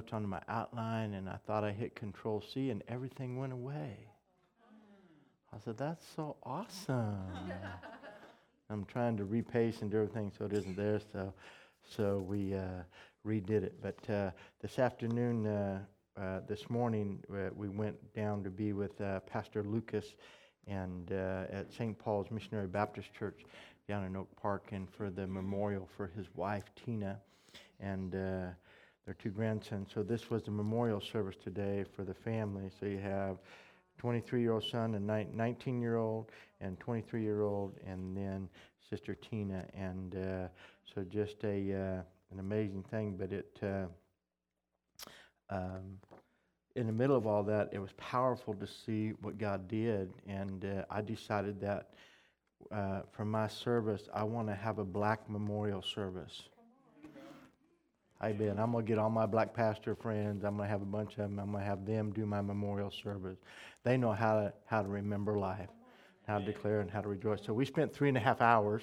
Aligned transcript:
notes 0.00 0.14
on 0.14 0.26
my 0.26 0.40
outline, 0.48 1.12
and 1.12 1.28
I 1.28 1.36
thought 1.46 1.62
I 1.62 1.72
hit 1.72 1.94
Control 1.94 2.42
C, 2.54 2.70
and 2.70 2.82
everything 2.88 3.38
went 3.38 3.52
away. 3.52 3.98
I 5.52 5.58
said, 5.62 5.76
That's 5.76 6.02
so 6.16 6.36
awesome. 6.42 7.18
I'm 8.70 8.86
trying 8.86 9.18
to 9.18 9.26
repaste 9.26 9.82
and 9.82 9.90
do 9.90 9.98
everything 9.98 10.32
so 10.38 10.46
it 10.46 10.54
isn't 10.54 10.74
there. 10.74 11.00
So, 11.12 11.34
so 11.84 12.24
we 12.26 12.54
uh, 12.54 12.82
redid 13.26 13.62
it. 13.62 13.74
But 13.82 14.08
uh, 14.08 14.30
this 14.62 14.78
afternoon, 14.78 15.46
uh, 15.46 15.80
uh 16.18 16.40
this 16.48 16.70
morning, 16.70 17.22
uh, 17.30 17.50
we 17.54 17.68
went 17.68 17.96
down 18.14 18.42
to 18.44 18.50
be 18.50 18.72
with 18.72 18.98
uh, 19.02 19.20
Pastor 19.20 19.62
Lucas 19.62 20.14
and 20.66 21.10
at 21.12 21.70
St. 21.74 21.98
Paul's 21.98 22.30
Missionary 22.30 22.68
Baptist 22.68 23.12
Church 23.12 23.42
down 23.86 24.04
in 24.04 24.16
Oak 24.16 24.28
Park, 24.40 24.68
and 24.72 24.88
for 24.88 25.10
the 25.10 25.26
memorial 25.26 25.86
for 25.94 26.06
his 26.16 26.26
wife 26.34 26.64
Tina 26.74 27.18
and 27.80 28.14
their 29.04 29.14
two 29.14 29.30
grandsons. 29.30 29.90
So 29.92 30.02
this 30.02 30.30
was 30.30 30.42
the 30.42 30.50
memorial 30.50 31.00
service 31.00 31.36
today 31.42 31.84
for 31.96 32.04
the 32.04 32.14
family. 32.14 32.70
So 32.78 32.86
you 32.86 32.98
have 32.98 33.38
23 33.98 34.40
year 34.40 34.52
old 34.52 34.64
son, 34.64 34.94
a 34.94 35.00
19 35.00 35.80
year 35.80 35.96
old, 35.96 36.30
and 36.60 36.78
23 36.80 37.22
year 37.22 37.42
old, 37.42 37.74
and 37.86 38.16
then 38.16 38.48
Sister 38.88 39.14
Tina. 39.14 39.64
And 39.74 40.14
uh, 40.14 40.48
so 40.94 41.04
just 41.04 41.42
a 41.44 41.72
uh, 41.72 42.02
an 42.32 42.38
amazing 42.38 42.84
thing. 42.90 43.16
But 43.18 43.32
it 43.32 43.58
uh, 43.62 43.86
um, 45.50 45.98
in 46.76 46.86
the 46.86 46.92
middle 46.92 47.16
of 47.16 47.26
all 47.26 47.42
that, 47.42 47.70
it 47.72 47.78
was 47.78 47.92
powerful 47.96 48.54
to 48.54 48.66
see 48.66 49.10
what 49.20 49.38
God 49.38 49.68
did, 49.68 50.12
and 50.26 50.64
uh, 50.64 50.84
I 50.90 51.00
decided 51.02 51.60
that. 51.60 51.90
Uh, 52.70 53.00
for 53.10 53.24
my 53.24 53.48
service, 53.48 54.08
I 54.12 54.22
want 54.22 54.46
to 54.48 54.54
have 54.54 54.78
a 54.78 54.84
black 54.84 55.28
memorial 55.30 55.80
service. 55.80 56.42
Amen. 58.22 58.58
I'm 58.58 58.72
going 58.72 58.84
to 58.84 58.88
get 58.88 58.98
all 58.98 59.08
my 59.08 59.24
black 59.24 59.54
pastor 59.54 59.94
friends. 59.94 60.44
I'm 60.44 60.56
going 60.56 60.66
to 60.66 60.70
have 60.70 60.82
a 60.82 60.86
bunch 60.86 61.12
of 61.12 61.16
them. 61.16 61.38
I'm 61.38 61.52
going 61.52 61.64
to 61.64 61.68
have 61.68 61.86
them 61.86 62.12
do 62.12 62.26
my 62.26 62.42
memorial 62.42 62.90
service. 62.90 63.38
They 63.82 63.96
know 63.96 64.12
how 64.12 64.34
to, 64.34 64.52
how 64.66 64.82
to 64.82 64.88
remember 64.88 65.38
life, 65.38 65.70
how 66.26 66.38
to 66.38 66.44
declare, 66.44 66.80
and 66.80 66.90
how 66.90 67.00
to 67.00 67.08
rejoice. 67.08 67.40
So 67.42 67.54
we 67.54 67.64
spent 67.64 67.94
three 67.94 68.08
and 68.08 68.18
a 68.18 68.20
half 68.20 68.42
hours 68.42 68.82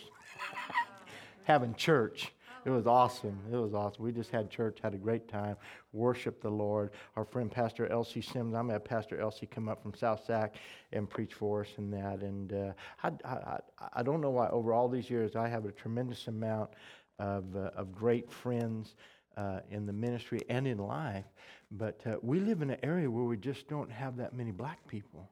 having 1.43 1.75
church. 1.75 2.33
It 2.65 2.71
was 2.71 2.87
awesome. 2.87 3.37
It 3.51 3.57
was 3.57 3.75
awesome. 3.75 4.03
We 4.03 4.11
just 4.11 4.31
had 4.31 4.49
church, 4.49 4.79
had 4.81 4.95
a 4.95 4.97
great 4.97 5.27
time, 5.27 5.55
worshiped 5.93 6.41
the 6.41 6.49
Lord. 6.49 6.89
Our 7.15 7.23
friend 7.23 7.51
Pastor 7.51 7.85
Elsie 7.91 8.21
Sims, 8.21 8.55
I'm 8.55 8.65
going 8.65 8.67
to 8.69 8.73
have 8.73 8.85
Pastor 8.85 9.21
Elsie 9.21 9.45
come 9.45 9.69
up 9.69 9.83
from 9.83 9.93
South 9.93 10.25
Sac 10.25 10.55
and 10.93 11.07
preach 11.07 11.35
for 11.35 11.61
us 11.61 11.69
and 11.77 11.93
that. 11.93 12.21
And 12.21 12.53
uh, 12.53 12.73
I, 13.03 13.11
I, 13.23 13.59
I 13.93 14.01
don't 14.01 14.19
know 14.19 14.31
why, 14.31 14.49
over 14.49 14.73
all 14.73 14.89
these 14.89 15.11
years, 15.11 15.35
I 15.35 15.47
have 15.47 15.65
a 15.65 15.71
tremendous 15.71 16.27
amount 16.27 16.71
of, 17.19 17.55
uh, 17.55 17.69
of 17.75 17.93
great 17.93 18.31
friends 18.31 18.95
uh, 19.37 19.59
in 19.69 19.85
the 19.85 19.93
ministry 19.93 20.41
and 20.49 20.67
in 20.67 20.77
life. 20.77 21.25
But 21.71 22.01
uh, 22.05 22.15
we 22.21 22.39
live 22.39 22.61
in 22.61 22.69
an 22.71 22.79
area 22.83 23.09
where 23.09 23.23
we 23.23 23.37
just 23.37 23.67
don't 23.67 23.91
have 23.91 24.17
that 24.17 24.33
many 24.33 24.51
black 24.51 24.85
people. 24.87 25.29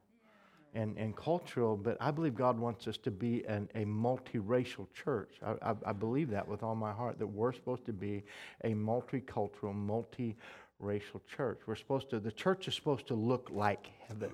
And, 0.73 0.97
and 0.97 1.15
cultural, 1.15 1.77
but 1.77 1.95
I 2.01 2.11
believe 2.11 2.35
God 2.35 2.59
wants 2.59 2.85
us 2.89 2.97
to 2.97 3.09
be 3.09 3.45
an, 3.45 3.69
a 3.75 3.85
multiracial 3.85 4.87
church. 4.93 5.31
I, 5.41 5.71
I, 5.71 5.75
I 5.85 5.93
believe 5.93 6.29
that 6.31 6.45
with 6.45 6.63
all 6.63 6.75
my 6.75 6.91
heart, 6.91 7.17
that 7.19 7.27
we're 7.27 7.53
supposed 7.53 7.85
to 7.85 7.93
be 7.93 8.25
a 8.65 8.73
multicultural, 8.73 9.73
multiracial 9.73 11.21
church. 11.33 11.61
We're 11.65 11.77
supposed 11.77 12.09
to, 12.09 12.19
the 12.19 12.29
church 12.29 12.67
is 12.67 12.75
supposed 12.75 13.07
to 13.07 13.13
look 13.13 13.49
like 13.53 13.87
heaven. 14.09 14.31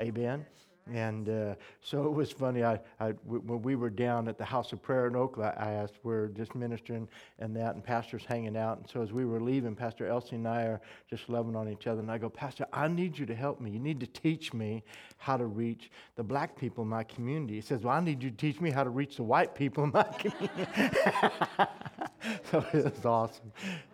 Amen? 0.00 0.46
And 0.92 1.28
uh, 1.28 1.54
so 1.80 2.04
it 2.04 2.12
was 2.12 2.32
funny. 2.32 2.64
I, 2.64 2.80
when 3.24 3.62
we 3.62 3.76
were 3.76 3.90
down 3.90 4.28
at 4.28 4.38
the 4.38 4.44
House 4.44 4.72
of 4.72 4.82
Prayer 4.82 5.06
in 5.06 5.16
Oakland, 5.16 5.54
I 5.56 5.72
asked, 5.72 5.94
we're 6.02 6.28
just 6.28 6.54
ministering 6.54 7.08
and 7.38 7.54
that, 7.56 7.74
and 7.74 7.84
Pastor's 7.84 8.24
hanging 8.24 8.56
out. 8.56 8.78
And 8.78 8.88
so 8.88 9.02
as 9.02 9.12
we 9.12 9.24
were 9.24 9.40
leaving, 9.40 9.74
Pastor 9.74 10.06
Elsie 10.06 10.36
and 10.36 10.48
I 10.48 10.62
are 10.62 10.80
just 11.08 11.28
loving 11.28 11.54
on 11.54 11.68
each 11.68 11.86
other. 11.86 12.00
And 12.00 12.10
I 12.10 12.18
go, 12.18 12.28
Pastor, 12.28 12.66
I 12.72 12.88
need 12.88 13.18
you 13.18 13.26
to 13.26 13.34
help 13.34 13.60
me. 13.60 13.70
You 13.70 13.78
need 13.78 14.00
to 14.00 14.06
teach 14.06 14.52
me 14.52 14.82
how 15.18 15.36
to 15.36 15.46
reach 15.46 15.90
the 16.16 16.22
black 16.22 16.56
people 16.56 16.82
in 16.82 16.88
my 16.88 17.04
community. 17.04 17.54
He 17.54 17.60
says, 17.60 17.82
Well, 17.82 17.94
I 17.94 18.00
need 18.00 18.22
you 18.22 18.30
to 18.30 18.36
teach 18.36 18.60
me 18.60 18.70
how 18.70 18.84
to 18.84 18.90
reach 18.90 19.16
the 19.16 19.22
white 19.22 19.54
people 19.54 19.84
in 19.84 19.90
my 19.92 20.02
community. 20.18 20.66
so 22.50 22.64
it 22.72 22.84
was 22.84 23.04
awesome. 23.04 23.52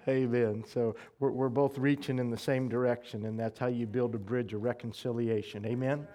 Amen. 0.09 0.65
So 0.67 0.97
we're, 1.21 1.31
we're 1.31 1.49
both 1.49 1.79
reaching 1.79 2.19
in 2.19 2.31
the 2.31 2.39
same 2.39 2.69
direction, 2.69 3.27
and 3.27 3.39
that's 3.39 3.59
how 3.59 3.67
you 3.67 3.87
build 3.87 4.15
a 4.15 4.19
bridge 4.19 4.53
of 4.55 4.63
reconciliation. 4.63 5.67
Amen. 5.67 6.07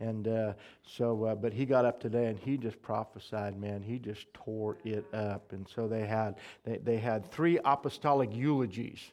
And 0.00 0.26
uh, 0.28 0.52
so, 0.82 1.24
uh, 1.24 1.34
but 1.34 1.52
he 1.52 1.66
got 1.66 1.84
up 1.84 2.00
today 2.00 2.26
and 2.26 2.38
he 2.38 2.56
just 2.56 2.80
prophesied, 2.82 3.60
man. 3.60 3.82
He 3.82 3.98
just 3.98 4.32
tore 4.32 4.78
it 4.84 5.04
up. 5.14 5.52
And 5.52 5.68
so 5.68 5.86
they 5.86 6.06
had, 6.06 6.36
they, 6.64 6.78
they 6.78 6.96
had 6.96 7.30
three 7.30 7.58
apostolic 7.64 8.34
eulogies. 8.34 9.12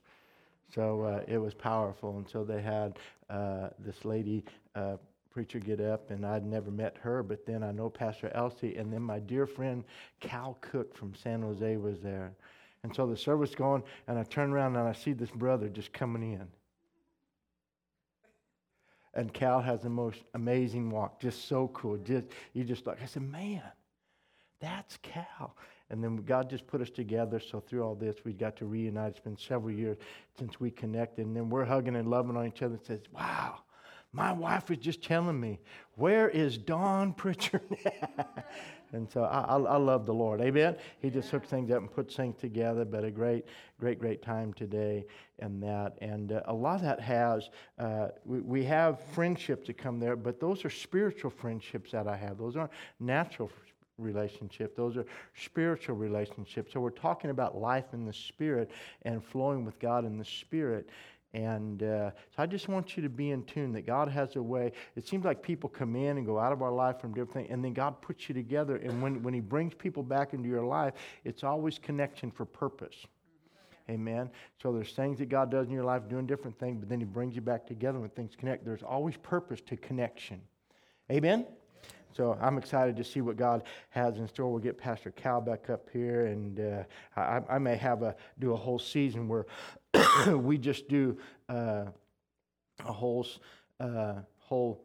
So 0.73 1.01
uh, 1.01 1.23
it 1.27 1.37
was 1.37 1.53
powerful. 1.53 2.17
And 2.17 2.27
so 2.27 2.43
they 2.43 2.61
had 2.61 2.97
uh, 3.29 3.69
this 3.79 4.05
lady 4.05 4.43
uh, 4.75 4.97
preacher 5.37 5.59
get 5.59 5.79
up, 5.79 6.09
and 6.09 6.25
I'd 6.25 6.47
never 6.47 6.71
met 6.71 6.97
her, 7.01 7.21
but 7.21 7.45
then 7.45 7.61
I 7.61 7.71
know 7.71 7.91
Pastor 7.91 8.31
Elsie, 8.33 8.75
and 8.75 8.91
then 8.91 9.03
my 9.03 9.19
dear 9.19 9.45
friend 9.45 9.83
Cal 10.19 10.57
Cook 10.61 10.95
from 10.97 11.13
San 11.13 11.43
Jose 11.43 11.77
was 11.77 11.99
there. 11.99 12.33
And 12.81 12.95
so 12.95 13.05
the 13.05 13.15
service 13.15 13.53
going, 13.53 13.83
and 14.07 14.17
I 14.17 14.23
turn 14.23 14.51
around 14.51 14.77
and 14.77 14.87
I 14.87 14.93
see 14.93 15.13
this 15.13 15.29
brother 15.29 15.69
just 15.69 15.93
coming 15.93 16.33
in. 16.33 16.47
And 19.13 19.33
Cal 19.33 19.61
has 19.61 19.81
the 19.81 19.89
most 19.89 20.19
amazing 20.33 20.89
walk, 20.89 21.19
just 21.19 21.47
so 21.47 21.69
cool. 21.69 21.97
Just 21.97 22.27
you 22.53 22.63
just 22.63 22.85
like 22.85 23.01
I 23.01 23.05
said, 23.05 23.23
man, 23.23 23.63
that's 24.59 24.97
Cal. 24.97 25.55
And 25.89 26.03
then 26.03 26.17
God 26.17 26.49
just 26.49 26.67
put 26.67 26.81
us 26.81 26.89
together. 26.89 27.39
So 27.39 27.61
through 27.61 27.83
all 27.83 27.95
this, 27.95 28.17
we 28.25 28.33
got 28.33 28.57
to 28.57 28.65
reunite. 28.65 29.11
It's 29.11 29.19
been 29.19 29.37
several 29.37 29.71
years 29.71 29.97
since 30.37 30.59
we 30.59 30.69
connected. 30.69 31.25
And 31.25 31.35
then 31.35 31.49
we're 31.49 31.63
hugging 31.65 31.95
and 31.95 32.09
loving 32.09 32.35
on 32.35 32.45
each 32.45 32.61
other 32.61 32.75
and 32.75 32.85
says, 32.85 33.01
wow, 33.13 33.59
my 34.11 34.33
wife 34.33 34.69
was 34.69 34.79
just 34.79 35.01
telling 35.01 35.39
me, 35.39 35.59
where 35.95 36.27
is 36.29 36.57
Don 36.57 37.13
Pritchard? 37.13 37.61
And 38.93 39.09
so 39.09 39.23
I, 39.23 39.41
I, 39.41 39.57
I, 39.57 39.77
love 39.77 40.05
the 40.05 40.13
Lord. 40.13 40.39
Amen. 40.41 40.75
He 40.99 41.09
just 41.09 41.29
hooks 41.29 41.49
things 41.49 41.71
up 41.71 41.79
and 41.79 41.91
puts 41.91 42.15
things 42.15 42.37
together. 42.39 42.85
But 42.85 43.03
a 43.03 43.11
great, 43.11 43.45
great, 43.79 43.99
great 43.99 44.21
time 44.21 44.53
today 44.53 45.05
and 45.39 45.61
that. 45.63 45.97
And 46.01 46.31
uh, 46.31 46.41
a 46.45 46.53
lot 46.53 46.75
of 46.75 46.81
that 46.83 47.01
has, 47.01 47.49
uh, 47.79 48.09
we, 48.25 48.39
we 48.39 48.63
have 48.65 49.01
friendships 49.01 49.67
that 49.67 49.77
come 49.77 49.99
there, 49.99 50.15
but 50.15 50.39
those 50.39 50.63
are 50.63 50.69
spiritual 50.69 51.31
friendships 51.31 51.91
that 51.91 52.07
I 52.07 52.15
have. 52.15 52.37
Those 52.37 52.55
aren't 52.55 52.71
natural 52.99 53.51
relationship. 53.97 54.75
Those 54.75 54.95
are 54.97 55.05
spiritual 55.35 55.95
relationships. 55.95 56.71
So 56.73 56.79
we're 56.79 56.89
talking 56.91 57.29
about 57.29 57.57
life 57.57 57.93
in 57.93 58.05
the 58.05 58.13
spirit 58.13 58.71
and 59.03 59.23
flowing 59.23 59.65
with 59.65 59.79
God 59.79 60.05
in 60.05 60.17
the 60.17 60.25
spirit. 60.25 60.89
And 61.37 61.83
uh, 61.83 62.09
so 62.35 62.41
I 62.41 62.47
just 62.47 62.67
want 62.67 62.97
you 62.97 63.03
to 63.03 63.09
be 63.09 63.29
in 63.29 63.43
tune 63.43 63.71
that 63.73 63.85
God 63.85 64.07
has 64.07 64.35
a 64.37 64.41
way. 64.41 64.71
It 64.95 65.07
seems 65.07 65.23
like 65.23 65.43
people 65.43 65.69
come 65.69 65.95
in 65.95 66.17
and 66.17 66.25
go 66.25 66.39
out 66.39 66.51
of 66.51 66.63
our 66.63 66.71
life 66.71 66.99
from 66.99 67.11
different 67.13 67.33
things, 67.33 67.49
and 67.51 67.63
then 67.63 67.73
God 67.73 68.01
puts 68.01 68.27
you 68.27 68.33
together. 68.33 68.77
And 68.77 69.03
when, 69.03 69.21
when 69.21 69.35
He 69.35 69.39
brings 69.39 69.75
people 69.75 70.01
back 70.01 70.33
into 70.33 70.49
your 70.49 70.65
life, 70.65 70.95
it's 71.25 71.43
always 71.43 71.77
connection 71.77 72.31
for 72.31 72.43
purpose. 72.43 73.05
Amen. 73.87 74.31
So 74.63 74.73
there's 74.73 74.93
things 74.93 75.19
that 75.19 75.29
God 75.29 75.51
does 75.51 75.67
in 75.67 75.73
your 75.73 75.83
life 75.83 76.09
doing 76.09 76.25
different 76.25 76.57
things, 76.57 76.79
but 76.79 76.89
then 76.89 76.97
He 76.97 77.05
brings 77.05 77.35
you 77.35 77.41
back 77.43 77.67
together 77.67 77.99
when 77.99 78.09
things 78.09 78.31
connect. 78.35 78.65
There's 78.65 78.81
always 78.81 79.15
purpose 79.17 79.61
to 79.67 79.77
connection. 79.77 80.41
Amen. 81.11 81.45
So 82.17 82.35
I'm 82.41 82.57
excited 82.57 82.97
to 82.97 83.03
see 83.03 83.21
what 83.21 83.37
God 83.37 83.61
has 83.91 84.17
in 84.17 84.27
store. 84.27 84.49
We'll 84.49 84.59
get 84.59 84.75
Pastor 84.75 85.11
Cal 85.11 85.39
back 85.39 85.69
up 85.69 85.87
here, 85.93 86.25
and 86.25 86.59
uh, 86.59 86.83
I, 87.15 87.41
I, 87.47 87.59
may 87.59 87.75
have 87.75 88.01
a 88.01 88.15
do 88.39 88.53
a 88.53 88.55
whole 88.55 88.79
season 88.79 89.27
where 89.27 89.45
we 90.35 90.57
just 90.57 90.87
do 90.87 91.15
uh, 91.47 91.85
a 92.83 92.91
whole 92.91 93.27
uh, 93.79 94.15
whole 94.39 94.83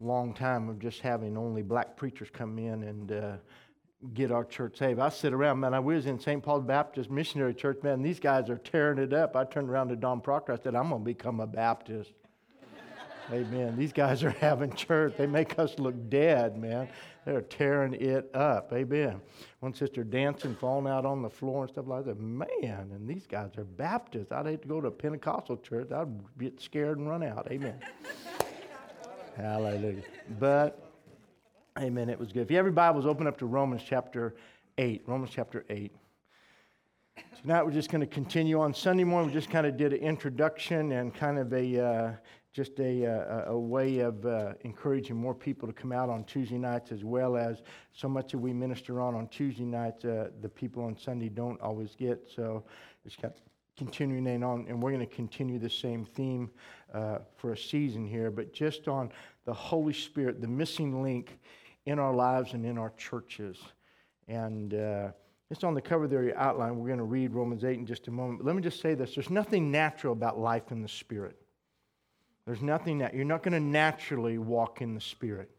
long 0.00 0.34
time 0.34 0.68
of 0.68 0.78
just 0.78 1.00
having 1.00 1.38
only 1.38 1.62
black 1.62 1.96
preachers 1.96 2.28
come 2.30 2.58
in 2.58 2.82
and 2.82 3.10
uh, 3.10 3.36
get 4.12 4.30
our 4.30 4.44
church 4.44 4.76
saved. 4.76 5.00
I 5.00 5.08
sit 5.08 5.32
around, 5.32 5.60
man. 5.60 5.72
I 5.72 5.80
was 5.80 6.04
in 6.04 6.20
St. 6.20 6.42
Paul 6.42 6.60
Baptist 6.60 7.10
Missionary 7.10 7.54
Church, 7.54 7.78
man. 7.82 8.02
These 8.02 8.20
guys 8.20 8.50
are 8.50 8.58
tearing 8.58 8.98
it 8.98 9.14
up. 9.14 9.34
I 9.34 9.44
turned 9.44 9.70
around 9.70 9.88
to 9.88 9.96
Don 9.96 10.20
Proctor. 10.20 10.52
I 10.52 10.58
said, 10.62 10.74
"I'm 10.74 10.90
going 10.90 11.00
to 11.00 11.06
become 11.06 11.40
a 11.40 11.46
Baptist." 11.46 12.12
Amen. 13.32 13.76
These 13.76 13.92
guys 13.92 14.22
are 14.22 14.30
having 14.40 14.72
church. 14.72 15.14
They 15.16 15.26
make 15.26 15.58
us 15.58 15.78
look 15.78 15.94
dead, 16.08 16.56
man. 16.56 16.88
They're 17.24 17.40
tearing 17.40 17.94
it 17.94 18.30
up. 18.34 18.72
Amen. 18.72 19.20
One 19.60 19.74
sister 19.74 20.04
dancing, 20.04 20.54
falling 20.54 20.90
out 20.90 21.04
on 21.04 21.22
the 21.22 21.30
floor 21.30 21.64
and 21.64 21.70
stuff 21.72 21.86
like 21.88 22.04
that. 22.04 22.20
Man, 22.20 22.90
and 22.92 23.08
these 23.08 23.26
guys 23.26 23.50
are 23.58 23.64
Baptists. 23.64 24.30
I'd 24.30 24.46
hate 24.46 24.62
to 24.62 24.68
go 24.68 24.80
to 24.80 24.88
a 24.88 24.92
Pentecostal 24.92 25.56
church. 25.56 25.90
I'd 25.90 26.08
get 26.38 26.60
scared 26.60 26.98
and 26.98 27.08
run 27.08 27.24
out. 27.24 27.48
Amen. 27.50 27.74
Hallelujah. 29.36 30.02
But, 30.38 30.80
amen, 31.78 32.08
it 32.08 32.18
was 32.18 32.32
good. 32.32 32.42
If 32.42 32.50
you 32.50 32.56
have 32.56 32.66
your 32.66 32.72
Bibles, 32.72 33.06
open 33.06 33.26
up 33.26 33.36
to 33.38 33.46
Romans 33.46 33.82
chapter 33.84 34.36
8. 34.78 35.02
Romans 35.06 35.32
chapter 35.34 35.64
8. 35.68 35.92
Tonight 37.42 37.64
we're 37.64 37.72
just 37.72 37.90
going 37.90 38.00
to 38.00 38.06
continue 38.06 38.60
on 38.60 38.72
Sunday 38.72 39.04
morning. 39.04 39.28
We 39.30 39.34
just 39.34 39.50
kind 39.50 39.66
of 39.66 39.76
did 39.76 39.92
an 39.92 39.98
introduction 39.98 40.92
and 40.92 41.14
kind 41.14 41.38
of 41.38 41.52
a 41.52 41.84
uh, 41.84 42.12
just 42.56 42.80
a, 42.80 43.02
a, 43.02 43.44
a 43.48 43.58
way 43.58 43.98
of 43.98 44.24
uh, 44.24 44.54
encouraging 44.62 45.14
more 45.14 45.34
people 45.34 45.68
to 45.68 45.74
come 45.74 45.92
out 45.92 46.08
on 46.08 46.24
Tuesday 46.24 46.56
nights, 46.56 46.90
as 46.90 47.04
well 47.04 47.36
as 47.36 47.60
so 47.92 48.08
much 48.08 48.32
that 48.32 48.38
we 48.38 48.50
minister 48.54 48.98
on 48.98 49.14
on 49.14 49.28
Tuesday 49.28 49.66
nights, 49.66 50.06
uh, 50.06 50.30
the 50.40 50.48
people 50.48 50.82
on 50.82 50.96
Sunday 50.96 51.28
don't 51.28 51.60
always 51.60 51.94
get. 51.94 52.26
So 52.34 52.64
kind 53.20 53.34
continuing 53.76 54.42
on, 54.42 54.64
and 54.70 54.82
we're 54.82 54.90
going 54.90 55.06
to 55.06 55.14
continue 55.14 55.58
the 55.58 55.68
same 55.68 56.02
theme 56.02 56.50
uh, 56.94 57.18
for 57.36 57.52
a 57.52 57.58
season 57.58 58.06
here, 58.06 58.30
but 58.30 58.54
just 58.54 58.88
on 58.88 59.12
the 59.44 59.52
Holy 59.52 59.92
Spirit, 59.92 60.40
the 60.40 60.48
missing 60.48 61.02
link 61.02 61.38
in 61.84 61.98
our 61.98 62.14
lives 62.14 62.54
and 62.54 62.64
in 62.64 62.78
our 62.78 62.94
churches. 62.96 63.58
And 64.28 64.72
uh, 64.72 65.08
it's 65.50 65.62
on 65.62 65.74
the 65.74 65.82
cover 65.82 66.08
there, 66.08 66.22
your 66.22 66.38
outline. 66.38 66.78
We're 66.78 66.86
going 66.86 67.00
to 67.00 67.04
read 67.04 67.34
Romans 67.34 67.64
8 67.64 67.78
in 67.78 67.84
just 67.84 68.08
a 68.08 68.10
moment. 68.10 68.38
But 68.38 68.46
let 68.46 68.56
me 68.56 68.62
just 68.62 68.80
say 68.80 68.94
this 68.94 69.14
there's 69.14 69.28
nothing 69.28 69.70
natural 69.70 70.14
about 70.14 70.38
life 70.38 70.72
in 70.72 70.80
the 70.80 70.88
Spirit. 70.88 71.36
There's 72.46 72.62
nothing 72.62 72.98
that 72.98 73.14
you're 73.14 73.24
not 73.24 73.42
going 73.42 73.54
to 73.54 73.60
naturally 73.60 74.38
walk 74.38 74.80
in 74.80 74.94
the 74.94 75.00
Spirit. 75.00 75.50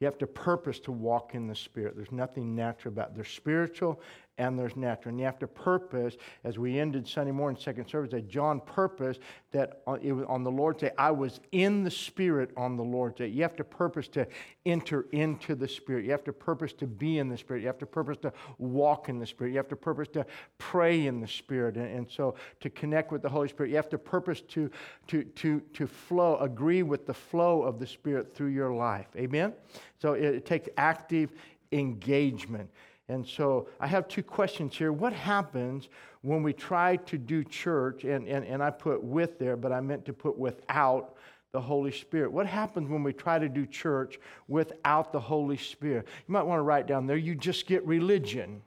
You 0.00 0.06
have 0.06 0.18
to 0.18 0.26
purpose 0.26 0.80
to 0.80 0.92
walk 0.92 1.34
in 1.34 1.46
the 1.46 1.54
Spirit. 1.54 1.96
There's 1.96 2.12
nothing 2.12 2.54
natural 2.54 2.92
about 2.92 3.10
it. 3.10 3.14
There's 3.14 3.28
spiritual 3.28 4.00
and 4.38 4.58
there's 4.58 4.76
natural. 4.76 5.10
And 5.10 5.18
you 5.18 5.24
have 5.24 5.38
to 5.38 5.46
purpose, 5.46 6.16
as 6.44 6.58
we 6.58 6.78
ended 6.78 7.08
Sunday 7.08 7.32
morning, 7.32 7.60
second 7.60 7.88
service, 7.88 8.10
that 8.10 8.28
John 8.28 8.60
purposed 8.60 9.20
that 9.52 9.82
on, 9.86 10.00
it 10.02 10.12
was 10.12 10.26
on 10.28 10.44
the 10.44 10.50
Lord's 10.50 10.80
Day, 10.80 10.90
I 10.98 11.10
was 11.10 11.40
in 11.52 11.84
the 11.84 11.90
Spirit 11.90 12.50
on 12.56 12.76
the 12.76 12.82
Lord's 12.82 13.16
Day. 13.16 13.28
You 13.28 13.42
have 13.42 13.56
to 13.56 13.64
purpose 13.64 14.08
to 14.08 14.26
enter 14.66 15.06
into 15.12 15.54
the 15.54 15.66
Spirit. 15.66 16.04
You 16.04 16.10
have 16.10 16.24
to 16.24 16.32
purpose 16.32 16.72
to 16.74 16.86
be 16.86 17.18
in 17.18 17.28
the 17.28 17.38
Spirit. 17.38 17.60
You 17.60 17.68
have 17.68 17.78
to 17.78 17.86
purpose 17.86 18.18
to 18.18 18.32
walk 18.58 19.08
in 19.08 19.18
the 19.18 19.26
Spirit. 19.26 19.52
You 19.52 19.56
have 19.56 19.68
to 19.68 19.76
purpose 19.76 20.08
to 20.08 20.26
pray 20.58 21.06
in 21.06 21.20
the 21.20 21.28
Spirit. 21.28 21.76
And, 21.76 21.86
and 21.86 22.10
so 22.10 22.34
to 22.60 22.68
connect 22.68 23.12
with 23.12 23.22
the 23.22 23.28
Holy 23.28 23.48
Spirit, 23.48 23.70
you 23.70 23.76
have 23.76 23.88
to 23.90 23.98
purpose 23.98 24.42
to, 24.48 24.70
to, 25.06 25.24
to, 25.24 25.60
to 25.60 25.86
flow, 25.86 26.36
agree 26.38 26.82
with 26.82 27.06
the 27.06 27.14
flow 27.14 27.62
of 27.62 27.78
the 27.78 27.86
Spirit 27.86 28.34
through 28.34 28.48
your 28.48 28.74
life. 28.74 29.06
Amen? 29.16 29.54
So 29.98 30.12
it, 30.12 30.24
it 30.24 30.46
takes 30.46 30.68
active 30.76 31.32
engagement. 31.72 32.70
And 33.08 33.26
so 33.26 33.68
I 33.78 33.86
have 33.86 34.08
two 34.08 34.22
questions 34.22 34.76
here. 34.76 34.92
What 34.92 35.12
happens 35.12 35.88
when 36.22 36.42
we 36.42 36.52
try 36.52 36.96
to 36.96 37.16
do 37.16 37.44
church, 37.44 38.04
and, 38.04 38.26
and, 38.26 38.44
and 38.44 38.62
I 38.62 38.70
put 38.70 39.02
with 39.02 39.38
there, 39.38 39.56
but 39.56 39.72
I 39.72 39.80
meant 39.80 40.04
to 40.06 40.12
put 40.12 40.36
without 40.36 41.14
the 41.52 41.60
Holy 41.60 41.92
Spirit? 41.92 42.32
What 42.32 42.46
happens 42.46 42.88
when 42.88 43.04
we 43.04 43.12
try 43.12 43.38
to 43.38 43.48
do 43.48 43.64
church 43.64 44.18
without 44.48 45.12
the 45.12 45.20
Holy 45.20 45.56
Spirit? 45.56 46.06
You 46.26 46.32
might 46.32 46.42
want 46.42 46.58
to 46.58 46.62
write 46.64 46.86
down 46.86 47.06
there, 47.06 47.16
you 47.16 47.36
just 47.36 47.66
get 47.66 47.86
religion. 47.86 48.60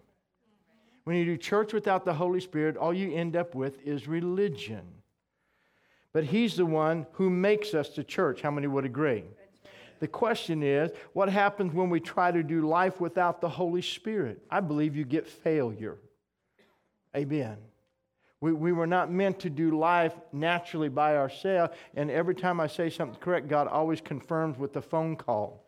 When 1.03 1.17
you 1.17 1.25
do 1.25 1.37
church 1.37 1.73
without 1.73 2.05
the 2.05 2.13
Holy 2.13 2.39
Spirit, 2.39 2.77
all 2.77 2.93
you 2.93 3.13
end 3.13 3.35
up 3.35 3.55
with 3.55 3.81
is 3.85 4.07
religion. 4.07 4.85
But 6.13 6.23
He's 6.23 6.55
the 6.55 6.65
one 6.65 7.07
who 7.13 7.29
makes 7.29 7.73
us 7.73 7.89
to 7.89 8.03
church. 8.03 8.41
How 8.41 8.51
many 8.51 8.67
would 8.67 8.85
agree? 8.85 9.25
The 9.99 10.07
question 10.07 10.63
is, 10.63 10.91
what 11.13 11.29
happens 11.29 11.73
when 11.73 11.89
we 11.89 11.99
try 11.99 12.31
to 12.31 12.41
do 12.41 12.67
life 12.67 13.01
without 13.01 13.41
the 13.41 13.49
Holy 13.49 13.81
Spirit? 13.81 14.41
I 14.49 14.61
believe 14.61 14.95
you 14.95 15.03
get 15.03 15.27
failure. 15.27 15.97
Amen. 17.15 17.57
We, 18.41 18.53
we 18.53 18.71
were 18.71 18.87
not 18.87 19.11
meant 19.11 19.39
to 19.41 19.49
do 19.49 19.77
life 19.77 20.13
naturally 20.31 20.87
by 20.87 21.17
ourselves. 21.17 21.73
And 21.95 22.09
every 22.09 22.35
time 22.35 22.59
I 22.59 22.67
say 22.67 22.89
something 22.89 23.19
correct, 23.19 23.49
God 23.49 23.67
always 23.67 23.99
confirms 23.99 24.57
with 24.57 24.75
a 24.77 24.81
phone 24.81 25.17
call. 25.17 25.65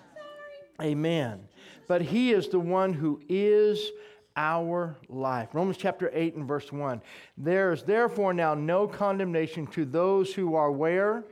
Amen. 0.80 1.40
But 1.86 2.00
He 2.00 2.32
is 2.32 2.48
the 2.48 2.60
one 2.60 2.94
who 2.94 3.20
is 3.28 3.90
our 4.36 4.96
life. 5.08 5.50
Romans 5.52 5.76
chapter 5.76 6.10
8 6.14 6.36
and 6.36 6.48
verse 6.48 6.72
1. 6.72 7.02
There 7.36 7.72
is 7.72 7.82
therefore 7.82 8.32
now 8.32 8.54
no 8.54 8.86
condemnation 8.88 9.66
to 9.68 9.84
those 9.84 10.32
who 10.32 10.54
are 10.54 10.72
where? 10.72 11.24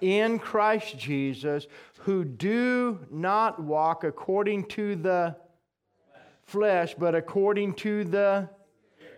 In 0.00 0.38
Christ 0.38 0.98
Jesus 0.98 1.66
who 2.00 2.24
do 2.24 2.98
not 3.10 3.62
walk 3.62 4.04
according 4.04 4.64
to 4.66 4.96
the 4.96 5.36
flesh, 6.44 6.94
but 6.98 7.14
according 7.14 7.74
to 7.74 8.04
the 8.04 8.48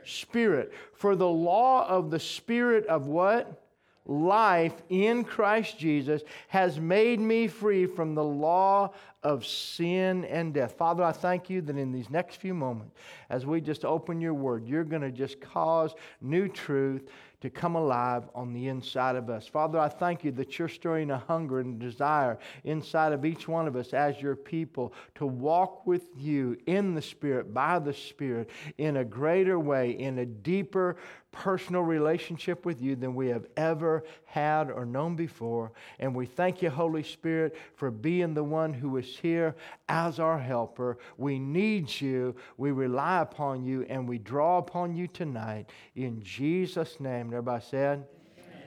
Spirit. 0.04 0.72
For 0.94 1.14
the 1.14 1.28
law 1.28 1.86
of 1.86 2.10
the 2.10 2.18
Spirit 2.18 2.86
of 2.86 3.06
what? 3.06 3.58
Life 4.04 4.82
in 4.88 5.22
Christ 5.22 5.78
Jesus 5.78 6.22
has 6.48 6.80
made 6.80 7.20
me 7.20 7.46
free 7.46 7.86
from 7.86 8.16
the 8.16 8.24
law 8.24 8.92
of 9.22 9.46
sin 9.46 10.24
and 10.24 10.52
death. 10.52 10.72
Father, 10.72 11.04
I 11.04 11.12
thank 11.12 11.48
you 11.48 11.60
that 11.60 11.76
in 11.78 11.92
these 11.92 12.10
next 12.10 12.36
few 12.36 12.52
moments, 12.52 12.96
as 13.30 13.46
we 13.46 13.60
just 13.60 13.84
open 13.84 14.20
your 14.20 14.34
word, 14.34 14.66
you're 14.66 14.82
going 14.82 15.02
to 15.02 15.12
just 15.12 15.40
cause 15.40 15.94
new 16.20 16.48
truth 16.48 17.08
to 17.42 17.50
come 17.50 17.74
alive 17.74 18.22
on 18.36 18.52
the 18.52 18.68
inside 18.68 19.16
of 19.16 19.28
us. 19.28 19.48
Father, 19.48 19.76
I 19.76 19.88
thank 19.88 20.22
you 20.22 20.30
that 20.32 20.58
you're 20.58 20.68
stirring 20.68 21.10
a 21.10 21.18
hunger 21.18 21.58
and 21.58 21.76
desire 21.78 22.38
inside 22.62 23.12
of 23.12 23.24
each 23.24 23.48
one 23.48 23.66
of 23.66 23.74
us 23.74 23.92
as 23.92 24.22
your 24.22 24.36
people 24.36 24.94
to 25.16 25.26
walk 25.26 25.84
with 25.84 26.06
you 26.16 26.56
in 26.66 26.94
the 26.94 27.02
Spirit, 27.02 27.52
by 27.52 27.80
the 27.80 27.92
Spirit, 27.92 28.48
in 28.78 28.98
a 28.98 29.04
greater 29.04 29.58
way, 29.58 29.90
in 29.90 30.20
a 30.20 30.26
deeper, 30.26 30.96
personal 31.32 31.82
relationship 31.82 32.64
with 32.64 32.80
you 32.80 32.94
than 32.94 33.14
we 33.14 33.28
have 33.28 33.46
ever 33.56 34.04
had 34.26 34.70
or 34.70 34.84
known 34.84 35.16
before. 35.16 35.72
And 35.98 36.14
we 36.14 36.26
thank 36.26 36.62
you, 36.62 36.70
Holy 36.70 37.02
Spirit, 37.02 37.56
for 37.74 37.90
being 37.90 38.34
the 38.34 38.44
one 38.44 38.72
who 38.72 38.96
is 38.98 39.16
here 39.16 39.56
as 39.88 40.20
our 40.20 40.38
helper. 40.38 40.98
We 41.16 41.38
need 41.38 42.00
you, 42.00 42.36
we 42.58 42.70
rely 42.70 43.20
upon 43.22 43.64
you, 43.64 43.82
and 43.88 44.08
we 44.08 44.18
draw 44.18 44.58
upon 44.58 44.94
you 44.94 45.08
tonight. 45.08 45.70
In 45.96 46.22
Jesus' 46.22 47.00
name. 47.00 47.28
everybody 47.28 47.64
said, 47.68 48.06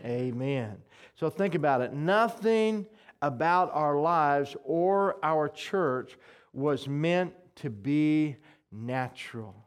Amen. 0.03 0.33
Amen. 0.33 0.77
So 1.15 1.29
think 1.29 1.55
about 1.55 1.81
it. 1.81 1.93
Nothing 1.93 2.87
about 3.21 3.71
our 3.73 3.97
lives 3.97 4.55
or 4.63 5.17
our 5.23 5.47
church 5.47 6.17
was 6.51 6.87
meant 6.87 7.33
to 7.57 7.69
be 7.69 8.35
natural. 8.71 9.64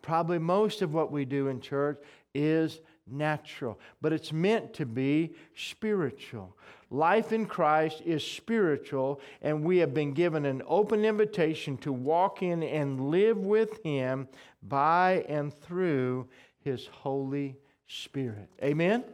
Probably 0.00 0.38
most 0.38 0.82
of 0.82 0.94
what 0.94 1.12
we 1.12 1.24
do 1.24 1.48
in 1.48 1.60
church 1.60 1.98
is 2.34 2.80
natural, 3.06 3.78
but 4.00 4.12
it's 4.12 4.32
meant 4.32 4.72
to 4.74 4.86
be 4.86 5.34
spiritual. 5.54 6.56
Life 6.90 7.32
in 7.32 7.46
Christ 7.46 8.02
is 8.04 8.24
spiritual, 8.24 9.20
and 9.40 9.64
we 9.64 9.78
have 9.78 9.94
been 9.94 10.12
given 10.12 10.44
an 10.44 10.62
open 10.66 11.04
invitation 11.04 11.76
to 11.78 11.92
walk 11.92 12.42
in 12.42 12.62
and 12.62 13.10
live 13.10 13.38
with 13.38 13.82
Him 13.82 14.28
by 14.62 15.24
and 15.28 15.58
through 15.60 16.28
His 16.60 16.86
Holy 16.86 17.56
Spirit. 17.86 18.48
Amen? 18.62 19.04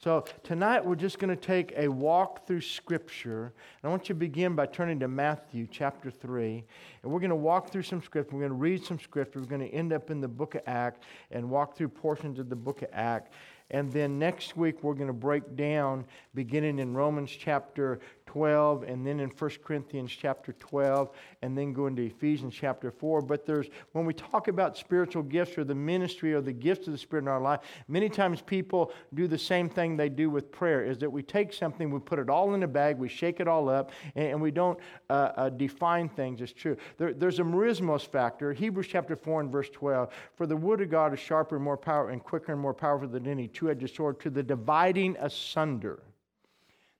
So 0.00 0.24
tonight 0.44 0.84
we're 0.84 0.94
just 0.94 1.18
going 1.18 1.36
to 1.36 1.36
take 1.36 1.72
a 1.76 1.88
walk 1.88 2.46
through 2.46 2.60
Scripture. 2.60 3.46
And 3.82 3.82
I 3.82 3.88
want 3.88 4.04
you 4.08 4.14
to 4.14 4.18
begin 4.20 4.54
by 4.54 4.66
turning 4.66 5.00
to 5.00 5.08
Matthew 5.08 5.66
chapter 5.68 6.08
3. 6.08 6.62
And 7.02 7.10
we're 7.10 7.18
going 7.18 7.30
to 7.30 7.36
walk 7.36 7.72
through 7.72 7.82
some 7.82 8.00
Scripture. 8.00 8.36
We're 8.36 8.42
going 8.42 8.52
to 8.52 8.58
read 8.58 8.84
some 8.84 9.00
Scripture. 9.00 9.40
We're 9.40 9.46
going 9.46 9.68
to 9.68 9.74
end 9.74 9.92
up 9.92 10.12
in 10.12 10.20
the 10.20 10.28
book 10.28 10.54
of 10.54 10.62
Acts 10.68 11.04
and 11.32 11.50
walk 11.50 11.76
through 11.76 11.88
portions 11.88 12.38
of 12.38 12.48
the 12.48 12.54
book 12.54 12.82
of 12.82 12.90
Acts. 12.92 13.34
And 13.72 13.92
then 13.92 14.20
next 14.20 14.56
week 14.56 14.84
we're 14.84 14.94
going 14.94 15.08
to 15.08 15.12
break 15.12 15.56
down 15.56 16.04
beginning 16.32 16.78
in 16.78 16.94
Romans 16.94 17.32
chapter 17.32 17.98
12 18.28 18.82
and 18.82 19.06
then 19.06 19.20
in 19.20 19.30
1 19.30 19.50
Corinthians 19.64 20.12
chapter 20.12 20.52
12 20.52 21.08
and 21.40 21.56
then 21.56 21.72
go 21.72 21.86
into 21.86 22.02
Ephesians 22.02 22.54
chapter 22.54 22.90
4. 22.90 23.22
But 23.22 23.46
there's, 23.46 23.68
when 23.92 24.04
we 24.04 24.12
talk 24.12 24.48
about 24.48 24.76
spiritual 24.76 25.22
gifts 25.22 25.56
or 25.56 25.64
the 25.64 25.74
ministry 25.74 26.34
or 26.34 26.42
the 26.42 26.52
gifts 26.52 26.86
of 26.86 26.92
the 26.92 26.98
Spirit 26.98 27.22
in 27.22 27.28
our 27.28 27.40
life, 27.40 27.60
many 27.88 28.10
times 28.10 28.42
people 28.42 28.92
do 29.14 29.26
the 29.28 29.38
same 29.38 29.70
thing 29.70 29.96
they 29.96 30.10
do 30.10 30.28
with 30.28 30.52
prayer 30.52 30.84
is 30.84 30.98
that 30.98 31.10
we 31.10 31.22
take 31.22 31.54
something, 31.54 31.90
we 31.90 32.00
put 32.00 32.18
it 32.18 32.28
all 32.28 32.52
in 32.52 32.64
a 32.64 32.68
bag, 32.68 32.98
we 32.98 33.08
shake 33.08 33.40
it 33.40 33.48
all 33.48 33.70
up, 33.70 33.92
and, 34.14 34.26
and 34.26 34.42
we 34.42 34.50
don't 34.50 34.78
uh, 35.08 35.30
uh, 35.34 35.48
define 35.48 36.10
things 36.10 36.42
as 36.42 36.52
true. 36.52 36.76
There, 36.98 37.14
there's 37.14 37.38
a 37.38 37.44
merismos 37.44 38.06
factor. 38.06 38.52
Hebrews 38.52 38.88
chapter 38.88 39.16
4 39.16 39.40
and 39.40 39.50
verse 39.50 39.70
12. 39.70 40.12
For 40.36 40.46
the 40.46 40.56
word 40.56 40.82
of 40.82 40.90
God 40.90 41.14
is 41.14 41.20
sharper 41.20 41.56
and 41.56 41.64
more 41.64 41.78
powerful 41.78 42.12
and 42.12 42.22
quicker 42.22 42.52
and 42.52 42.60
more 42.60 42.74
powerful 42.74 43.08
than 43.08 43.26
any 43.26 43.48
two 43.48 43.70
edged 43.70 43.96
sword 43.96 44.20
to 44.20 44.28
the 44.28 44.42
dividing 44.42 45.16
asunder 45.18 46.02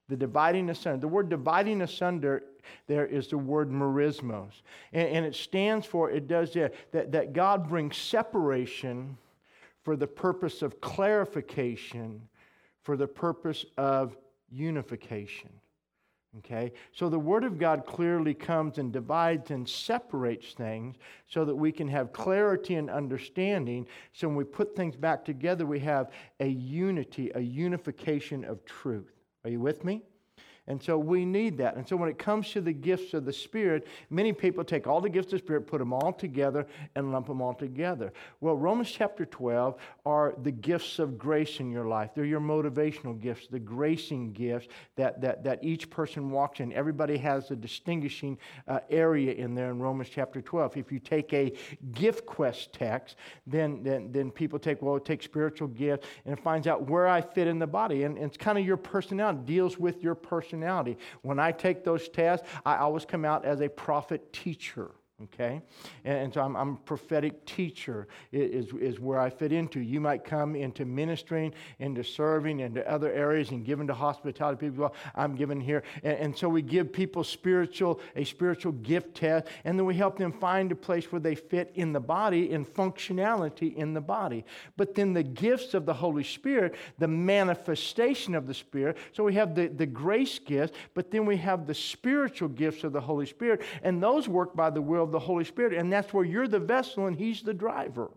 the 0.09 0.17
dividing 0.17 0.69
asunder. 0.69 0.99
The 0.99 1.07
word 1.07 1.29
dividing 1.29 1.81
asunder 1.81 2.43
there 2.87 3.05
is 3.05 3.27
the 3.27 3.37
word 3.37 3.71
merismos. 3.71 4.51
And, 4.91 5.07
and 5.09 5.25
it 5.25 5.35
stands 5.35 5.85
for, 5.85 6.09
it 6.09 6.27
does 6.27 6.53
that, 6.53 6.73
that, 6.91 7.11
that 7.13 7.33
God 7.33 7.69
brings 7.69 7.95
separation 7.95 9.17
for 9.83 9.95
the 9.95 10.07
purpose 10.07 10.61
of 10.61 10.81
clarification, 10.81 12.21
for 12.83 12.97
the 12.97 13.07
purpose 13.07 13.65
of 13.77 14.17
unification. 14.51 15.49
Okay? 16.39 16.73
So 16.91 17.09
the 17.09 17.17
Word 17.17 17.43
of 17.43 17.57
God 17.57 17.87
clearly 17.87 18.35
comes 18.35 18.77
and 18.77 18.93
divides 18.93 19.49
and 19.49 19.67
separates 19.67 20.53
things 20.53 20.95
so 21.27 21.43
that 21.43 21.55
we 21.55 21.71
can 21.71 21.87
have 21.87 22.13
clarity 22.13 22.75
and 22.75 22.89
understanding. 22.89 23.87
So 24.13 24.27
when 24.27 24.37
we 24.37 24.43
put 24.43 24.75
things 24.75 24.95
back 24.95 25.25
together, 25.25 25.65
we 25.65 25.79
have 25.79 26.11
a 26.39 26.47
unity, 26.47 27.31
a 27.33 27.39
unification 27.39 28.45
of 28.45 28.63
truth. 28.63 29.18
Are 29.43 29.49
you 29.49 29.59
with 29.61 29.83
me? 29.85 30.03
And 30.69 30.81
so 30.81 30.99
we 30.99 31.25
need 31.25 31.57
that. 31.57 31.75
And 31.75 31.87
so 31.87 31.95
when 31.95 32.09
it 32.09 32.19
comes 32.19 32.51
to 32.51 32.61
the 32.61 32.71
gifts 32.71 33.15
of 33.15 33.25
the 33.25 33.33
Spirit, 33.33 33.87
many 34.11 34.31
people 34.31 34.63
take 34.63 34.85
all 34.85 35.01
the 35.01 35.09
gifts 35.09 35.33
of 35.33 35.39
the 35.41 35.45
Spirit, 35.45 35.65
put 35.65 35.79
them 35.79 35.91
all 35.91 36.13
together, 36.13 36.67
and 36.93 37.11
lump 37.11 37.25
them 37.25 37.41
all 37.41 37.55
together. 37.55 38.13
Well, 38.39 38.55
Romans 38.55 38.91
chapter 38.91 39.25
12 39.25 39.75
are 40.05 40.35
the 40.43 40.51
gifts 40.51 40.99
of 40.99 41.17
grace 41.17 41.59
in 41.59 41.71
your 41.71 41.85
life. 41.85 42.11
They're 42.13 42.23
your 42.23 42.39
motivational 42.39 43.19
gifts, 43.19 43.47
the 43.47 43.59
gracing 43.59 44.31
gifts 44.31 44.67
that, 44.95 45.19
that, 45.21 45.43
that 45.43 45.63
each 45.63 45.89
person 45.89 46.29
walks 46.29 46.59
in. 46.59 46.71
Everybody 46.71 47.17
has 47.17 47.49
a 47.49 47.55
distinguishing 47.55 48.37
uh, 48.67 48.81
area 48.91 49.33
in 49.33 49.55
there 49.55 49.71
in 49.71 49.79
Romans 49.79 50.09
chapter 50.13 50.39
12. 50.39 50.77
If 50.77 50.91
you 50.91 50.99
take 50.99 51.33
a 51.33 51.51
gift 51.93 52.27
quest 52.27 52.73
text, 52.73 53.15
then, 53.47 53.81
then, 53.81 54.11
then 54.11 54.29
people 54.29 54.59
take, 54.59 54.83
well, 54.83 54.99
take 54.99 55.23
spiritual 55.23 55.69
gifts 55.69 56.05
and 56.25 56.37
it 56.37 56.43
finds 56.43 56.67
out 56.67 56.87
where 56.87 57.07
I 57.07 57.21
fit 57.21 57.47
in 57.47 57.57
the 57.57 57.65
body. 57.65 58.03
And, 58.03 58.17
and 58.17 58.27
it's 58.27 58.37
kind 58.37 58.59
of 58.59 58.63
your 58.63 58.77
personality, 58.77 59.39
deals 59.45 59.79
with 59.79 60.03
your 60.03 60.13
personality. 60.13 60.58
When 61.21 61.39
I 61.39 61.51
take 61.51 61.83
those 61.83 62.09
tests, 62.09 62.47
I 62.65 62.77
always 62.77 63.05
come 63.05 63.25
out 63.25 63.45
as 63.45 63.61
a 63.61 63.69
prophet 63.69 64.33
teacher 64.33 64.91
okay? 65.23 65.61
And, 66.05 66.17
and 66.17 66.33
so 66.33 66.41
I'm, 66.41 66.55
I'm, 66.55 66.69
a 66.73 66.75
prophetic 66.85 67.45
teacher 67.45 68.07
is, 68.31 68.67
is 68.73 68.99
where 68.99 69.19
i 69.19 69.29
fit 69.29 69.51
into. 69.51 69.79
You 69.79 69.99
might 69.99 70.23
come 70.23 70.55
into 70.55 70.85
ministering 70.85 71.53
into 71.79 72.03
serving 72.03 72.61
into 72.61 72.89
other 72.89 73.11
areas 73.11 73.51
and 73.51 73.65
giving 73.65 73.87
to 73.87 73.93
hospitality 73.93 74.67
people. 74.67 74.79
Well 74.79 74.95
i'm 75.15 75.35
given 75.35 75.59
here. 75.59 75.83
And, 76.03 76.17
and, 76.17 76.37
so 76.37 76.47
we 76.47 76.61
give 76.61 76.93
people 76.93 77.23
spiritual 77.23 77.99
a 78.15 78.23
spiritual 78.23 78.71
gift 78.73 79.15
test 79.15 79.47
and 79.65 79.77
then 79.77 79.85
we 79.85 79.95
help 79.95 80.17
them 80.17 80.31
find 80.31 80.71
a 80.71 80.75
place 80.75 81.11
where 81.11 81.19
they 81.19 81.35
fit 81.35 81.71
in 81.75 81.91
the 81.91 81.99
body 81.99 82.51
in 82.51 82.65
functionality 82.65 83.75
in 83.75 83.93
the 83.93 84.01
body. 84.01 84.45
But 84.77 84.95
then 84.95 85.13
the 85.13 85.23
gifts 85.23 85.73
of 85.73 85.85
the 85.85 85.93
holy 85.93 86.23
spirit 86.23 86.75
the 86.97 87.07
manifestation 87.07 88.35
of 88.35 88.47
the 88.47 88.53
spirit 88.53 88.97
so 89.11 89.23
we 89.23 89.33
have 89.33 89.55
the, 89.55 89.67
the 89.67 89.85
grace 89.85 90.39
gifts 90.39 90.77
but 90.93 91.11
then 91.11 91.25
we 91.25 91.37
have 91.37 91.67
the 91.67 91.73
spiritual 91.73 92.49
gifts 92.49 92.83
of 92.83 92.93
the 92.93 93.01
holy 93.01 93.25
spirit 93.25 93.61
and 93.83 94.01
those 94.01 94.27
work 94.27 94.55
by 94.55 94.69
the 94.69 94.81
will 94.81 95.08
of 95.09 95.13
the 95.13 95.19
Holy 95.19 95.43
Spirit. 95.43 95.73
And 95.73 95.91
that's 95.91 96.13
where 96.13 96.23
you're 96.23 96.47
the 96.47 96.59
vessel 96.59 97.07
and 97.07 97.17
He's 97.17 97.41
the 97.41 97.53
driver. 97.53 98.11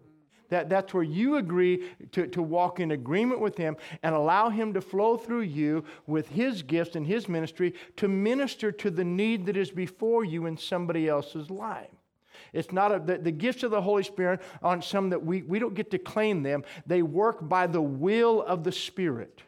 That, 0.50 0.68
that's 0.68 0.92
where 0.92 1.02
you 1.02 1.36
agree 1.36 1.88
to, 2.12 2.26
to 2.26 2.42
walk 2.42 2.78
in 2.78 2.90
agreement 2.90 3.40
with 3.40 3.56
Him 3.56 3.74
and 4.02 4.14
allow 4.14 4.50
Him 4.50 4.74
to 4.74 4.82
flow 4.82 5.16
through 5.16 5.42
you 5.42 5.84
with 6.06 6.28
His 6.28 6.62
gifts 6.62 6.94
and 6.94 7.06
His 7.06 7.26
ministry 7.26 7.74
to 7.96 8.06
minister 8.06 8.70
to 8.70 8.90
the 8.90 9.04
need 9.04 9.46
that 9.46 9.56
is 9.56 9.70
before 9.70 10.24
you 10.26 10.44
in 10.44 10.58
somebody 10.58 11.08
else's 11.08 11.48
life. 11.48 11.88
It's 12.52 12.70
not 12.70 12.94
a, 12.94 12.98
the, 12.98 13.16
the, 13.16 13.30
gifts 13.30 13.62
of 13.62 13.70
the 13.70 13.80
Holy 13.80 14.02
Spirit 14.02 14.42
aren't 14.62 14.84
some 14.84 15.08
that 15.08 15.24
we, 15.24 15.40
we 15.40 15.58
don't 15.58 15.74
get 15.74 15.90
to 15.92 15.98
claim 15.98 16.42
them. 16.42 16.64
They 16.86 17.00
work 17.00 17.48
by 17.48 17.66
the 17.66 17.80
will 17.80 18.42
of 18.42 18.62
the 18.62 18.72
Spirit. 18.72 19.42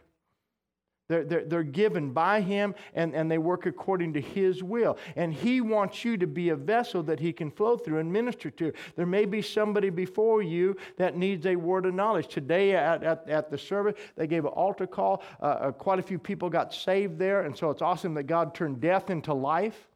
They're, 1.09 1.25
they're, 1.25 1.45
they're, 1.45 1.63
given 1.63 2.13
by 2.13 2.41
Him 2.41 2.75
and, 2.95 3.15
and 3.15 3.31
they 3.31 3.39
work 3.39 3.67
according 3.67 4.15
to 4.15 4.21
His 4.21 4.63
will. 4.63 4.97
And 5.17 5.35
He 5.35 5.61
wants 5.61 6.05
you 6.05 6.17
to 6.17 6.27
be 6.27 6.49
a 6.49 6.57
vessel 6.57 7.03
that 7.05 7.21
He 7.21 7.33
can 7.33 7.51
flow 7.51 7.77
through 7.77 7.99
and 7.99 8.13
minister 8.13 8.51
to. 8.51 8.73
There 8.97 9.07
may 9.07 9.27
be 9.27 9.43
somebody 9.43 9.91
before 9.91 10.43
you 10.43 10.77
that 10.97 11.17
needs 11.17 11.47
a 11.47 11.57
word 11.57 11.85
of 11.85 11.95
knowledge. 11.95 12.29
Today 12.29 12.75
at, 12.75 13.03
at, 13.03 13.29
at 13.29 13.51
the 13.51 13.59
service, 13.59 13.95
they 14.17 14.27
gave 14.27 14.45
an 14.45 14.53
altar 14.53 14.87
call. 14.87 15.23
Uh, 15.43 15.45
uh, 15.45 15.73
quite 15.73 15.99
a 15.99 16.03
few 16.03 16.19
people 16.19 16.49
got 16.49 16.73
saved 16.73 17.19
there. 17.19 17.43
And 17.43 17.57
so 17.57 17.71
it's 17.71 17.83
awesome 17.83 18.15
that 18.15 18.25
God 18.25 18.55
turned 18.55 18.81
death 18.81 19.11
into 19.11 19.35
life 19.35 19.89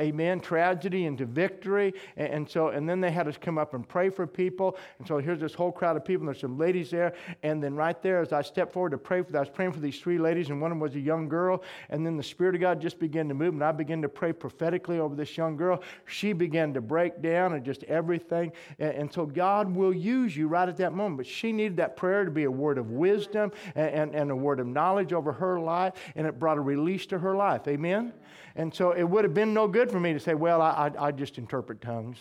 amen, 0.00 0.40
tragedy 0.40 1.06
into 1.06 1.24
victory. 1.24 1.94
And, 2.16 2.28
and, 2.28 2.48
so, 2.48 2.68
and 2.68 2.88
then 2.88 3.00
they 3.00 3.10
had 3.10 3.28
us 3.28 3.36
come 3.40 3.58
up 3.58 3.74
and 3.74 3.88
pray 3.88 4.10
for 4.10 4.26
people. 4.26 4.76
And 4.98 5.08
so 5.08 5.18
here's 5.18 5.40
this 5.40 5.54
whole 5.54 5.72
crowd 5.72 5.96
of 5.96 6.04
people, 6.04 6.26
and 6.26 6.34
there's 6.34 6.40
some 6.40 6.58
ladies 6.58 6.90
there. 6.90 7.14
And 7.42 7.62
then 7.62 7.74
right 7.74 8.00
there, 8.02 8.20
as 8.20 8.32
I 8.32 8.42
stepped 8.42 8.72
forward 8.72 8.90
to 8.90 8.98
pray 8.98 9.22
for 9.22 9.32
them, 9.32 9.38
I 9.38 9.40
was 9.40 9.48
praying 9.48 9.72
for 9.72 9.80
these 9.80 9.98
three 9.98 10.18
ladies, 10.18 10.50
and 10.50 10.60
one 10.60 10.70
of 10.70 10.76
them 10.76 10.80
was 10.80 10.94
a 10.94 11.00
young 11.00 11.28
girl. 11.28 11.62
And 11.90 12.04
then 12.04 12.16
the 12.16 12.22
Spirit 12.22 12.54
of 12.54 12.60
God 12.60 12.80
just 12.80 12.98
began 12.98 13.28
to 13.28 13.34
move, 13.34 13.54
and 13.54 13.64
I 13.64 13.72
began 13.72 14.02
to 14.02 14.08
pray 14.08 14.32
prophetically 14.32 14.98
over 14.98 15.14
this 15.14 15.36
young 15.36 15.56
girl. 15.56 15.82
She 16.06 16.32
began 16.32 16.74
to 16.74 16.80
break 16.80 17.22
down 17.22 17.54
and 17.54 17.64
just 17.64 17.84
everything. 17.84 18.52
And, 18.78 18.92
and 18.92 19.12
so 19.12 19.26
God 19.26 19.74
will 19.74 19.94
use 19.94 20.36
you 20.36 20.48
right 20.48 20.68
at 20.68 20.76
that 20.78 20.92
moment. 20.92 21.16
But 21.16 21.26
she 21.26 21.52
needed 21.52 21.76
that 21.78 21.96
prayer 21.96 22.24
to 22.24 22.30
be 22.30 22.44
a 22.44 22.50
word 22.50 22.78
of 22.78 22.90
wisdom 22.90 23.52
and, 23.74 23.90
and, 23.90 24.14
and 24.14 24.30
a 24.30 24.36
word 24.36 24.60
of 24.60 24.66
knowledge 24.66 25.12
over 25.12 25.32
her 25.32 25.58
life, 25.58 25.94
and 26.14 26.26
it 26.26 26.38
brought 26.38 26.58
a 26.58 26.60
release 26.60 27.06
to 27.06 27.18
her 27.18 27.34
life. 27.34 27.66
Amen? 27.68 28.12
And 28.56 28.74
so 28.74 28.92
it 28.92 29.04
would 29.04 29.24
have 29.24 29.34
been 29.34 29.52
no 29.54 29.68
good 29.68 29.90
for 29.90 30.00
me 30.00 30.12
to 30.14 30.18
say, 30.18 30.34
well, 30.34 30.60
I, 30.62 30.90
I, 30.98 31.06
I 31.08 31.12
just 31.12 31.38
interpret 31.38 31.80
tongues 31.80 32.18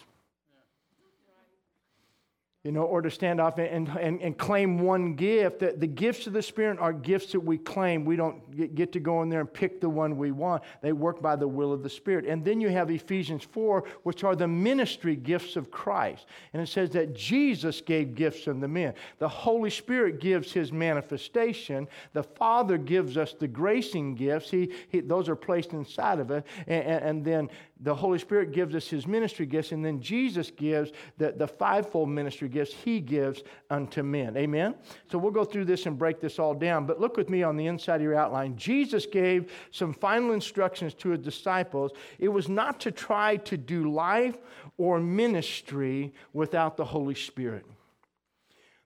you 2.65 2.71
know, 2.71 2.81
or 2.81 2.99
to 2.99 3.11
stand 3.11 3.39
off 3.39 3.59
and, 3.59 3.87
and, 3.89 4.19
and 4.23 4.35
claim 4.39 4.79
one 4.79 5.13
gift. 5.13 5.59
The, 5.59 5.75
the 5.77 5.85
gifts 5.85 6.25
of 6.25 6.33
the 6.33 6.41
Spirit 6.41 6.79
are 6.79 6.91
gifts 6.91 7.31
that 7.33 7.39
we 7.39 7.59
claim. 7.59 8.05
We 8.05 8.15
don't 8.15 8.75
get, 8.75 8.91
to 8.93 8.99
go 8.99 9.21
in 9.21 9.29
there 9.29 9.41
and 9.41 9.53
pick 9.53 9.79
the 9.79 9.87
one 9.87 10.17
we 10.17 10.31
want. 10.31 10.63
They 10.81 10.91
work 10.91 11.21
by 11.21 11.35
the 11.35 11.47
will 11.47 11.71
of 11.71 11.83
the 11.83 11.91
Spirit. 11.91 12.25
And 12.25 12.43
then 12.43 12.59
you 12.59 12.69
have 12.69 12.89
Ephesians 12.89 13.43
4, 13.43 13.83
which 14.01 14.23
are 14.23 14.35
the 14.35 14.47
ministry 14.47 15.15
gifts 15.15 15.55
of 15.55 15.69
Christ. 15.69 16.25
And 16.53 16.61
it 16.61 16.65
says 16.65 16.89
that 16.91 17.15
Jesus 17.15 17.81
gave 17.81 18.15
gifts 18.15 18.47
unto 18.47 18.65
men. 18.65 18.95
The 19.19 19.29
Holy 19.29 19.69
Spirit 19.69 20.19
gives 20.19 20.51
his 20.51 20.71
manifestation. 20.71 21.87
The 22.13 22.23
Father 22.23 22.79
gives 22.79 23.15
us 23.15 23.33
the 23.33 23.47
gracing 23.47 24.15
gifts. 24.15 24.49
He, 24.49 24.71
he 24.89 25.01
those 25.01 25.29
are 25.29 25.35
placed 25.35 25.73
inside 25.73 26.19
of 26.19 26.31
it. 26.31 26.43
And, 26.65 26.83
and, 26.83 27.05
and 27.05 27.25
then 27.25 27.49
the 27.81 27.93
Holy 27.93 28.19
Spirit 28.19 28.53
gives 28.53 28.73
us 28.73 28.87
his 28.87 29.05
ministry 29.05 29.45
gifts. 29.45 29.71
And 29.73 29.83
then 29.83 29.99
Jesus 29.99 30.49
gives 30.49 30.91
the, 31.17 31.33
the 31.33 31.47
fivefold 31.47 32.09
ministry 32.09 32.47
gifts 32.47 32.73
he 32.73 33.01
gives 33.01 33.43
unto 33.69 34.01
men. 34.01 34.37
Amen? 34.37 34.75
So 35.11 35.17
we'll 35.17 35.31
go 35.31 35.43
through 35.43 35.65
this 35.65 35.85
and 35.85 35.97
break 35.97 36.21
this 36.21 36.39
all 36.39 36.53
down. 36.53 36.85
But 36.85 37.01
look 37.01 37.17
with 37.17 37.29
me 37.29 37.43
on 37.43 37.57
the 37.57 37.67
inside 37.67 37.97
of 37.97 38.01
your 38.01 38.15
outline. 38.15 38.55
Jesus 38.55 39.05
gave 39.05 39.51
some 39.71 39.93
final 39.93 40.31
instructions 40.31 40.93
to 40.95 41.09
his 41.09 41.19
disciples. 41.19 41.91
It 42.17 42.29
was 42.29 42.47
not 42.47 42.79
to 42.81 42.91
try 42.91 43.37
to 43.37 43.57
do 43.57 43.91
life 43.91 44.37
or 44.77 44.99
ministry 44.99 46.13
without 46.31 46.77
the 46.77 46.85
Holy 46.85 47.15
Spirit. 47.15 47.65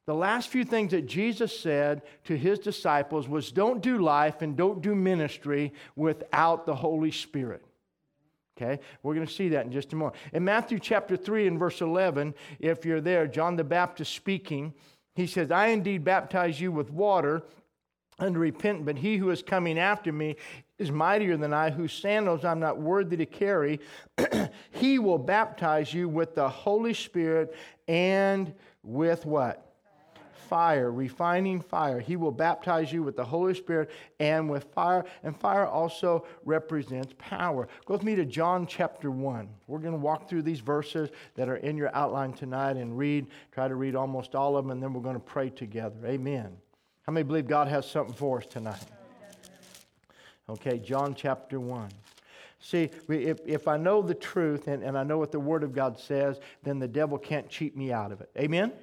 The 0.08 0.16
last 0.16 0.50
few 0.50 0.66
things 0.66 0.90
that 0.92 1.06
Jesus 1.06 1.58
said 1.58 2.02
to 2.24 2.36
his 2.36 2.58
disciples 2.58 3.28
was 3.28 3.52
don't 3.52 3.84
do 3.84 4.00
life 4.00 4.42
and 4.42 4.58
don't 4.58 4.82
do 4.82 4.96
ministry 4.96 5.74
without 5.96 6.66
the 6.66 6.74
Holy 6.74 7.12
Spirit. 7.12 7.64
Okay, 8.62 8.82
we're 9.04 9.16
going 9.16 9.26
to 9.26 9.34
see 9.34 9.50
that 9.50 9.66
in 9.66 9.72
just 9.72 9.94
a 9.94 9.96
moment. 9.96 10.18
In 10.34 10.44
Matthew 10.44 10.80
chapter 10.80 11.16
3 11.16 11.48
and 11.48 11.58
verse 11.58 11.80
11, 11.80 12.34
if 12.60 12.84
you're 12.84 13.00
there, 13.00 13.26
John 13.26 13.56
the 13.56 13.64
Baptist 13.64 14.14
speaking, 14.14 14.74
he 15.16 15.28
says, 15.28 15.50
I 15.50 15.68
indeed 15.68 16.04
baptize 16.04 16.60
you 16.60 16.72
with 16.72 16.92
water 16.92 17.44
unto 18.20 18.38
repent, 18.38 18.86
but 18.86 18.98
he 18.98 19.16
who 19.16 19.30
is 19.30 19.42
coming 19.42 19.80
after 19.80 20.12
me 20.12 20.36
is 20.78 20.92
mightier 20.92 21.38
than 21.38 21.54
I, 21.54 21.70
whose 21.70 21.94
sandals 21.94 22.44
I'm 22.44 22.60
not 22.60 22.80
worthy 22.80 23.16
to 23.18 23.26
carry. 23.26 23.80
he 24.72 25.00
will 25.00 25.18
baptize 25.18 25.94
you 25.94 26.10
with 26.10 26.36
the 26.36 26.50
Holy 26.50 26.94
Spirit 26.94 27.56
and 27.88 28.54
with 28.84 29.26
what? 29.26 29.69
Fire, 30.50 30.92
refining 30.92 31.62
fire. 31.62 32.00
He 32.00 32.16
will 32.16 32.32
baptize 32.32 32.92
you 32.92 33.04
with 33.04 33.16
the 33.16 33.24
Holy 33.24 33.54
Spirit 33.54 33.92
and 34.20 34.50
with 34.50 34.66
fire. 34.74 35.06
And 35.24 35.40
fire 35.40 35.66
also 35.66 36.26
represents 36.44 37.14
power. 37.18 37.68
Go 37.86 37.94
with 37.94 38.04
me 38.04 38.16
to 38.16 38.26
John 38.26 38.66
chapter 38.66 39.12
1. 39.12 39.48
We're 39.68 39.80
going 39.80 39.94
to 39.94 40.00
walk 40.00 40.28
through 40.28 40.42
these 40.42 40.60
verses 40.60 41.10
that 41.36 41.48
are 41.48 41.58
in 41.58 41.78
your 41.78 41.96
outline 41.96 42.34
tonight 42.34 42.76
and 42.76 42.98
read, 42.98 43.28
try 43.52 43.68
to 43.68 43.76
read 43.76 43.96
almost 43.96 44.34
all 44.36 44.58
of 44.58 44.66
them, 44.66 44.72
and 44.72 44.82
then 44.82 44.92
we're 44.94 45.02
going 45.02 45.16
to 45.16 45.20
pray 45.20 45.50
together. 45.50 45.96
Amen. 46.06 46.58
How 47.04 47.14
many 47.14 47.24
believe 47.24 47.48
God 47.48 47.68
has 47.68 47.90
something 47.90 48.16
for 48.16 48.40
us 48.40 48.48
tonight? 48.48 48.84
Okay, 50.50 50.80
John 50.80 51.14
chapter 51.14 51.60
1. 51.60 51.90
See, 52.60 52.90
if, 53.08 53.40
if 53.46 53.68
I 53.68 53.78
know 53.78 54.02
the 54.02 54.16
truth 54.16 54.68
and, 54.68 54.84
and 54.84 54.98
I 54.98 55.04
know 55.04 55.18
what 55.18 55.32
the 55.32 55.40
Word 55.40 55.64
of 55.64 55.74
God 55.74 55.98
says, 56.00 56.40
then 56.64 56.80
the 56.80 56.88
devil 56.88 57.18
can't 57.18 57.48
cheat 57.48 57.78
me 57.78 57.94
out 57.94 58.12
of 58.12 58.20
it. 58.22 58.30
Amen? 58.38 58.74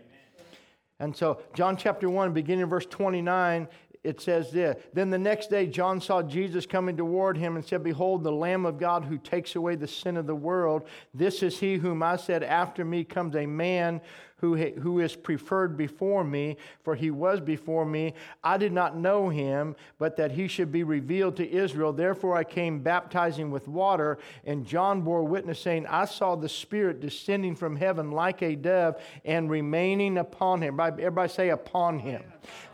And 0.98 1.14
so, 1.14 1.40
John 1.54 1.76
chapter 1.76 2.08
1, 2.08 2.32
beginning 2.32 2.66
verse 2.66 2.86
29, 2.86 3.68
it 4.06 4.20
says 4.20 4.50
this 4.50 4.76
Then 4.92 5.10
the 5.10 5.18
next 5.18 5.50
day, 5.50 5.66
John 5.66 6.00
saw 6.00 6.22
Jesus 6.22 6.64
coming 6.64 6.96
toward 6.96 7.36
him 7.36 7.56
and 7.56 7.64
said, 7.64 7.82
Behold, 7.82 8.22
the 8.22 8.32
Lamb 8.32 8.64
of 8.64 8.78
God 8.78 9.04
who 9.04 9.18
takes 9.18 9.56
away 9.56 9.74
the 9.74 9.88
sin 9.88 10.16
of 10.16 10.26
the 10.26 10.34
world. 10.34 10.86
This 11.12 11.42
is 11.42 11.58
he 11.58 11.74
whom 11.74 12.02
I 12.02 12.16
said, 12.16 12.42
After 12.42 12.84
me 12.84 13.04
comes 13.04 13.34
a 13.34 13.46
man 13.46 14.00
who, 14.38 14.56
who 14.56 15.00
is 15.00 15.16
preferred 15.16 15.76
before 15.76 16.22
me, 16.22 16.56
for 16.82 16.94
he 16.94 17.10
was 17.10 17.40
before 17.40 17.86
me. 17.86 18.12
I 18.44 18.58
did 18.58 18.72
not 18.72 18.96
know 18.96 19.28
him, 19.28 19.76
but 19.98 20.16
that 20.16 20.32
he 20.32 20.46
should 20.46 20.70
be 20.70 20.82
revealed 20.82 21.36
to 21.36 21.50
Israel. 21.50 21.92
Therefore 21.92 22.36
I 22.36 22.44
came 22.44 22.80
baptizing 22.80 23.50
with 23.50 23.66
water, 23.66 24.18
and 24.44 24.66
John 24.66 25.00
bore 25.00 25.24
witness, 25.24 25.60
saying, 25.60 25.86
I 25.86 26.04
saw 26.04 26.36
the 26.36 26.48
Spirit 26.48 27.00
descending 27.00 27.56
from 27.56 27.76
heaven 27.76 28.10
like 28.10 28.42
a 28.42 28.54
dove 28.56 29.00
and 29.24 29.50
remaining 29.50 30.18
upon 30.18 30.60
him. 30.60 30.78
Everybody 30.78 31.32
say, 31.32 31.50
upon 31.50 31.98
him. 31.98 32.22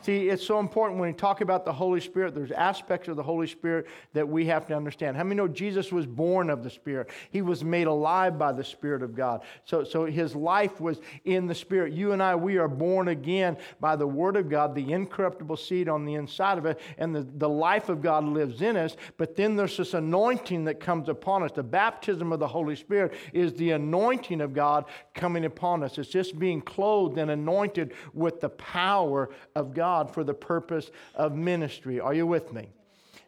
See, 0.02 0.28
it's 0.28 0.44
so 0.44 0.58
important 0.58 0.98
when 0.98 1.10
we 1.10 1.16
talk 1.16 1.42
about 1.42 1.64
the 1.64 1.72
Holy 1.72 2.00
Spirit, 2.00 2.34
there's 2.34 2.50
aspects 2.50 3.06
of 3.06 3.16
the 3.16 3.22
Holy 3.22 3.46
Spirit 3.46 3.86
that 4.14 4.28
we 4.28 4.46
have 4.46 4.66
to 4.66 4.74
understand. 4.74 5.16
How 5.16 5.22
many 5.22 5.36
know 5.36 5.46
Jesus 5.46 5.92
was 5.92 6.06
born 6.06 6.50
of 6.50 6.64
the 6.64 6.70
Spirit? 6.70 7.08
He 7.30 7.40
was 7.40 7.62
made 7.62 7.86
alive 7.86 8.36
by 8.36 8.50
the 8.50 8.64
Spirit 8.64 9.02
of 9.02 9.14
God. 9.14 9.42
So, 9.64 9.84
so 9.84 10.04
his 10.04 10.34
life 10.34 10.80
was 10.80 11.00
in 11.24 11.46
the 11.46 11.51
the 11.52 11.58
Spirit. 11.58 11.92
You 11.92 12.12
and 12.12 12.22
I, 12.22 12.34
we 12.34 12.56
are 12.56 12.68
born 12.68 13.08
again 13.08 13.58
by 13.78 13.96
the 13.96 14.06
Word 14.06 14.36
of 14.36 14.48
God, 14.48 14.74
the 14.74 14.92
incorruptible 14.92 15.58
seed 15.58 15.88
on 15.88 16.04
the 16.04 16.14
inside 16.14 16.56
of 16.56 16.64
it, 16.64 16.80
and 16.96 17.14
the, 17.14 17.26
the 17.36 17.48
life 17.48 17.88
of 17.90 18.00
God 18.00 18.24
lives 18.24 18.62
in 18.62 18.76
us. 18.76 18.96
But 19.18 19.36
then 19.36 19.56
there's 19.56 19.76
this 19.76 19.92
anointing 19.92 20.64
that 20.64 20.80
comes 20.80 21.08
upon 21.08 21.42
us. 21.42 21.52
The 21.52 21.62
baptism 21.62 22.32
of 22.32 22.38
the 22.38 22.48
Holy 22.48 22.76
Spirit 22.76 23.12
is 23.34 23.52
the 23.54 23.72
anointing 23.72 24.40
of 24.40 24.54
God 24.54 24.86
coming 25.14 25.44
upon 25.44 25.82
us. 25.82 25.98
It's 25.98 26.08
just 26.08 26.38
being 26.38 26.62
clothed 26.62 27.18
and 27.18 27.30
anointed 27.30 27.92
with 28.14 28.40
the 28.40 28.48
power 28.48 29.28
of 29.54 29.74
God 29.74 30.12
for 30.12 30.24
the 30.24 30.34
purpose 30.34 30.90
of 31.14 31.34
ministry. 31.34 32.00
Are 32.00 32.14
you 32.14 32.26
with 32.26 32.52
me? 32.52 32.70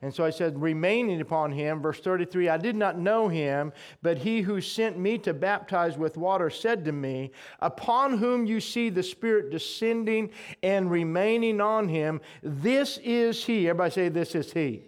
And 0.04 0.14
so 0.14 0.23
I 0.23 0.28
said, 0.28 0.61
remaining 0.61 1.23
upon 1.23 1.50
him, 1.50 1.80
verse 1.80 1.99
33, 1.99 2.50
I 2.50 2.58
did 2.58 2.76
not 2.76 2.99
know 2.99 3.26
him, 3.26 3.73
but 4.02 4.18
he 4.18 4.42
who 4.42 4.61
sent 4.61 4.99
me 4.99 5.16
to 5.20 5.32
baptize 5.32 5.96
with 5.96 6.18
water 6.18 6.50
said 6.50 6.84
to 6.84 6.92
me, 6.92 7.30
Upon 7.61 8.18
whom 8.18 8.44
you 8.44 8.61
see 8.61 8.90
the 8.90 9.02
Spirit 9.02 9.50
descending 9.50 10.28
and 10.62 10.90
remaining 10.90 11.58
on 11.58 11.88
him, 11.88 12.20
this 12.42 12.99
is 12.99 13.46
he. 13.46 13.66
Everybody 13.66 13.92
say, 13.92 14.08
This 14.11 14.34
is 14.34 14.52
he. 14.52 14.82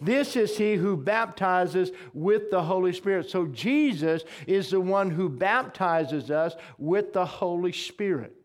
This 0.00 0.36
is 0.36 0.56
he 0.56 0.76
who 0.76 0.96
baptizes 0.96 1.90
with 2.14 2.50
the 2.50 2.62
Holy 2.62 2.94
Spirit. 2.94 3.28
So 3.28 3.48
Jesus 3.48 4.22
is 4.46 4.70
the 4.70 4.80
one 4.80 5.10
who 5.10 5.28
baptizes 5.28 6.30
us 6.30 6.54
with 6.78 7.12
the 7.12 7.26
Holy 7.26 7.72
Spirit. 7.72 8.41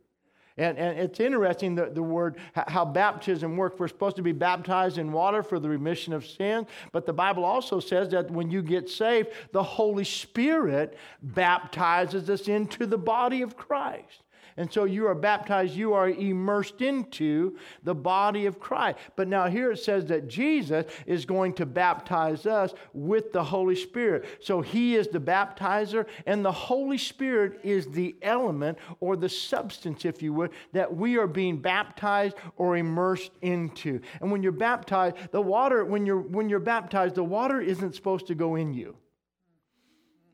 And, 0.57 0.77
and 0.77 0.99
it's 0.99 1.19
interesting 1.19 1.75
the, 1.75 1.85
the 1.85 2.01
word, 2.01 2.37
how 2.53 2.83
baptism 2.83 3.57
works. 3.57 3.79
We're 3.79 3.87
supposed 3.87 4.15
to 4.15 4.23
be 4.23 4.31
baptized 4.31 4.97
in 4.97 5.11
water 5.11 5.43
for 5.43 5.59
the 5.59 5.69
remission 5.69 6.13
of 6.13 6.25
sin, 6.25 6.65
but 6.91 7.05
the 7.05 7.13
Bible 7.13 7.45
also 7.45 7.79
says 7.79 8.09
that 8.09 8.31
when 8.31 8.49
you 8.49 8.61
get 8.61 8.89
saved, 8.89 9.29
the 9.51 9.63
Holy 9.63 10.03
Spirit 10.03 10.97
baptizes 11.21 12.29
us 12.29 12.47
into 12.47 12.85
the 12.85 12.97
body 12.97 13.41
of 13.41 13.55
Christ. 13.55 14.23
And 14.57 14.71
so 14.73 14.85
you 14.85 15.05
are 15.07 15.15
baptized, 15.15 15.75
you 15.75 15.93
are 15.93 16.09
immersed 16.09 16.81
into 16.81 17.57
the 17.83 17.93
body 17.93 18.47
of 18.47 18.59
Christ. 18.59 18.97
But 19.15 19.27
now 19.27 19.47
here 19.47 19.71
it 19.71 19.77
says 19.77 20.07
that 20.07 20.27
Jesus 20.27 20.85
is 21.05 21.25
going 21.25 21.53
to 21.53 21.65
baptize 21.65 22.47
us 22.47 22.73
with 22.93 23.31
the 23.31 23.43
Holy 23.43 23.75
Spirit. 23.75 24.25
So 24.41 24.61
he 24.61 24.95
is 24.95 25.07
the 25.07 25.19
baptizer, 25.19 26.07
and 26.25 26.43
the 26.43 26.51
Holy 26.51 26.97
Spirit 26.97 27.59
is 27.63 27.87
the 27.87 28.15
element 28.23 28.79
or 28.99 29.15
the 29.15 29.29
substance, 29.29 30.05
if 30.05 30.23
you 30.23 30.33
would, 30.33 30.51
that 30.73 30.95
we 30.95 31.17
are 31.17 31.27
being 31.27 31.57
baptized 31.57 32.35
or 32.55 32.77
immersed 32.77 33.31
into. 33.43 34.01
And 34.21 34.31
when 34.31 34.41
you're 34.41 34.51
baptized, 34.51 35.17
the 35.31 35.41
water, 35.41 35.85
when 35.85 36.05
you're 36.05 36.17
when 36.19 36.49
you're 36.49 36.59
baptized, 36.59 37.15
the 37.15 37.23
water 37.23 37.61
isn't 37.61 37.93
supposed 37.95 38.27
to 38.27 38.35
go 38.35 38.55
in 38.55 38.73
you. 38.73 38.95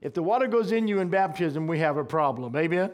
If 0.03 0.13
the 0.13 0.21
water 0.21 0.47
goes 0.47 0.71
in 0.71 0.87
you 0.87 0.99
in 0.99 1.09
baptism, 1.09 1.65
we 1.65 1.79
have 1.79 1.97
a 1.97 2.03
problem. 2.03 2.55
Amen? 2.55 2.91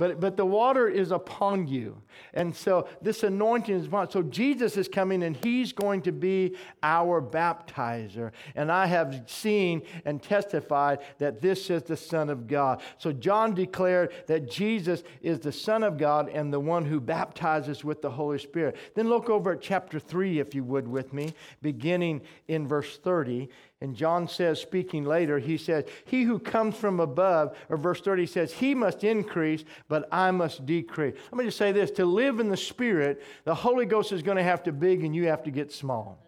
but, 0.00 0.18
but 0.18 0.38
the 0.38 0.46
water 0.46 0.88
is 0.88 1.10
upon 1.10 1.66
you. 1.66 2.00
And 2.32 2.56
so 2.56 2.88
this 3.02 3.22
anointing 3.22 3.74
is 3.74 3.86
upon. 3.86 4.10
So 4.10 4.22
Jesus 4.22 4.78
is 4.78 4.88
coming 4.88 5.22
and 5.22 5.36
he's 5.36 5.72
going 5.72 6.00
to 6.02 6.10
be 6.10 6.56
our 6.82 7.20
baptizer. 7.20 8.32
And 8.54 8.72
I 8.72 8.86
have 8.86 9.24
seen 9.26 9.82
and 10.06 10.22
testified 10.22 11.00
that 11.18 11.42
this 11.42 11.68
is 11.68 11.82
the 11.82 11.98
Son 11.98 12.30
of 12.30 12.46
God. 12.46 12.80
So 12.96 13.12
John 13.12 13.54
declared 13.54 14.14
that 14.26 14.50
Jesus 14.50 15.02
is 15.20 15.38
the 15.38 15.52
Son 15.52 15.82
of 15.82 15.98
God 15.98 16.30
and 16.30 16.50
the 16.50 16.60
one 16.60 16.86
who 16.86 16.98
baptizes 16.98 17.84
with 17.84 18.00
the 18.00 18.10
Holy 18.10 18.38
Spirit. 18.38 18.76
Then 18.94 19.10
look 19.10 19.28
over 19.28 19.52
at 19.52 19.60
chapter 19.60 19.98
3, 19.98 20.40
if 20.40 20.54
you 20.54 20.64
would, 20.64 20.88
with 20.88 21.12
me, 21.12 21.34
beginning 21.60 22.22
in 22.48 22.66
verse 22.66 22.96
30. 22.96 23.50
And 23.82 23.96
John 23.96 24.28
says, 24.28 24.60
speaking 24.60 25.06
later, 25.06 25.38
he 25.38 25.56
says, 25.56 25.86
He 26.04 26.24
who 26.24 26.38
comes 26.38 26.76
from 26.76 27.00
above, 27.00 27.56
or 27.70 27.78
verse 27.78 28.02
30 28.02 28.26
says, 28.26 28.52
He 28.52 28.74
must 28.74 29.04
increase, 29.04 29.64
but 29.88 30.06
I 30.12 30.30
must 30.32 30.66
decrease. 30.66 31.14
Let 31.32 31.38
me 31.38 31.44
just 31.46 31.56
say 31.56 31.72
this 31.72 31.90
to 31.92 32.04
live 32.04 32.40
in 32.40 32.50
the 32.50 32.58
Spirit, 32.58 33.22
the 33.44 33.54
Holy 33.54 33.86
Ghost 33.86 34.12
is 34.12 34.22
going 34.22 34.36
to 34.36 34.42
have 34.42 34.62
to 34.64 34.72
big 34.72 35.02
and 35.02 35.14
you 35.14 35.28
have 35.28 35.42
to 35.44 35.50
get 35.50 35.72
small. 35.72 36.18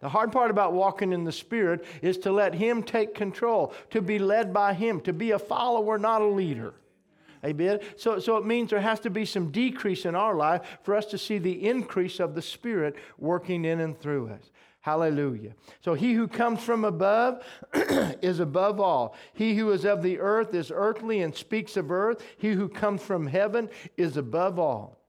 The 0.00 0.08
hard 0.08 0.32
part 0.32 0.50
about 0.50 0.72
walking 0.72 1.12
in 1.12 1.22
the 1.22 1.30
Spirit 1.30 1.84
is 2.02 2.18
to 2.18 2.32
let 2.32 2.54
Him 2.54 2.82
take 2.82 3.14
control, 3.14 3.72
to 3.90 4.02
be 4.02 4.18
led 4.18 4.52
by 4.52 4.74
Him, 4.74 5.00
to 5.02 5.12
be 5.12 5.30
a 5.30 5.38
follower, 5.38 5.98
not 5.98 6.22
a 6.22 6.26
leader. 6.26 6.74
Amen. 7.44 7.78
So, 7.96 8.18
so 8.18 8.36
it 8.38 8.46
means 8.46 8.70
there 8.70 8.80
has 8.80 8.98
to 9.00 9.10
be 9.10 9.24
some 9.24 9.52
decrease 9.52 10.04
in 10.04 10.16
our 10.16 10.34
life 10.34 10.78
for 10.82 10.96
us 10.96 11.06
to 11.06 11.18
see 11.18 11.38
the 11.38 11.68
increase 11.68 12.18
of 12.18 12.34
the 12.34 12.42
Spirit 12.42 12.96
working 13.18 13.64
in 13.64 13.78
and 13.78 13.96
through 13.96 14.30
us. 14.30 14.50
Hallelujah. 14.86 15.56
So 15.80 15.94
he 15.94 16.12
who 16.12 16.28
comes 16.28 16.62
from 16.62 16.84
above 16.84 17.42
is 17.74 18.38
above 18.38 18.78
all. 18.78 19.16
He 19.34 19.56
who 19.56 19.72
is 19.72 19.84
of 19.84 20.00
the 20.00 20.20
earth 20.20 20.54
is 20.54 20.70
earthly 20.72 21.22
and 21.22 21.34
speaks 21.34 21.76
of 21.76 21.90
earth. 21.90 22.22
He 22.38 22.52
who 22.52 22.68
comes 22.68 23.02
from 23.02 23.26
heaven 23.26 23.68
is 23.96 24.16
above 24.16 24.60
all. 24.60 25.00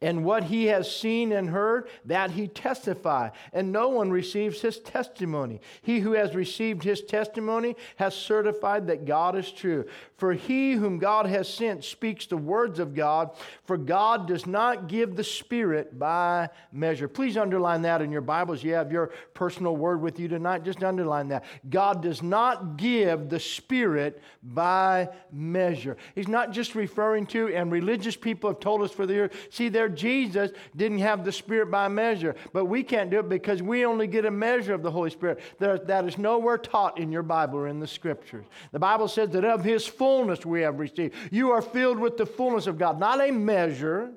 And 0.00 0.24
what 0.24 0.44
he 0.44 0.66
has 0.66 0.94
seen 0.94 1.30
and 1.30 1.48
heard, 1.50 1.88
that 2.06 2.32
he 2.32 2.48
testify. 2.48 3.30
And 3.52 3.70
no 3.70 3.88
one 3.88 4.10
receives 4.10 4.60
his 4.60 4.80
testimony. 4.80 5.60
He 5.82 6.00
who 6.00 6.12
has 6.12 6.34
received 6.34 6.82
his 6.82 7.02
testimony 7.02 7.76
has 7.96 8.16
certified 8.16 8.88
that 8.88 9.04
God 9.04 9.36
is 9.36 9.52
true. 9.52 9.84
For 10.22 10.34
he 10.34 10.74
whom 10.74 10.98
God 10.98 11.26
has 11.26 11.52
sent 11.52 11.82
speaks 11.82 12.26
the 12.26 12.36
words 12.36 12.78
of 12.78 12.94
God, 12.94 13.32
for 13.64 13.76
God 13.76 14.28
does 14.28 14.46
not 14.46 14.86
give 14.86 15.16
the 15.16 15.24
Spirit 15.24 15.98
by 15.98 16.48
measure. 16.70 17.08
Please 17.08 17.36
underline 17.36 17.82
that 17.82 18.00
in 18.00 18.12
your 18.12 18.20
Bibles. 18.20 18.62
You 18.62 18.74
have 18.74 18.92
your 18.92 19.08
personal 19.34 19.74
word 19.74 20.00
with 20.00 20.20
you 20.20 20.28
tonight. 20.28 20.62
Just 20.62 20.84
underline 20.84 21.26
that. 21.30 21.42
God 21.68 22.04
does 22.04 22.22
not 22.22 22.76
give 22.76 23.30
the 23.30 23.40
Spirit 23.40 24.22
by 24.44 25.08
measure. 25.32 25.96
He's 26.14 26.28
not 26.28 26.52
just 26.52 26.76
referring 26.76 27.26
to, 27.26 27.48
and 27.48 27.72
religious 27.72 28.14
people 28.14 28.48
have 28.48 28.60
told 28.60 28.82
us 28.82 28.92
for 28.92 29.06
the 29.06 29.14
year, 29.14 29.30
see, 29.50 29.68
there 29.70 29.88
Jesus 29.88 30.52
didn't 30.76 31.00
have 31.00 31.24
the 31.24 31.32
Spirit 31.32 31.68
by 31.68 31.88
measure, 31.88 32.36
but 32.52 32.66
we 32.66 32.84
can't 32.84 33.10
do 33.10 33.18
it 33.18 33.28
because 33.28 33.60
we 33.60 33.84
only 33.84 34.06
get 34.06 34.24
a 34.24 34.30
measure 34.30 34.72
of 34.72 34.84
the 34.84 34.90
Holy 34.92 35.10
Spirit. 35.10 35.40
There, 35.58 35.78
that 35.78 36.04
is 36.04 36.16
nowhere 36.16 36.58
taught 36.58 37.00
in 37.00 37.10
your 37.10 37.24
Bible 37.24 37.58
or 37.58 37.66
in 37.66 37.80
the 37.80 37.88
Scriptures. 37.88 38.46
The 38.70 38.78
Bible 38.78 39.08
says 39.08 39.30
that 39.30 39.44
of 39.44 39.64
His 39.64 39.84
full 39.84 40.11
fullness 40.12 40.44
we 40.44 40.60
have 40.60 40.78
received. 40.78 41.14
You 41.30 41.52
are 41.52 41.62
filled 41.62 41.98
with 41.98 42.18
the 42.18 42.26
fullness 42.26 42.66
of 42.66 42.76
God, 42.76 43.00
not 43.00 43.26
a 43.26 43.30
measure, 43.30 44.10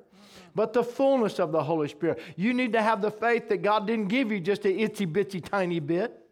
but 0.54 0.74
the 0.74 0.84
fullness 0.84 1.38
of 1.38 1.52
the 1.52 1.62
Holy 1.62 1.88
Spirit. 1.88 2.20
You 2.36 2.52
need 2.52 2.74
to 2.74 2.82
have 2.82 3.00
the 3.00 3.10
faith 3.10 3.48
that 3.48 3.62
God 3.62 3.86
didn't 3.86 4.08
give 4.08 4.30
you 4.30 4.38
just 4.38 4.66
a 4.66 4.68
itsy 4.68 5.10
bitsy 5.10 5.42
tiny 5.42 5.80
bit. 5.80 6.25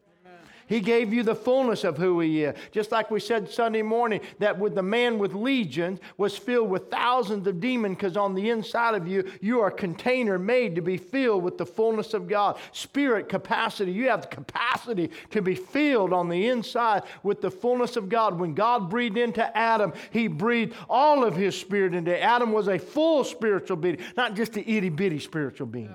He 0.67 0.81
gave 0.81 1.13
you 1.13 1.23
the 1.23 1.35
fullness 1.35 1.85
of 1.85 1.99
who 1.99 2.21
He 2.21 2.45
is. 2.45 2.57
Just 2.73 2.93
like 2.93 3.11
we 3.11 3.21
said 3.21 3.51
Sunday 3.51 3.83
morning, 3.83 4.21
that 4.39 4.59
with 4.59 4.75
the 4.75 4.83
man 4.83 5.19
with 5.19 5.35
legions 5.35 6.01
was 6.17 6.37
filled 6.37 6.71
with 6.71 6.91
thousands 6.91 7.47
of 7.47 7.61
demons, 7.61 7.97
because 7.97 8.17
on 8.17 8.35
the 8.35 8.51
inside 8.51 8.95
of 8.95 9.07
you, 9.07 9.25
you 9.41 9.61
are 9.61 9.69
a 9.69 9.73
container 9.73 10.39
made 10.39 10.75
to 10.75 10.81
be 10.81 10.97
filled 10.97 11.43
with 11.43 11.59
the 11.59 11.67
fullness 11.67 12.15
of 12.15 12.29
God. 12.29 12.59
Spirit 12.73 13.29
capacity. 13.29 13.93
You 13.93 14.09
have 14.09 14.23
the 14.23 14.29
capacity 14.29 15.11
to 15.31 15.43
be 15.43 15.55
filled 15.55 16.13
on 16.13 16.29
the 16.29 16.49
inside 16.49 17.03
with 17.23 17.41
the 17.41 17.51
fullness 17.51 17.97
of 17.97 18.09
God. 18.09 18.39
When 18.39 18.55
God 18.55 18.91
breathed 18.91 19.19
into 19.19 19.57
Adam, 19.57 19.93
He 20.11 20.29
breathed 20.29 20.75
all 20.89 21.25
of 21.25 21.37
His 21.37 21.59
Spirit 21.59 21.95
into 21.95 22.21
Adam 22.21 22.53
was 22.53 22.69
a 22.69 22.79
full 22.79 23.25
spiritual 23.25 23.77
being, 23.77 23.99
not 24.17 24.35
just 24.35 24.57
a 24.57 24.69
itty 24.69 24.89
bitty 24.89 25.19
spiritual 25.19 25.67
being. 25.67 25.95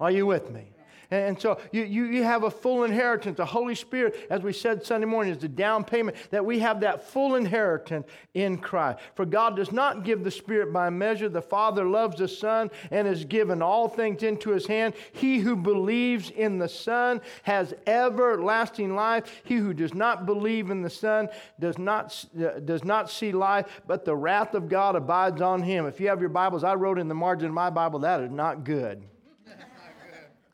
Are 0.00 0.10
you 0.10 0.26
with 0.26 0.50
me? 0.50 0.73
And 1.14 1.40
so 1.40 1.60
you, 1.70 1.84
you, 1.84 2.04
you 2.06 2.22
have 2.24 2.42
a 2.42 2.50
full 2.50 2.84
inheritance. 2.84 3.36
The 3.36 3.44
Holy 3.44 3.74
Spirit, 3.74 4.26
as 4.30 4.42
we 4.42 4.52
said 4.52 4.84
Sunday 4.84 5.06
morning, 5.06 5.32
is 5.32 5.38
the 5.38 5.48
down 5.48 5.84
payment 5.84 6.16
that 6.30 6.44
we 6.44 6.58
have 6.58 6.80
that 6.80 7.08
full 7.08 7.36
inheritance 7.36 8.06
in 8.34 8.58
Christ. 8.58 8.98
For 9.14 9.24
God 9.24 9.56
does 9.56 9.70
not 9.70 10.04
give 10.04 10.24
the 10.24 10.30
Spirit 10.30 10.72
by 10.72 10.90
measure. 10.90 11.28
The 11.28 11.40
Father 11.40 11.84
loves 11.84 12.18
the 12.18 12.26
Son 12.26 12.70
and 12.90 13.06
has 13.06 13.24
given 13.24 13.62
all 13.62 13.88
things 13.88 14.22
into 14.22 14.50
his 14.50 14.66
hand. 14.66 14.94
He 15.12 15.38
who 15.38 15.54
believes 15.54 16.30
in 16.30 16.58
the 16.58 16.68
Son 16.68 17.20
has 17.44 17.74
everlasting 17.86 18.96
life. 18.96 19.42
He 19.44 19.56
who 19.56 19.72
does 19.72 19.94
not 19.94 20.26
believe 20.26 20.70
in 20.70 20.82
the 20.82 20.90
Son 20.90 21.28
does 21.60 21.78
not, 21.78 22.24
uh, 22.36 22.58
does 22.60 22.82
not 22.84 23.08
see 23.08 23.30
life, 23.30 23.82
but 23.86 24.04
the 24.04 24.16
wrath 24.16 24.54
of 24.54 24.68
God 24.68 24.96
abides 24.96 25.40
on 25.40 25.62
him. 25.62 25.86
If 25.86 26.00
you 26.00 26.08
have 26.08 26.20
your 26.20 26.28
Bibles, 26.28 26.64
I 26.64 26.74
wrote 26.74 26.98
in 26.98 27.08
the 27.08 27.14
margin 27.14 27.48
of 27.48 27.54
my 27.54 27.70
Bible, 27.70 28.00
that 28.00 28.20
is 28.20 28.30
not 28.30 28.64
good. 28.64 29.02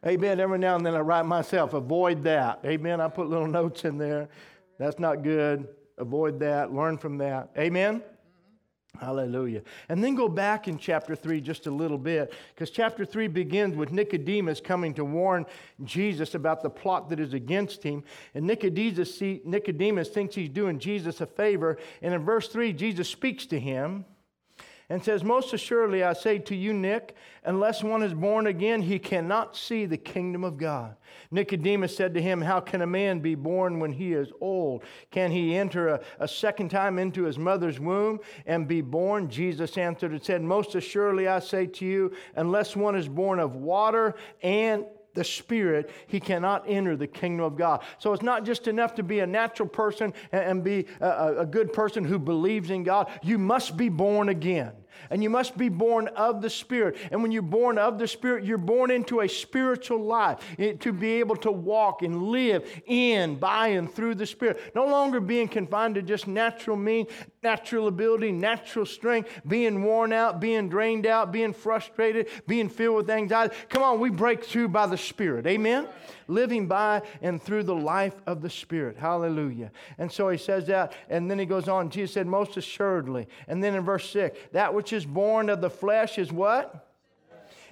Amen. 0.07 0.41
Every 0.41 0.59
now 0.59 0.77
and 0.77 0.87
then 0.87 0.95
I 0.95 1.01
write 1.01 1.27
myself, 1.27 1.75
avoid 1.75 2.23
that. 2.25 2.61
Amen. 2.65 3.01
I 3.01 3.09
put 3.09 3.29
little 3.29 3.47
notes 3.47 3.85
in 3.85 3.99
there. 3.99 4.29
That's 4.79 4.99
not 4.99 5.23
good. 5.23 5.69
Avoid 5.99 6.41
that. 6.41 6.73
Learn 6.73 6.97
from 6.97 7.19
that. 7.19 7.51
Amen. 7.59 8.03
Hallelujah. 8.99 9.63
And 9.89 10.03
then 10.03 10.15
go 10.15 10.29
back 10.29 10.69
in 10.69 10.79
chapter 10.79 11.15
3 11.15 11.41
just 11.41 11.67
a 11.67 11.71
little 11.71 11.99
bit, 11.99 12.33
because 12.55 12.71
chapter 12.71 13.05
3 13.05 13.29
begins 13.29 13.77
with 13.77 13.93
Nicodemus 13.93 14.61
coming 14.61 14.95
to 14.95 15.05
warn 15.05 15.47
Jesus 15.85 16.35
about 16.35 16.63
the 16.63 16.71
plot 16.71 17.09
that 17.11 17.21
is 17.21 17.33
against 17.33 17.83
him. 17.83 18.03
And 18.35 18.47
Nicodemus, 18.47 19.21
Nicodemus 19.21 20.09
thinks 20.09 20.35
he's 20.35 20.49
doing 20.49 20.79
Jesus 20.79 21.21
a 21.21 21.27
favor. 21.27 21.79
And 22.03 22.13
in 22.15 22.25
verse 22.25 22.49
3, 22.49 22.73
Jesus 22.73 23.09
speaks 23.09 23.47
to 23.47 23.61
him 23.61 24.07
and 24.91 25.03
says, 25.03 25.23
Most 25.23 25.55
assuredly, 25.55 26.03
I 26.03 26.13
say 26.13 26.41
to 26.41 26.55
you, 26.55 26.75
Nick, 26.75 27.15
unless 27.45 27.83
one 27.83 28.03
is 28.03 28.13
born 28.13 28.49
again, 28.49 28.83
he 28.83 28.99
cannot 28.99 29.57
see 29.57 29.87
the 29.87 29.97
kingdom 29.97 30.43
of 30.43 30.59
God. 30.59 30.97
Nicodemus 31.31 31.97
said 31.97 32.13
to 32.15 32.21
him, 32.21 32.43
How 32.43 32.59
can 32.59 32.83
a 32.83 32.87
man 32.87 33.21
be 33.21 33.37
born 33.37 33.79
when 33.79 33.93
he 33.93 34.13
is 34.13 34.33
old? 34.41 34.83
Can 35.13 35.31
he 35.31 35.57
enter 35.57 35.89
a, 35.89 36.01
a 36.19 36.27
second 36.27 36.71
time 36.71 36.99
into 36.99 37.23
his 37.23 37.39
mother's 37.39 37.79
womb 37.79 38.19
and 38.47 38.67
be 38.67 38.81
born? 38.81 39.31
Jesus 39.31 39.79
answered 39.79 40.11
and 40.11 40.23
said, 40.23 40.43
Most 40.43 40.75
assuredly, 40.75 41.29
I 41.29 41.39
say 41.39 41.67
to 41.67 41.87
you, 41.87 42.13
unless 42.35 42.75
one 42.75 42.97
is 42.97 43.09
born 43.09 43.39
of 43.39 43.55
water 43.55 44.17
and 44.43 44.85
the 45.15 45.25
Spirit, 45.25 45.91
he 46.07 46.21
cannot 46.21 46.65
enter 46.69 46.97
the 46.97 47.07
kingdom 47.07 47.45
of 47.45 47.57
God. 47.57 47.83
So 47.99 48.13
it's 48.13 48.23
not 48.23 48.45
just 48.45 48.69
enough 48.69 48.95
to 48.95 49.03
be 49.03 49.21
a 49.21 49.27
natural 49.27 49.69
person 49.69 50.15
and, 50.31 50.63
be 50.63 50.87
a, 51.01 51.39
a 51.39 51.47
good 51.47 51.73
person 51.73 52.05
who 52.05 52.19
believes 52.19 52.71
in 52.71 52.85
God. 52.85 53.11
You 53.23 53.37
must 53.39 53.77
be 53.77 53.89
born 53.89 54.29
again 54.29 54.73
and 55.11 55.23
you 55.23 55.31
must 55.31 55.57
be 55.57 55.69
born 55.69 56.09
of 56.09 56.43
the 56.43 56.51
Spirit. 56.51 56.97
And 57.11 57.23
when 57.23 57.33
you're 57.33 57.43
born 57.43 57.79
of 57.79 57.99
the 57.99 58.09
Spirit, 58.09 58.45
you're 58.45 58.59
born 58.59 58.91
into 58.91 59.21
a 59.21 59.29
spiritual 59.29 60.03
life 60.03 60.39
eh, 60.59 60.75
to 60.81 60.93
be 60.93 61.13
able 61.15 61.37
to 61.37 61.51
walk 61.51 62.03
and 62.03 62.25
live 62.25 62.69
in, 62.87 63.37
by, 63.37 63.69
and 63.69 63.93
through 63.93 64.17
the 64.17 64.27
Spirit. 64.27 64.73
No 64.75 64.87
longer 64.87 65.21
being 65.21 65.49
confined 65.49 65.95
to 65.97 66.03
just 66.03 66.27
natural 66.27 66.77
means, 66.77 67.09
natural 67.43 67.89
ability, 67.89 68.33
natural 68.33 68.87
strength, 68.87 69.41
being 69.47 69.83
worn 69.83 70.13
out, 70.13 70.41
being 70.41 70.69
drained 70.69 71.07
out, 71.07 71.33
being 71.33 71.53
frustrated, 71.53 72.29
being 72.47 72.69
filled 72.69 72.97
with 72.97 73.11
anxiety. 73.11 73.55
Come 73.69 73.83
on, 73.83 74.01
we 74.01 74.11
break 74.11 74.45
through 74.45 74.69
by 74.69 74.87
the 74.87 74.99
Spirit. 74.99 75.47
Amen? 75.47 75.89
Living 76.31 76.67
by 76.67 77.03
and 77.21 77.43
through 77.43 77.65
the 77.65 77.75
life 77.75 78.15
of 78.27 78.41
the 78.41 78.51
Spirit. 78.51 78.97
Hallelujah. 78.97 79.71
And 79.99 80.11
so 80.11 80.29
he 80.29 80.39
says 80.39 80.67
that, 80.69 80.93
and 81.09 81.31
then 81.31 81.39
he 81.39 81.47
goes 81.47 81.69
on. 81.69 81.91
Jesus 81.91 82.15
said, 82.15 82.27
Most 82.27 82.57
assuredly. 82.57 83.29
And 83.49 83.63
then 83.63 83.75
in 83.75 83.85
verse 83.85 84.09
6, 84.11 84.39
that 84.53 84.73
which 84.73 84.93
is 84.93 85.05
born 85.05 85.51
of 85.51 85.61
the 85.61 85.71
flesh 85.71 86.19
is 86.19 86.33
what? 86.33 86.87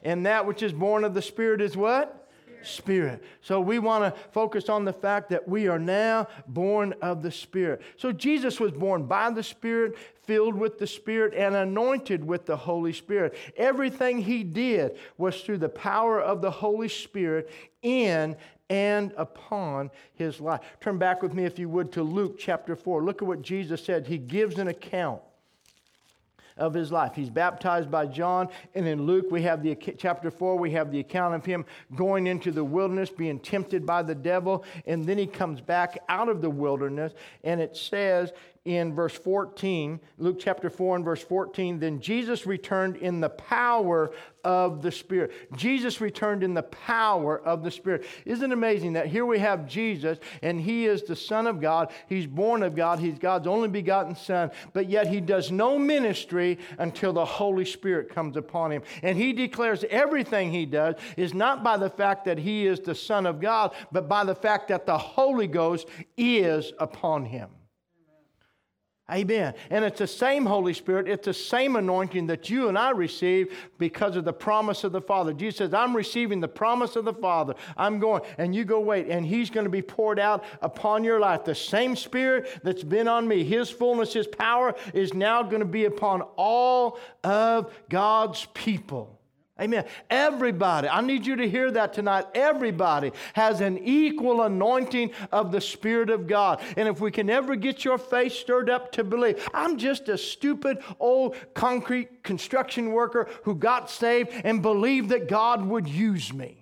And 0.03 0.27
that 0.27 0.47
which 0.47 0.63
is 0.63 0.73
born 0.73 1.05
of 1.05 1.15
the 1.15 1.23
Spirit 1.23 1.61
is 1.61 1.77
what? 1.77 2.18
Spirit. 2.63 3.23
So 3.41 3.61
we 3.61 3.79
want 3.79 4.05
to 4.05 4.21
focus 4.31 4.69
on 4.69 4.85
the 4.85 4.93
fact 4.93 5.31
that 5.31 5.49
we 5.49 5.69
are 5.69 5.79
now 5.79 6.29
born 6.47 6.95
of 7.03 7.23
the 7.23 7.31
Spirit. 7.31 7.83
So 7.97 8.13
Jesus 8.13 8.61
was 8.61 8.73
born 8.73 9.05
by 9.05 9.31
the 9.31 9.43
Spirit, 9.43 9.97
filled 10.25 10.55
with 10.55 10.79
the 10.79 10.87
Spirit, 10.87 11.35
and 11.35 11.55
anointed 11.55 12.25
with 12.25 12.47
the 12.47 12.57
Holy 12.57 12.93
Spirit. 12.93 13.35
Everything 13.57 14.19
he 14.19 14.45
did 14.45 14.97
was 15.17 15.41
through 15.43 15.59
the 15.59 15.69
power 15.69 16.21
of 16.21 16.43
the 16.43 16.51
Holy 16.51 16.89
Spirit 16.89 17.51
in 17.83 18.37
and 18.71 19.13
upon 19.17 19.91
his 20.15 20.41
life. 20.41 20.61
Turn 20.81 20.99
back 20.99 21.23
with 21.23 21.33
me, 21.33 21.45
if 21.45 21.59
you 21.59 21.69
would, 21.69 21.93
to 21.93 22.03
Luke 22.03 22.39
chapter 22.39 22.77
4. 22.77 23.03
Look 23.03 23.23
at 23.23 23.29
what 23.29 23.43
Jesus 23.43 23.83
said. 23.83 24.07
He 24.07 24.19
gives 24.19 24.59
an 24.59 24.69
account 24.69 25.23
of 26.59 26.75
his 26.75 26.93
life. 26.93 27.15
He's 27.15 27.31
baptized 27.31 27.91
by 27.91 28.07
John, 28.07 28.49
and 28.75 28.87
in 28.87 29.03
Luke, 29.03 29.27
we 29.31 29.43
have 29.43 29.63
the 29.63 29.75
chapter 29.75 30.31
4, 30.31 30.57
we 30.57 30.71
have 30.73 30.91
the 30.91 31.01
account 31.01 31.35
of 31.35 31.45
him 31.45 31.65
going 31.95 32.27
into 32.27 32.51
the 32.51 32.65
wilderness, 32.65 33.11
being 33.11 33.39
tempted 33.39 33.87
by 33.87 34.03
the 34.03 34.15
devil, 34.15 34.65
and 34.87 35.05
then 35.05 35.19
he 35.19 35.27
comes 35.27 35.61
back 35.61 35.99
out 36.09 36.29
of 36.29 36.43
the 36.43 36.51
wilderness, 36.51 37.13
and 37.45 37.61
it 37.61 37.77
says 37.77 38.33
in 38.69 38.95
verse 38.95 39.15
14, 39.15 39.99
Luke 40.19 40.37
chapter 40.39 40.69
4 40.69 40.97
and 40.97 41.05
verse 41.05 41.23
14, 41.23 41.79
then 41.79 42.01
Jesus 42.01 42.45
returned 42.47 42.97
in 42.97 43.19
the 43.19 43.31
power 43.31 44.11
of 44.45 44.83
the 44.83 44.93
Spirit. 44.93 45.33
Jesus 45.57 46.03
returned 46.03 46.43
in 46.43 46.53
the 46.53 46.63
power 46.65 47.41
of 47.41 47.65
the 47.65 47.71
Spirit. 47.71 48.05
Isn't 48.27 48.53
it 48.53 48.55
amazing 48.55 48.93
that 48.93 49.07
here 49.07 49.25
we 49.25 49.39
have 49.39 49.67
Jesus 49.67 50.19
and 50.43 50.61
he 50.61 50.85
is 50.85 51.03
the 51.03 51.17
Son 51.17 51.47
of 51.47 51.63
God? 51.63 51.91
He's 52.11 52.27
born 52.27 52.63
of 52.63 52.77
God. 52.77 52.99
He's 52.99 53.19
God's 53.19 53.47
only 53.47 53.69
begotten 53.69 54.15
Son, 54.15 54.51
but 54.75 54.91
yet 54.91 55.07
he 55.07 55.21
does 55.21 55.51
no 55.51 55.79
ministry 55.79 56.59
until 56.77 57.15
the 57.15 57.25
Holy 57.25 57.65
Spirit 57.65 58.11
comes 58.11 58.37
upon 58.37 58.71
him. 58.71 58.83
And 59.03 59.17
he 59.17 59.33
declares 59.33 59.83
everything 59.89 60.53
he 60.53 60.67
does 60.67 60.97
is 61.17 61.33
not 61.33 61.65
by 61.65 61.79
the 61.79 61.91
fact 61.91 62.27
that 62.27 62.37
he 62.37 62.67
is 62.67 62.81
the 62.81 62.95
Son 62.95 63.25
of 63.25 63.41
God, 63.41 63.75
but 63.93 64.11
by 64.11 64.25
the 64.25 64.35
fact 64.35 64.69
that 64.69 64.85
the 64.85 64.99
Holy 64.99 65.47
Ghost 65.47 65.89
is 66.19 66.75
upon 66.79 67.25
him. 67.25 67.49
Amen. 69.11 69.55
And 69.71 69.87
it's 69.87 70.01
the 70.01 70.07
same 70.07 70.45
Holy 70.45 70.75
Spirit, 70.75 71.09
it's 71.09 71.25
the 71.25 71.33
same 71.33 71.77
anointing 71.77 72.27
that 72.27 72.51
you 72.51 72.69
and 72.69 72.77
I 72.77 72.91
receive 72.91 73.57
because 73.79 74.17
of 74.17 74.27
the 74.27 74.35
promise 74.35 74.85
of 74.85 74.93
the 74.93 75.01
Father. 75.01 75.33
Jesus 75.33 75.59
says, 75.59 75.73
I'm 75.73 75.97
receiving 75.97 76.41
the 76.41 76.49
promise 76.49 76.95
of 76.95 77.07
the 77.07 77.15
Father. 77.15 77.55
I'm 77.77 78.01
going, 78.01 78.23
and 78.37 78.55
you 78.55 78.67
go 78.67 78.81
wait, 78.81 79.07
and 79.09 79.25
He's 79.25 79.49
going 79.49 79.65
to 79.65 79.71
be 79.71 79.81
poured 79.81 80.19
out 80.19 80.45
upon 80.61 81.05
your 81.05 81.21
life. 81.21 81.45
The 81.45 81.55
same 81.55 81.97
Spirit 81.97 82.61
that's 82.63 82.85
been 82.85 83.09
on 83.09 83.27
me, 83.27 83.45
His 83.45 83.71
fullness, 83.71 84.13
His 84.13 84.27
power 84.27 84.75
is 84.93 85.15
now 85.15 85.43
going 85.43 85.61
to 85.61 85.67
be 85.67 85.87
upon 85.87 86.21
all 86.37 86.99
of 87.25 87.73
God's 87.89 88.47
people. 88.53 89.18
Amen. 89.61 89.85
Everybody, 90.09 90.89
I 90.89 91.01
need 91.01 91.27
you 91.27 91.35
to 91.37 91.49
hear 91.49 91.71
that 91.73 91.93
tonight. 91.93 92.27
Everybody 92.35 93.11
has 93.33 93.61
an 93.61 93.79
equal 93.79 94.43
anointing 94.43 95.11
of 95.33 95.51
the 95.51 95.61
Spirit 95.61 96.11
of 96.11 96.29
God. 96.29 96.61
And 96.77 96.87
if 96.89 97.01
we 97.01 97.11
can 97.11 97.29
ever 97.29 97.57
get 97.57 97.85
your 97.85 97.99
faith 97.99 98.33
stirred 98.33 98.71
up 98.71 98.93
to 98.93 99.03
believe, 99.03 99.49
I'm 99.53 99.77
just 99.77 100.09
a 100.09 100.17
stupid 100.17 100.79
old 101.01 101.37
concrete 101.55 102.23
construction 102.23 102.93
worker 102.93 103.29
who 103.43 103.57
got 103.57 103.91
saved 103.91 104.31
and 104.45 104.63
believed 104.63 105.09
that 105.09 105.29
God 105.29 105.67
would 105.67 105.89
use 105.89 106.33
me 106.33 106.58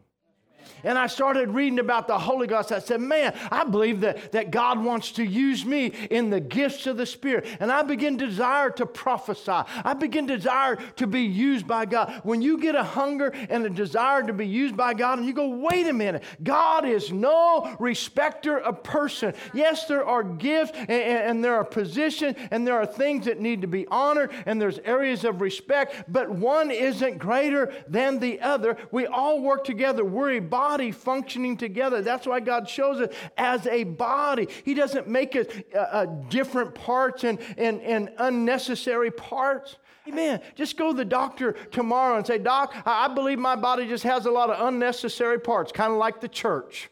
and 0.85 0.99
I 0.99 1.07
started 1.07 1.51
reading 1.51 1.79
about 1.79 2.07
the 2.07 2.19
Holy 2.19 2.47
Ghost, 2.47 2.73
I 2.73 2.79
said, 2.79 3.01
Man, 3.01 3.35
I 3.51 3.65
believe 3.65 4.01
that, 4.01 4.33
that 4.33 4.51
God 4.51 4.83
wants 4.83 5.13
to 5.13 5.25
use 5.25 5.65
me 5.65 5.87
in 6.11 6.31
the 6.31 6.41
gifts 6.41 6.87
of 6.87 6.97
the 6.97 7.07
Spirit. 7.07 7.47
And 7.61 7.73
I 7.73 7.83
begin 7.83 8.19
to 8.19 8.27
desire 8.27 8.71
to 8.71 8.87
prophesy. 8.87 9.51
I 9.51 9.95
begin 9.95 10.27
to 10.29 10.37
desire 10.37 10.77
to 10.97 11.07
be 11.07 11.23
used 11.23 11.67
by 11.67 11.87
God. 11.87 12.21
When 12.23 12.43
you 12.43 12.59
get 12.59 12.75
a 12.75 12.83
hunger 12.83 13.33
and 13.49 13.65
a 13.65 13.71
desire 13.71 14.23
to 14.23 14.33
be 14.33 14.47
used 14.47 14.77
by 14.77 14.95
God, 14.95 15.19
and 15.19 15.27
you 15.27 15.33
go, 15.33 15.49
Wait 15.49 15.87
a 15.87 15.93
minute, 15.93 16.23
God 16.43 16.85
is 16.85 17.11
no 17.11 17.77
respecter 17.79 18.59
of 18.59 18.83
person. 18.83 19.35
Yes, 19.55 19.87
there 19.87 20.05
are 20.05 20.23
gifts 20.23 20.73
and, 20.77 20.91
and 20.91 21.45
there 21.45 21.57
are 21.57 21.65
positions 21.65 22.37
and 22.51 22.67
there 22.67 22.79
are 22.79 22.87
things 22.87 23.25
that 23.27 23.41
need 23.41 23.63
to 23.63 23.69
be 23.69 23.87
honored 23.89 24.31
and 24.45 24.61
there's 24.61 24.79
areas 24.81 25.25
of 25.25 25.41
respect, 25.41 26.05
but 26.09 26.31
one 26.31 26.71
isn't 26.71 27.19
greater 27.19 27.73
than 27.89 28.19
the 28.19 28.41
other. 28.41 28.77
We 28.91 29.07
all 29.07 29.41
work 29.41 29.65
together. 29.65 30.05
We're 30.05 30.33
a 30.33 30.41
body 30.41 30.66
body 30.69 30.91
functioning 30.91 31.57
together. 31.57 32.03
That's 32.03 32.27
why 32.27 32.41
God 32.41 32.69
shows 32.69 33.01
it 33.01 33.13
as 33.37 33.67
a 33.67 33.85
body. 33.85 34.49
He 34.65 34.75
doesn't 34.75 35.07
make 35.09 35.37
it 35.37 35.69
uh, 35.75 35.79
uh, 35.79 36.07
different 36.29 36.75
parts 36.75 37.25
and, 37.25 37.39
and, 37.57 37.81
and 37.83 38.11
unnecessary 38.19 39.11
parts. 39.11 39.77
Amen. 40.09 40.41
Just 40.55 40.77
go 40.77 40.91
to 40.91 40.97
the 40.97 41.05
doctor 41.05 41.53
tomorrow 41.71 42.17
and 42.17 42.27
say, 42.27 42.39
Doc, 42.39 42.75
I 42.85 43.09
believe 43.09 43.39
my 43.39 43.57
body 43.57 43.87
just 43.87 44.05
has 44.05 44.27
a 44.27 44.31
lot 44.31 44.51
of 44.51 44.67
unnecessary 44.67 45.41
parts, 45.41 45.73
kind 45.73 45.93
of 45.93 45.99
like 45.99 46.21
the 46.21 46.29
church. 46.29 46.91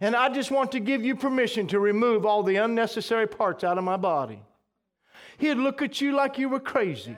And 0.00 0.14
I 0.16 0.28
just 0.28 0.50
want 0.50 0.72
to 0.72 0.80
give 0.80 1.04
you 1.04 1.14
permission 1.16 1.66
to 1.68 1.78
remove 1.78 2.26
all 2.26 2.42
the 2.42 2.56
unnecessary 2.56 3.26
parts 3.26 3.64
out 3.64 3.78
of 3.78 3.84
my 3.84 3.96
body. 3.96 4.42
He'd 5.38 5.54
look 5.54 5.82
at 5.82 6.00
you 6.00 6.12
like 6.12 6.38
you 6.38 6.48
were 6.48 6.60
crazy. 6.60 7.16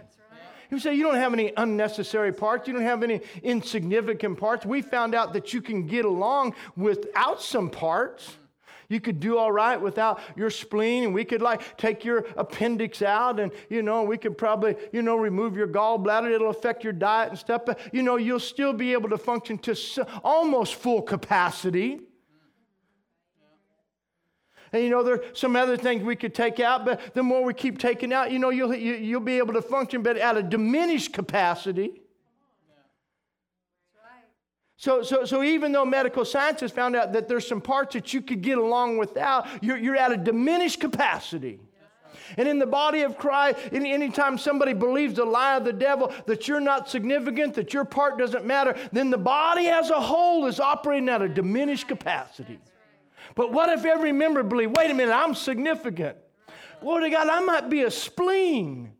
He 0.68 0.74
would 0.74 0.82
say, 0.82 0.94
You 0.94 1.04
don't 1.04 1.16
have 1.16 1.32
any 1.32 1.52
unnecessary 1.56 2.32
parts. 2.32 2.66
You 2.66 2.74
don't 2.74 2.82
have 2.82 3.02
any 3.02 3.20
insignificant 3.42 4.38
parts. 4.38 4.66
We 4.66 4.82
found 4.82 5.14
out 5.14 5.32
that 5.34 5.52
you 5.52 5.62
can 5.62 5.86
get 5.86 6.04
along 6.04 6.54
without 6.76 7.42
some 7.42 7.70
parts. 7.70 8.36
You 8.88 9.00
could 9.00 9.18
do 9.18 9.36
all 9.36 9.50
right 9.50 9.80
without 9.80 10.20
your 10.36 10.50
spleen, 10.50 11.04
and 11.04 11.14
we 11.14 11.24
could 11.24 11.42
like 11.42 11.76
take 11.76 12.04
your 12.04 12.26
appendix 12.36 13.02
out, 13.02 13.40
and 13.40 13.50
you 13.68 13.82
know, 13.82 14.04
we 14.04 14.16
could 14.16 14.38
probably, 14.38 14.76
you 14.92 15.02
know, 15.02 15.16
remove 15.16 15.56
your 15.56 15.68
gallbladder. 15.68 16.32
It'll 16.32 16.50
affect 16.50 16.84
your 16.84 16.92
diet 16.92 17.30
and 17.30 17.38
stuff, 17.38 17.62
but 17.66 17.80
you 17.92 18.02
know, 18.02 18.16
you'll 18.16 18.38
still 18.38 18.72
be 18.72 18.92
able 18.92 19.08
to 19.10 19.18
function 19.18 19.58
to 19.58 20.06
almost 20.22 20.76
full 20.76 21.02
capacity. 21.02 22.00
And 24.76 24.84
you 24.84 24.90
know, 24.90 25.02
there 25.02 25.14
are 25.14 25.24
some 25.32 25.56
other 25.56 25.78
things 25.78 26.02
we 26.02 26.16
could 26.16 26.34
take 26.34 26.60
out, 26.60 26.84
but 26.84 27.14
the 27.14 27.22
more 27.22 27.42
we 27.42 27.54
keep 27.54 27.78
taking 27.78 28.12
out, 28.12 28.30
you 28.30 28.38
know, 28.38 28.50
you'll, 28.50 28.74
you, 28.74 28.92
will 28.92 29.00
you 29.00 29.18
will 29.18 29.24
be 29.24 29.38
able 29.38 29.54
to 29.54 29.62
function, 29.62 30.02
but 30.02 30.18
at 30.18 30.36
a 30.36 30.42
diminished 30.42 31.14
capacity. 31.14 32.02
So, 34.76 35.02
so, 35.02 35.24
so 35.24 35.42
even 35.42 35.72
though 35.72 35.86
medical 35.86 36.26
science 36.26 36.60
has 36.60 36.70
found 36.70 36.94
out 36.94 37.14
that 37.14 37.26
there's 37.26 37.48
some 37.48 37.62
parts 37.62 37.94
that 37.94 38.12
you 38.12 38.20
could 38.20 38.42
get 38.42 38.58
along 38.58 38.98
without, 38.98 39.46
you're, 39.64 39.78
you're 39.78 39.96
at 39.96 40.12
a 40.12 40.18
diminished 40.18 40.80
capacity. 40.80 41.58
And 42.36 42.46
in 42.46 42.58
the 42.58 42.66
body 42.66 43.00
of 43.00 43.16
Christ, 43.16 43.58
anytime 43.72 44.36
somebody 44.36 44.74
believes 44.74 45.14
the 45.14 45.24
lie 45.24 45.56
of 45.56 45.64
the 45.64 45.72
devil 45.72 46.12
that 46.26 46.46
you're 46.46 46.60
not 46.60 46.90
significant, 46.90 47.54
that 47.54 47.72
your 47.72 47.86
part 47.86 48.18
doesn't 48.18 48.44
matter, 48.44 48.76
then 48.92 49.08
the 49.08 49.16
body 49.16 49.68
as 49.68 49.88
a 49.88 50.00
whole 50.00 50.44
is 50.46 50.60
operating 50.60 51.08
at 51.08 51.22
a 51.22 51.28
diminished 51.28 51.88
capacity. 51.88 52.58
But 53.36 53.52
what 53.52 53.68
if 53.68 53.84
every 53.84 54.12
member 54.12 54.42
believe, 54.42 54.72
wait 54.72 54.90
a 54.90 54.94
minute, 54.94 55.12
I'm 55.12 55.34
significant? 55.34 56.16
Glory 56.80 57.04
to 57.04 57.10
God, 57.10 57.28
I 57.28 57.40
might 57.40 57.70
be 57.70 57.82
a 57.82 57.90
spleen. 57.90 58.92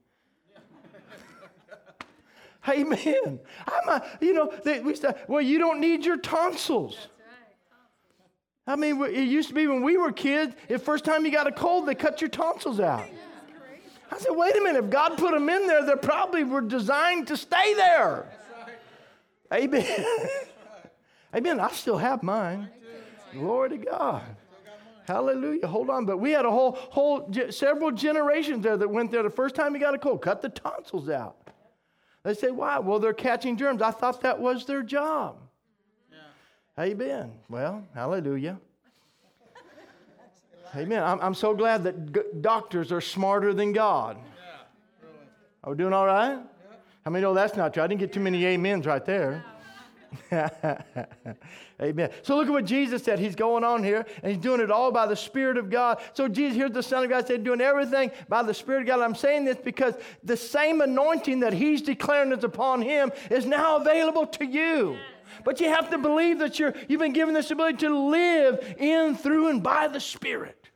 Amen. 2.69 3.41
I'm 3.67 3.89
a, 3.89 4.05
you 4.21 4.35
know, 4.35 4.53
they, 4.63 4.81
we 4.81 4.95
say, 4.95 5.15
well, 5.27 5.41
you 5.41 5.59
don't 5.59 5.81
need 5.81 6.05
your 6.05 6.19
tonsils. 6.19 7.09
I 8.67 8.77
mean, 8.77 9.03
it 9.05 9.29
used 9.29 9.49
to 9.49 9.55
be 9.55 9.67
when 9.67 9.83
we 9.83 9.97
were 9.97 10.13
kids, 10.13 10.55
the 10.69 10.79
first 10.79 11.05
time 11.05 11.25
you 11.25 11.33
got 11.33 11.47
a 11.47 11.53
cold, 11.53 11.87
they 11.87 11.95
cut 11.95 12.21
your 12.21 12.31
tonsils 12.31 12.79
out. 12.79 13.07
I 14.13 14.19
said, 14.19 14.33
wait 14.33 14.55
a 14.55 14.61
minute, 14.61 14.85
if 14.85 14.91
God 14.91 15.17
put 15.17 15.33
them 15.33 15.49
in 15.49 15.67
there, 15.67 15.85
they 15.85 15.95
probably 15.95 16.45
were 16.45 16.61
designed 16.61 17.29
to 17.29 17.37
stay 17.39 17.75
there. 17.75 18.27
Amen. 19.53 20.05
Amen. 21.35 21.61
I 21.61 21.71
still 21.71 21.97
have 21.97 22.23
mine. 22.23 22.69
Glory 23.39 23.71
to 23.71 23.79
God. 23.79 24.23
Hallelujah. 25.07 25.67
Hold 25.67 25.89
on. 25.91 26.05
But 26.05 26.19
we 26.19 26.33
had 26.33 26.45
a 26.45 26.51
whole, 26.51 26.73
whole, 26.73 27.33
several 27.51 27.93
generations 27.93 28.63
there 28.63 28.77
that 28.77 28.89
went 28.89 29.11
there 29.11 29.23
the 29.23 29.31
first 29.31 29.55
time 29.55 29.75
he 29.75 29.81
got 29.81 29.95
a 29.95 29.99
cold, 29.99 30.23
cut 30.23 30.43
the 30.43 30.49
tonsils 30.49 31.09
out. 31.09 31.37
They 32.25 32.35
say, 32.35 32.51
why? 32.51 32.81
Well, 32.81 32.99
they're 32.99 33.13
catching 33.13 33.57
germs. 33.57 33.83
I 33.83 33.93
thought 33.93 34.23
that 34.23 34.41
was 34.41 34.67
their 34.67 34.83
job. 34.83 35.37
Yeah. 36.11 36.85
Amen. 36.85 37.33
Well, 37.49 37.85
hallelujah. 37.95 38.59
Amen. 40.75 41.03
I'm, 41.05 41.21
I'm 41.21 41.35
so 41.35 41.55
glad 41.55 41.85
that 41.85 42.13
g- 42.13 42.21
doctors 42.41 42.91
are 42.91 43.01
smarter 43.01 43.55
than 43.55 43.73
God. 43.73 44.17
Yeah, 44.17 44.53
really. 45.03 45.15
Are 45.63 45.71
we 45.71 45.77
doing 45.77 45.93
all 45.93 46.07
right? 46.07 46.31
Yeah. 46.31 46.77
How 47.05 47.13
many 47.13 47.23
know 47.23 47.33
that's 47.33 47.57
not 47.57 47.73
true? 47.73 47.85
I 47.85 47.87
didn't 47.87 48.01
get 48.01 48.13
too 48.13 48.19
many 48.19 48.45
amens 48.45 48.87
right 48.87 49.05
there. 49.05 49.45
Amen. 51.83 52.11
So 52.23 52.37
look 52.37 52.47
at 52.47 52.53
what 52.53 52.65
Jesus 52.65 53.03
said. 53.03 53.19
He's 53.19 53.35
going 53.35 53.65
on 53.65 53.85
here 53.85 54.07
and 54.23 54.33
he's 54.33 54.41
doing 54.41 54.61
it 54.61 54.71
all 54.71 54.91
by 54.91 55.07
the 55.07 55.17
Spirit 55.17 55.57
of 55.57 55.71
God. 55.71 56.01
So 56.15 56.29
Jesus, 56.29 56.57
here's 56.57 56.73
the 56.73 56.83
Son 56.83 57.05
of 57.05 57.11
God, 57.11 57.27
said, 57.27 57.45
doing 57.45 57.61
everything 57.61 58.11
by 58.29 58.43
the 58.43 58.55
Spirit 58.55 58.83
of 58.83 58.87
God. 58.87 59.01
I'm 59.01 59.15
saying 59.15 59.45
this 59.45 59.59
because 59.59 59.95
the 60.23 60.37
same 60.37 60.81
anointing 60.81 61.41
that 61.41 61.53
he's 61.53 61.83
declaring 61.83 62.33
is 62.33 62.45
upon 62.45 62.83
him 62.83 63.13
is 63.31 63.47
now 63.47 63.77
available 63.77 64.27
to 64.27 64.45
you. 64.45 64.97
But 65.45 65.61
you 65.61 65.69
have 65.69 65.91
to 65.91 65.99
believe 65.99 66.39
that 66.39 66.59
you're, 66.59 66.75
you've 66.89 67.01
been 67.01 67.13
given 67.13 67.35
this 67.35 67.51
ability 67.51 67.79
to 67.79 67.97
live 67.97 68.77
in, 68.79 69.17
through, 69.17 69.49
and 69.49 69.63
by 69.63 69.89
the 69.89 70.01
Spirit 70.01 70.67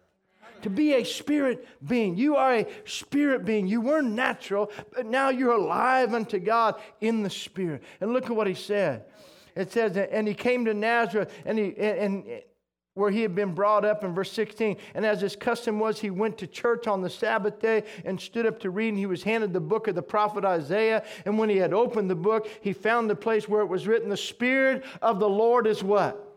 to 0.62 0.70
be 0.70 0.94
a 0.94 1.04
spirit 1.04 1.66
being. 1.86 2.16
You 2.16 2.36
are 2.36 2.54
a 2.54 2.66
spirit 2.84 3.44
being. 3.44 3.66
You 3.66 3.80
were 3.80 4.02
natural, 4.02 4.70
but 4.92 5.06
now 5.06 5.30
you're 5.30 5.52
alive 5.52 6.14
unto 6.14 6.38
God 6.38 6.80
in 7.00 7.22
the 7.22 7.30
spirit. 7.30 7.82
And 8.00 8.12
look 8.12 8.24
at 8.24 8.36
what 8.36 8.46
he 8.46 8.54
said. 8.54 9.04
It 9.54 9.72
says, 9.72 9.96
and 9.96 10.26
he 10.26 10.34
came 10.34 10.64
to 10.64 10.74
Nazareth, 10.74 11.32
and 11.44 11.58
he 11.58 11.74
and, 11.76 12.24
and 12.24 12.42
where 12.94 13.10
he 13.10 13.22
had 13.22 13.34
been 13.34 13.54
brought 13.54 13.84
up 13.84 14.04
in 14.04 14.14
verse 14.14 14.32
16. 14.32 14.76
And 14.94 15.06
as 15.06 15.20
his 15.20 15.36
custom 15.36 15.78
was, 15.78 16.00
he 16.00 16.10
went 16.10 16.36
to 16.38 16.46
church 16.46 16.86
on 16.86 17.00
the 17.00 17.10
Sabbath 17.10 17.60
day 17.60 17.84
and 18.04 18.20
stood 18.20 18.46
up 18.46 18.60
to 18.60 18.70
read. 18.70 18.88
And 18.88 18.98
he 18.98 19.06
was 19.06 19.22
handed 19.22 19.52
the 19.52 19.60
book 19.60 19.88
of 19.88 19.94
the 19.94 20.02
prophet 20.02 20.44
Isaiah. 20.44 21.04
And 21.24 21.38
when 21.38 21.48
he 21.48 21.56
had 21.56 21.72
opened 21.72 22.10
the 22.10 22.16
book, 22.16 22.48
he 22.60 22.72
found 22.72 23.08
the 23.08 23.16
place 23.16 23.48
where 23.48 23.62
it 23.62 23.68
was 23.68 23.86
written, 23.86 24.08
The 24.08 24.16
Spirit 24.16 24.84
of 25.00 25.20
the 25.20 25.28
Lord 25.28 25.66
is 25.66 25.82
what? 25.82 26.29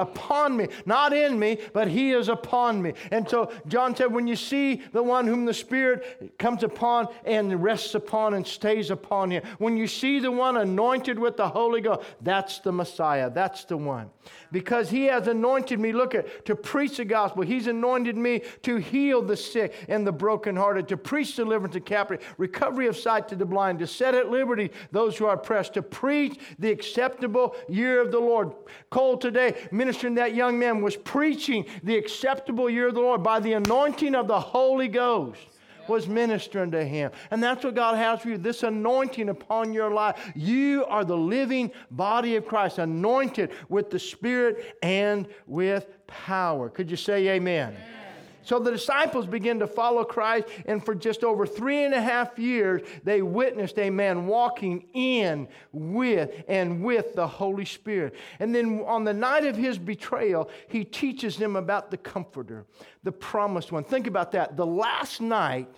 Upon 0.00 0.56
me, 0.56 0.68
not 0.86 1.12
in 1.12 1.38
me, 1.38 1.58
but 1.72 1.88
he 1.88 2.12
is 2.12 2.28
upon 2.28 2.80
me. 2.82 2.94
And 3.10 3.28
so 3.28 3.52
John 3.68 3.94
said, 3.94 4.12
when 4.12 4.26
you 4.26 4.36
see 4.36 4.82
the 4.92 5.02
one 5.02 5.26
whom 5.26 5.44
the 5.44 5.54
Spirit 5.54 6.38
comes 6.38 6.62
upon 6.62 7.08
and 7.24 7.62
rests 7.62 7.94
upon 7.94 8.34
and 8.34 8.46
stays 8.46 8.90
upon 8.90 9.30
him, 9.30 9.42
when 9.58 9.76
you 9.76 9.86
see 9.86 10.18
the 10.18 10.32
one 10.32 10.56
anointed 10.56 11.18
with 11.18 11.36
the 11.36 11.48
Holy 11.48 11.80
Ghost, 11.80 12.00
that's 12.20 12.58
the 12.60 12.72
Messiah. 12.72 13.30
That's 13.30 13.64
the 13.64 13.76
one. 13.76 14.10
Because 14.52 14.90
he 14.90 15.04
has 15.04 15.28
anointed 15.28 15.78
me, 15.78 15.92
look 15.92 16.14
at, 16.14 16.44
to 16.46 16.56
preach 16.56 16.96
the 16.96 17.04
gospel. 17.04 17.42
He's 17.42 17.66
anointed 17.66 18.16
me 18.16 18.42
to 18.62 18.76
heal 18.76 19.22
the 19.22 19.36
sick 19.36 19.74
and 19.88 20.06
the 20.06 20.12
brokenhearted, 20.12 20.88
to 20.88 20.96
preach 20.96 21.36
deliverance 21.36 21.74
to 21.74 21.80
captive, 21.80 22.34
recovery 22.38 22.86
of 22.86 22.96
sight 22.96 23.28
to 23.28 23.36
the 23.36 23.46
blind, 23.46 23.78
to 23.78 23.86
set 23.86 24.14
at 24.14 24.30
liberty 24.30 24.70
those 24.90 25.16
who 25.16 25.26
are 25.26 25.34
oppressed, 25.34 25.74
to 25.74 25.82
preach 25.82 26.38
the 26.58 26.70
acceptable 26.70 27.54
year 27.68 28.00
of 28.00 28.10
the 28.10 28.18
Lord. 28.18 28.52
Cole 28.90 29.16
today, 29.16 29.54
that 29.98 30.34
young 30.34 30.58
man, 30.58 30.80
was 30.80 30.96
preaching 30.96 31.66
the 31.82 31.96
acceptable 31.96 32.68
year 32.70 32.88
of 32.88 32.94
the 32.94 33.00
Lord 33.00 33.22
by 33.22 33.40
the 33.40 33.54
anointing 33.54 34.14
of 34.14 34.28
the 34.28 34.40
Holy 34.40 34.88
Ghost 34.88 35.40
was 35.88 36.06
ministering 36.06 36.70
to 36.70 36.84
him. 36.84 37.10
And 37.30 37.42
that's 37.42 37.64
what 37.64 37.74
God 37.74 37.96
has 37.96 38.20
for 38.20 38.28
you 38.28 38.38
this 38.38 38.62
anointing 38.62 39.28
upon 39.28 39.72
your 39.72 39.92
life. 39.92 40.32
You 40.34 40.84
are 40.86 41.04
the 41.04 41.16
living 41.16 41.72
body 41.90 42.36
of 42.36 42.46
Christ, 42.46 42.78
anointed 42.78 43.50
with 43.68 43.90
the 43.90 43.98
Spirit 43.98 44.76
and 44.82 45.28
with 45.46 45.88
power. 46.06 46.70
Could 46.70 46.90
you 46.90 46.96
say 46.96 47.28
amen? 47.28 47.76
amen. 47.76 47.99
So 48.42 48.58
the 48.58 48.70
disciples 48.70 49.26
begin 49.26 49.58
to 49.60 49.66
follow 49.66 50.04
Christ, 50.04 50.48
and 50.66 50.84
for 50.84 50.94
just 50.94 51.24
over 51.24 51.46
three 51.46 51.84
and 51.84 51.94
a 51.94 52.00
half 52.00 52.38
years, 52.38 52.82
they 53.04 53.22
witnessed 53.22 53.78
a 53.78 53.90
man 53.90 54.26
walking 54.26 54.86
in 54.94 55.48
with 55.72 56.30
and 56.48 56.82
with 56.82 57.14
the 57.14 57.26
Holy 57.26 57.64
Spirit. 57.64 58.14
And 58.38 58.54
then 58.54 58.80
on 58.86 59.04
the 59.04 59.14
night 59.14 59.44
of 59.44 59.56
his 59.56 59.78
betrayal, 59.78 60.50
he 60.68 60.84
teaches 60.84 61.36
them 61.36 61.56
about 61.56 61.90
the 61.90 61.96
Comforter, 61.96 62.66
the 63.02 63.12
promised 63.12 63.72
one. 63.72 63.84
Think 63.84 64.06
about 64.06 64.32
that. 64.32 64.56
The 64.56 64.66
last 64.66 65.20
night 65.20 65.74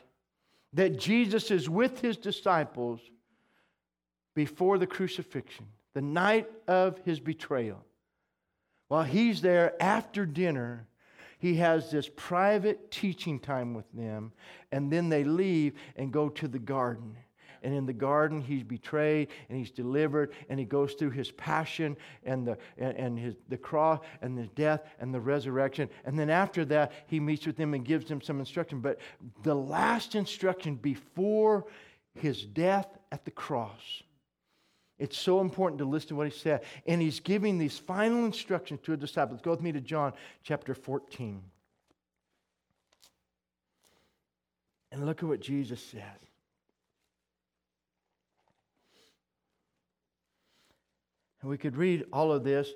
that 0.72 0.98
Jesus 0.98 1.50
is 1.50 1.68
with 1.68 2.00
his 2.00 2.16
disciples 2.16 3.00
before 4.34 4.78
the 4.78 4.86
crucifixion, 4.86 5.66
the 5.94 6.00
night 6.00 6.48
of 6.66 6.98
his 7.04 7.20
betrayal. 7.20 7.84
While 8.88 9.04
he's 9.04 9.40
there 9.40 9.74
after 9.80 10.24
dinner, 10.26 10.86
he 11.42 11.56
has 11.56 11.90
this 11.90 12.08
private 12.14 12.92
teaching 12.92 13.40
time 13.40 13.74
with 13.74 13.90
them, 13.92 14.30
and 14.70 14.92
then 14.92 15.08
they 15.08 15.24
leave 15.24 15.74
and 15.96 16.12
go 16.12 16.28
to 16.28 16.46
the 16.46 16.60
garden. 16.60 17.16
And 17.64 17.74
in 17.74 17.84
the 17.84 17.92
garden, 17.92 18.40
he's 18.40 18.62
betrayed 18.62 19.26
and 19.48 19.58
he's 19.58 19.72
delivered, 19.72 20.34
and 20.48 20.60
he 20.60 20.64
goes 20.64 20.94
through 20.94 21.10
his 21.10 21.32
passion 21.32 21.96
and 22.22 22.46
the, 22.46 22.58
and, 22.78 22.96
and 22.96 23.18
his, 23.18 23.34
the 23.48 23.56
cross 23.56 23.98
and 24.20 24.38
the 24.38 24.46
death 24.54 24.84
and 25.00 25.12
the 25.12 25.20
resurrection. 25.20 25.90
And 26.04 26.16
then 26.16 26.30
after 26.30 26.64
that, 26.66 26.92
he 27.08 27.18
meets 27.18 27.44
with 27.44 27.56
them 27.56 27.74
and 27.74 27.84
gives 27.84 28.06
them 28.06 28.20
some 28.20 28.38
instruction. 28.38 28.78
But 28.78 29.00
the 29.42 29.56
last 29.56 30.14
instruction 30.14 30.76
before 30.76 31.66
his 32.14 32.44
death 32.44 32.86
at 33.10 33.24
the 33.24 33.32
cross, 33.32 34.04
it's 34.98 35.18
so 35.18 35.40
important 35.40 35.78
to 35.78 35.84
listen 35.84 36.10
to 36.10 36.14
what 36.14 36.30
he 36.30 36.38
said. 36.38 36.62
And 36.86 37.00
he's 37.00 37.20
giving 37.20 37.58
these 37.58 37.78
final 37.78 38.24
instructions 38.24 38.80
to 38.84 38.92
his 38.92 39.00
disciples. 39.00 39.40
Go 39.40 39.50
with 39.50 39.60
me 39.60 39.72
to 39.72 39.80
John 39.80 40.12
chapter 40.42 40.74
14. 40.74 41.42
And 44.92 45.06
look 45.06 45.22
at 45.22 45.28
what 45.28 45.40
Jesus 45.40 45.82
says. 45.82 46.02
And 51.40 51.50
we 51.50 51.58
could 51.58 51.76
read 51.76 52.04
all 52.12 52.30
of 52.30 52.44
this 52.44 52.68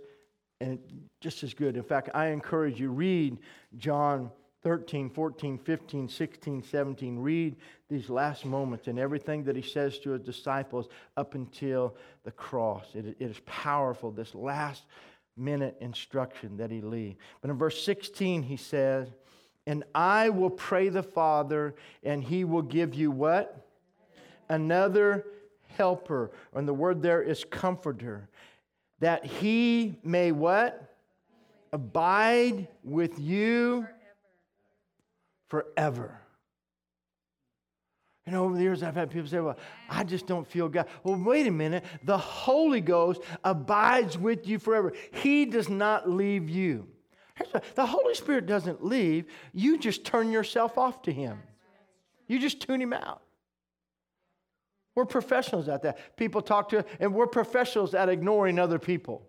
and 0.60 0.78
just 1.20 1.42
as 1.44 1.54
good. 1.54 1.76
In 1.76 1.82
fact, 1.82 2.10
I 2.14 2.28
encourage 2.28 2.80
you 2.80 2.90
read 2.90 3.38
John 3.76 4.30
13, 4.66 5.10
14, 5.10 5.58
15, 5.58 6.08
16, 6.08 6.62
17. 6.64 7.18
Read 7.20 7.54
these 7.88 8.10
last 8.10 8.44
moments 8.44 8.88
and 8.88 8.98
everything 8.98 9.44
that 9.44 9.54
he 9.54 9.62
says 9.62 9.96
to 10.00 10.10
his 10.10 10.22
disciples 10.22 10.88
up 11.16 11.36
until 11.36 11.94
the 12.24 12.32
cross. 12.32 12.86
it, 12.94 13.06
it 13.06 13.16
is 13.30 13.38
powerful, 13.46 14.10
this 14.10 14.34
last 14.34 14.82
minute 15.36 15.76
instruction 15.80 16.56
that 16.56 16.72
he 16.72 16.80
leaves. 16.80 17.16
But 17.40 17.52
in 17.52 17.56
verse 17.56 17.80
16, 17.84 18.42
he 18.42 18.56
says, 18.56 19.06
And 19.68 19.84
I 19.94 20.30
will 20.30 20.50
pray 20.50 20.88
the 20.88 21.04
Father, 21.04 21.76
and 22.02 22.24
he 22.24 22.42
will 22.42 22.62
give 22.62 22.92
you 22.92 23.12
what? 23.12 23.68
Another 24.48 25.26
helper. 25.76 26.32
And 26.52 26.66
the 26.66 26.74
word 26.74 27.02
there 27.02 27.22
is 27.22 27.44
comforter 27.44 28.28
that 28.98 29.24
he 29.24 30.00
may 30.02 30.32
what? 30.32 30.92
Abide 31.72 32.66
with 32.82 33.20
you 33.20 33.86
forever. 35.48 36.20
know, 38.26 38.44
over 38.44 38.56
the 38.56 38.62
years 38.62 38.82
I've 38.82 38.94
had 38.94 39.10
people 39.10 39.28
say, 39.28 39.40
Well, 39.40 39.58
I 39.88 40.04
just 40.04 40.26
don't 40.26 40.46
feel 40.46 40.68
God. 40.68 40.86
Well, 41.04 41.16
wait 41.16 41.46
a 41.46 41.50
minute. 41.50 41.84
The 42.04 42.18
Holy 42.18 42.80
Ghost 42.80 43.20
abides 43.44 44.18
with 44.18 44.46
you 44.46 44.58
forever. 44.58 44.92
He 45.12 45.44
does 45.46 45.68
not 45.68 46.08
leave 46.08 46.48
you. 46.48 46.88
The 47.74 47.84
Holy 47.86 48.14
Spirit 48.14 48.46
doesn't 48.46 48.82
leave. 48.84 49.26
You 49.52 49.78
just 49.78 50.04
turn 50.04 50.32
yourself 50.32 50.78
off 50.78 51.02
to 51.02 51.12
Him, 51.12 51.42
you 52.26 52.38
just 52.38 52.60
tune 52.60 52.80
Him 52.80 52.92
out. 52.92 53.22
We're 54.94 55.04
professionals 55.04 55.68
at 55.68 55.82
that. 55.82 56.16
People 56.16 56.40
talk 56.40 56.70
to, 56.70 56.82
and 56.98 57.14
we're 57.14 57.26
professionals 57.26 57.94
at 57.94 58.08
ignoring 58.08 58.58
other 58.58 58.78
people. 58.78 59.28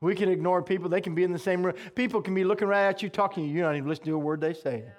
We 0.00 0.14
can 0.14 0.30
ignore 0.30 0.62
people. 0.62 0.88
They 0.88 1.00
can 1.00 1.14
be 1.14 1.24
in 1.24 1.32
the 1.32 1.38
same 1.38 1.64
room. 1.64 1.74
People 1.94 2.22
can 2.22 2.34
be 2.34 2.44
looking 2.44 2.68
right 2.68 2.86
at 2.86 3.02
you, 3.02 3.08
talking 3.10 3.44
to 3.44 3.48
you. 3.48 3.56
You're 3.56 3.66
not 3.66 3.76
even 3.76 3.88
listening 3.88 4.06
to 4.06 4.14
a 4.14 4.18
word 4.18 4.40
they 4.40 4.54
say. 4.54 4.84
Yeah. 4.86 4.92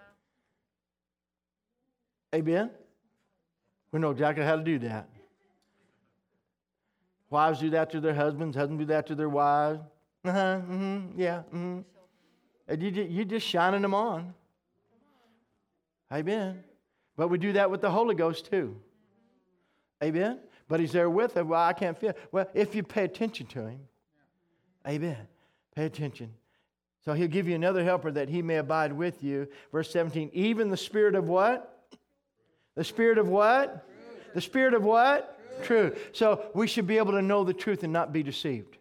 Amen? 2.39 2.71
We 3.91 3.99
know 3.99 4.11
exactly 4.11 4.45
how 4.45 4.55
to 4.55 4.63
do 4.63 4.79
that. 4.79 5.09
Wives 7.29 7.59
do 7.59 7.71
that 7.71 7.89
to 7.91 7.99
their 7.99 8.13
husbands. 8.13 8.55
Husbands 8.55 8.81
do 8.81 8.85
that 8.87 9.07
to 9.07 9.15
their 9.15 9.29
wives. 9.29 9.79
Uh 10.23 10.31
huh. 10.31 10.59
Mm-hmm. 10.69 11.19
Yeah. 11.19 11.43
Mm-hmm. 11.53 11.79
And 12.67 12.83
you, 12.83 13.03
you're 13.03 13.25
just 13.25 13.47
shining 13.47 13.81
them 13.81 13.93
on. 13.93 14.33
Amen. 16.13 16.63
But 17.17 17.29
we 17.29 17.37
do 17.37 17.53
that 17.53 17.71
with 17.71 17.81
the 17.81 17.89
Holy 17.89 18.15
Ghost 18.15 18.49
too. 18.51 18.77
Amen? 20.03 20.39
But 20.67 20.79
he's 20.79 20.91
there 20.91 21.09
with 21.09 21.33
them. 21.33 21.49
Well, 21.49 21.61
I 21.61 21.73
can't 21.73 21.97
feel. 21.97 22.13
Well, 22.31 22.47
if 22.53 22.75
you 22.75 22.83
pay 22.83 23.03
attention 23.03 23.47
to 23.47 23.67
him, 23.67 23.79
amen. 24.87 25.27
Pay 25.75 25.85
attention. 25.85 26.33
So 27.03 27.13
he'll 27.13 27.27
give 27.27 27.47
you 27.47 27.55
another 27.55 27.83
helper 27.83 28.11
that 28.11 28.29
he 28.29 28.41
may 28.41 28.57
abide 28.57 28.93
with 28.93 29.23
you. 29.23 29.47
Verse 29.71 29.89
17, 29.91 30.29
even 30.33 30.69
the 30.69 30.77
spirit 30.77 31.15
of 31.15 31.27
what? 31.27 31.71
The 32.75 32.83
Spirit 32.83 33.17
of 33.17 33.27
what? 33.27 33.85
Truth. 33.85 34.33
The 34.33 34.41
Spirit 34.41 34.73
of 34.73 34.83
what? 34.83 35.39
Truth. 35.63 35.93
truth. 35.93 36.09
So 36.13 36.45
we 36.53 36.67
should 36.67 36.87
be 36.87 36.97
able 36.97 37.11
to 37.13 37.21
know 37.21 37.43
the 37.43 37.53
truth 37.53 37.83
and 37.83 37.91
not 37.91 38.13
be 38.13 38.23
deceived. 38.23 38.77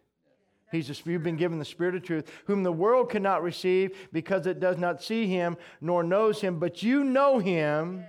He's 0.71 1.05
you've 1.05 1.25
been 1.25 1.37
given 1.37 1.59
the 1.59 1.65
Spirit 1.65 1.97
of 1.97 2.05
truth, 2.05 2.31
whom 2.47 2.63
the 2.63 2.71
world 2.71 3.11
cannot 3.11 3.43
receive 3.43 4.09
because 4.13 4.47
it 4.47 4.61
does 4.61 4.79
not 4.79 5.03
see 5.03 5.27
him 5.27 5.57
nor 5.81 6.05
knows 6.05 6.41
him, 6.41 6.61
but 6.61 6.83
you 6.83 7.03
know 7.03 7.41
him, 7.41 8.05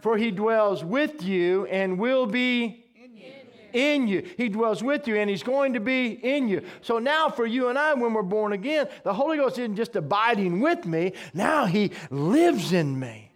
for 0.00 0.16
he 0.16 0.30
dwells 0.30 0.84
with 0.84 1.24
you 1.24 1.66
and 1.66 1.98
will 1.98 2.26
be 2.26 2.84
in 3.72 4.08
you. 4.08 4.28
He 4.36 4.48
dwells 4.48 4.82
with 4.82 5.06
you 5.06 5.16
and 5.16 5.28
He's 5.28 5.42
going 5.42 5.74
to 5.74 5.80
be 5.80 6.08
in 6.08 6.48
you. 6.48 6.62
So 6.80 6.98
now, 6.98 7.28
for 7.28 7.46
you 7.46 7.68
and 7.68 7.78
I, 7.78 7.94
when 7.94 8.14
we're 8.14 8.22
born 8.22 8.52
again, 8.52 8.88
the 9.04 9.14
Holy 9.14 9.36
Ghost 9.36 9.58
isn't 9.58 9.76
just 9.76 9.96
abiding 9.96 10.60
with 10.60 10.86
me, 10.86 11.12
now 11.34 11.66
He 11.66 11.92
lives 12.10 12.72
in 12.72 12.98
me. 12.98 13.28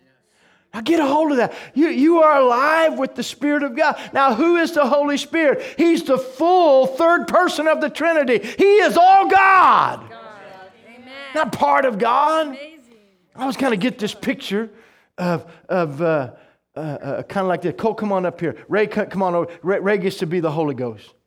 Now 0.74 0.80
get 0.80 1.00
a 1.00 1.06
hold 1.06 1.32
of 1.32 1.36
that. 1.36 1.52
You, 1.74 1.88
you 1.88 2.18
are 2.22 2.40
alive 2.40 2.98
with 2.98 3.14
the 3.14 3.22
Spirit 3.22 3.62
of 3.62 3.76
God. 3.76 3.98
Now, 4.14 4.34
who 4.34 4.56
is 4.56 4.72
the 4.72 4.86
Holy 4.86 5.18
Spirit? 5.18 5.74
He's 5.76 6.02
the 6.02 6.16
full 6.16 6.86
third 6.86 7.28
person 7.28 7.68
of 7.68 7.80
the 7.82 7.90
Trinity. 7.90 8.38
He 8.38 8.76
is 8.78 8.96
all 8.96 9.28
God. 9.28 10.08
God. 10.08 10.20
Not 11.34 11.52
part 11.52 11.84
of 11.84 11.98
God. 11.98 12.48
Amazing. 12.48 12.78
I 13.34 13.46
was 13.46 13.56
kind 13.56 13.74
of 13.74 13.80
get 13.80 13.98
this 13.98 14.14
picture 14.14 14.70
of, 15.18 15.50
of 15.68 16.00
uh, 16.00 16.32
uh, 16.74 16.80
uh, 16.80 17.22
kind 17.24 17.44
of 17.44 17.48
like 17.48 17.62
this. 17.62 17.74
Cole, 17.76 17.94
come 17.94 18.12
on 18.12 18.24
up 18.24 18.40
here. 18.40 18.56
Ray, 18.68 18.86
come 18.86 19.22
on 19.22 19.34
over. 19.34 19.52
Ray, 19.62 19.80
Ray 19.80 19.98
gets 19.98 20.18
to 20.18 20.26
be 20.26 20.40
the 20.40 20.50
Holy 20.50 20.74
Ghost. 20.74 21.14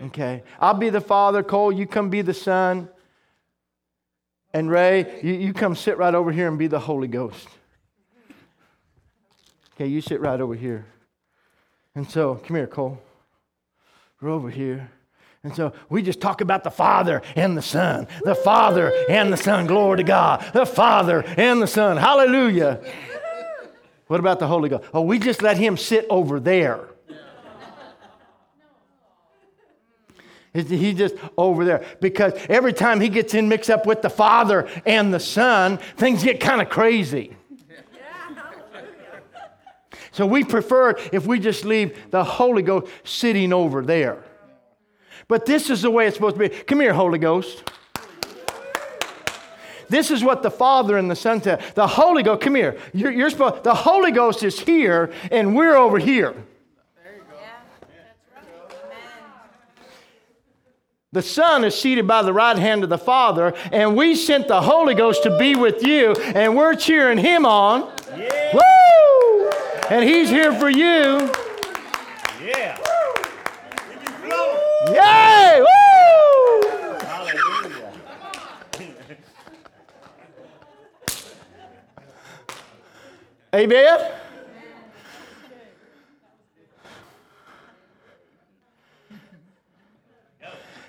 Okay. 0.00 0.44
I'll 0.60 0.74
be 0.74 0.90
the 0.90 1.00
Father. 1.00 1.42
Cole, 1.42 1.72
you 1.72 1.84
come 1.84 2.08
be 2.08 2.22
the 2.22 2.32
Son. 2.32 2.88
And 4.54 4.70
Ray, 4.70 5.20
you, 5.24 5.32
you 5.32 5.52
come 5.52 5.74
sit 5.74 5.98
right 5.98 6.14
over 6.14 6.30
here 6.30 6.46
and 6.46 6.56
be 6.56 6.68
the 6.68 6.78
Holy 6.78 7.08
Ghost. 7.08 7.48
Okay, 9.74 9.88
you 9.88 10.00
sit 10.00 10.20
right 10.20 10.40
over 10.40 10.54
here. 10.54 10.86
And 11.96 12.08
so, 12.08 12.36
come 12.36 12.54
here, 12.54 12.68
Cole. 12.68 13.00
We're 14.20 14.30
over 14.30 14.50
here. 14.50 14.90
And 15.44 15.54
so 15.54 15.72
we 15.88 16.02
just 16.02 16.20
talk 16.20 16.40
about 16.40 16.64
the 16.64 16.70
Father 16.70 17.22
and 17.36 17.56
the 17.56 17.62
Son. 17.62 18.08
The 18.24 18.34
Father 18.34 18.92
and 19.08 19.32
the 19.32 19.36
Son. 19.36 19.66
Glory 19.66 19.98
to 19.98 20.02
God. 20.02 20.44
The 20.52 20.66
Father 20.66 21.24
and 21.36 21.62
the 21.62 21.66
Son. 21.66 21.96
Hallelujah. 21.96 22.80
What 24.08 24.20
about 24.20 24.38
the 24.38 24.46
Holy 24.46 24.68
Ghost? 24.68 24.84
Oh, 24.92 25.02
we 25.02 25.18
just 25.18 25.42
let 25.42 25.56
him 25.58 25.76
sit 25.76 26.06
over 26.10 26.40
there. 26.40 26.88
He's 30.54 30.96
just 30.96 31.14
over 31.36 31.64
there 31.64 31.84
because 32.00 32.32
every 32.48 32.72
time 32.72 33.00
he 33.00 33.10
gets 33.10 33.34
in 33.34 33.48
mixed 33.48 33.70
up 33.70 33.86
with 33.86 34.02
the 34.02 34.10
Father 34.10 34.66
and 34.84 35.14
the 35.14 35.20
Son, 35.20 35.76
things 35.96 36.24
get 36.24 36.40
kind 36.40 36.60
of 36.60 36.68
crazy. 36.68 37.36
So 40.10 40.26
we 40.26 40.42
prefer 40.42 40.96
if 41.12 41.26
we 41.26 41.38
just 41.38 41.64
leave 41.64 42.10
the 42.10 42.24
Holy 42.24 42.62
Ghost 42.62 42.88
sitting 43.04 43.52
over 43.52 43.82
there. 43.82 44.24
But 45.28 45.46
this 45.46 45.70
is 45.70 45.82
the 45.82 45.90
way 45.90 46.06
it's 46.06 46.16
supposed 46.16 46.36
to 46.36 46.40
be. 46.40 46.48
Come 46.48 46.80
here, 46.80 46.94
Holy 46.94 47.18
Ghost. 47.18 47.70
This 49.88 50.10
is 50.10 50.22
what 50.22 50.42
the 50.42 50.50
Father 50.50 50.96
and 50.96 51.10
the 51.10 51.16
Son 51.16 51.42
said. 51.42 51.62
The 51.74 51.86
Holy 51.86 52.22
Ghost, 52.22 52.42
come 52.42 52.54
here. 52.54 52.78
You're, 52.92 53.10
you're 53.10 53.30
supposed, 53.30 53.64
the 53.64 53.74
Holy 53.74 54.12
Ghost 54.12 54.42
is 54.42 54.60
here, 54.60 55.12
and 55.30 55.56
we're 55.56 55.76
over 55.76 55.98
here. 55.98 56.34
The 61.10 61.22
Son 61.22 61.64
is 61.64 61.74
seated 61.74 62.06
by 62.06 62.20
the 62.22 62.34
right 62.34 62.58
hand 62.58 62.84
of 62.84 62.90
the 62.90 62.98
Father, 62.98 63.54
and 63.72 63.96
we 63.96 64.14
sent 64.14 64.46
the 64.46 64.60
Holy 64.60 64.94
Ghost 64.94 65.22
to 65.22 65.38
be 65.38 65.56
with 65.56 65.82
you, 65.82 66.12
and 66.12 66.54
we're 66.54 66.74
cheering 66.74 67.16
Him 67.16 67.46
on. 67.46 67.90
Yeah. 68.14 68.54
Woo! 68.54 69.50
And 69.90 70.04
He's 70.04 70.28
here 70.28 70.52
for 70.52 70.68
you. 70.68 71.32
Yeah. 72.44 72.78
Yay! 74.92 75.60
Woo! 75.60 75.77
Amen? 83.58 84.12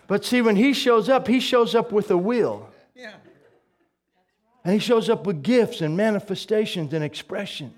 But 0.05 0.23
see, 0.23 0.41
when 0.41 0.55
he 0.55 0.73
shows 0.73 1.09
up, 1.09 1.27
he 1.27 1.39
shows 1.39 1.73
up 1.73 1.91
with 1.91 2.11
a 2.11 2.17
will. 2.17 2.69
And 4.63 4.73
he 4.73 4.79
shows 4.79 5.09
up 5.09 5.25
with 5.25 5.41
gifts 5.41 5.81
and 5.81 5.97
manifestations 5.97 6.93
and 6.93 7.03
expressions 7.03 7.73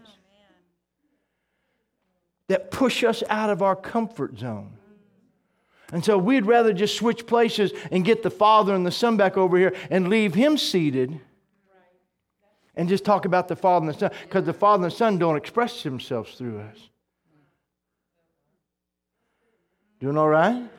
that 2.48 2.70
push 2.70 3.04
us 3.06 3.24
out 3.30 3.50
of 3.50 3.62
our 3.62 3.78
comfort 3.78 4.38
zone. 4.40 4.74
And 5.94 6.04
so 6.04 6.18
we'd 6.18 6.46
rather 6.46 6.74
just 6.74 6.98
switch 6.98 7.26
places 7.28 7.72
and 7.92 8.04
get 8.04 8.24
the 8.24 8.30
Father 8.30 8.76
and 8.76 8.86
the 8.86 8.92
Son 8.92 9.16
back 9.16 9.38
over 9.38 9.58
here 9.58 9.74
and 9.90 10.10
leave 10.10 10.34
him 10.34 10.58
seated 10.58 11.22
and 12.76 12.88
just 12.88 13.04
talk 13.04 13.26
about 13.26 13.48
the 13.48 13.56
Father 13.56 13.88
and 13.88 13.96
the 13.96 14.00
Son 14.00 14.12
because 14.24 14.46
the 14.46 14.54
Father 14.54 14.84
and 14.84 14.92
the 14.92 14.96
Son 14.96 15.18
don't 15.18 15.36
express 15.36 15.84
themselves 15.84 16.36
through 16.36 16.60
us. 16.60 16.90
Doing 20.00 20.18
all 20.18 20.30
right? 20.30 20.70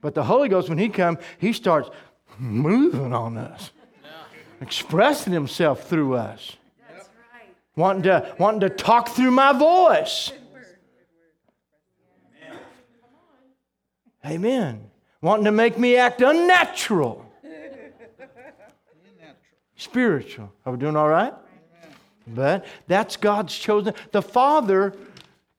But 0.00 0.14
the 0.14 0.24
Holy 0.24 0.48
Ghost, 0.48 0.68
when 0.68 0.78
He 0.78 0.88
comes, 0.88 1.18
He 1.38 1.52
starts 1.52 1.90
moving 2.38 3.12
on 3.12 3.36
us, 3.36 3.72
expressing 4.60 5.32
Himself 5.32 5.88
through 5.88 6.14
us, 6.14 6.56
wanting, 7.76 8.04
to, 8.04 8.34
wanting 8.38 8.60
to 8.60 8.70
talk 8.70 9.08
through 9.08 9.30
my 9.30 9.52
voice. 9.52 10.32
Amen. 14.26 14.90
Wanting 15.20 15.44
to 15.46 15.52
make 15.52 15.78
me 15.78 15.96
act 15.96 16.20
unnatural 16.20 17.27
spiritual. 19.78 20.52
Are 20.66 20.72
we 20.72 20.78
doing 20.78 20.96
all 20.96 21.08
right? 21.08 21.32
But 22.26 22.66
that's 22.86 23.16
God's 23.16 23.56
chosen. 23.56 23.94
The 24.12 24.20
Father 24.20 24.94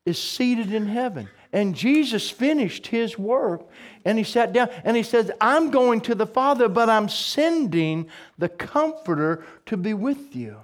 is 0.05 0.21
seated 0.21 0.71
in 0.71 0.85
heaven. 0.85 1.27
And 1.51 1.73
Jesus 1.73 2.29
finished 2.29 2.85
his 2.85 3.17
work 3.17 3.67
and 4.05 4.19
he 4.19 4.23
sat 4.23 4.53
down 4.53 4.69
and 4.83 4.95
he 4.95 5.01
says, 5.01 5.31
I'm 5.41 5.71
going 5.71 6.01
to 6.01 6.13
the 6.13 6.27
Father, 6.27 6.69
but 6.69 6.89
I'm 6.89 7.09
sending 7.09 8.07
the 8.37 8.49
Comforter 8.49 9.43
to 9.65 9.75
be 9.75 9.95
with 9.95 10.35
you. 10.35 10.57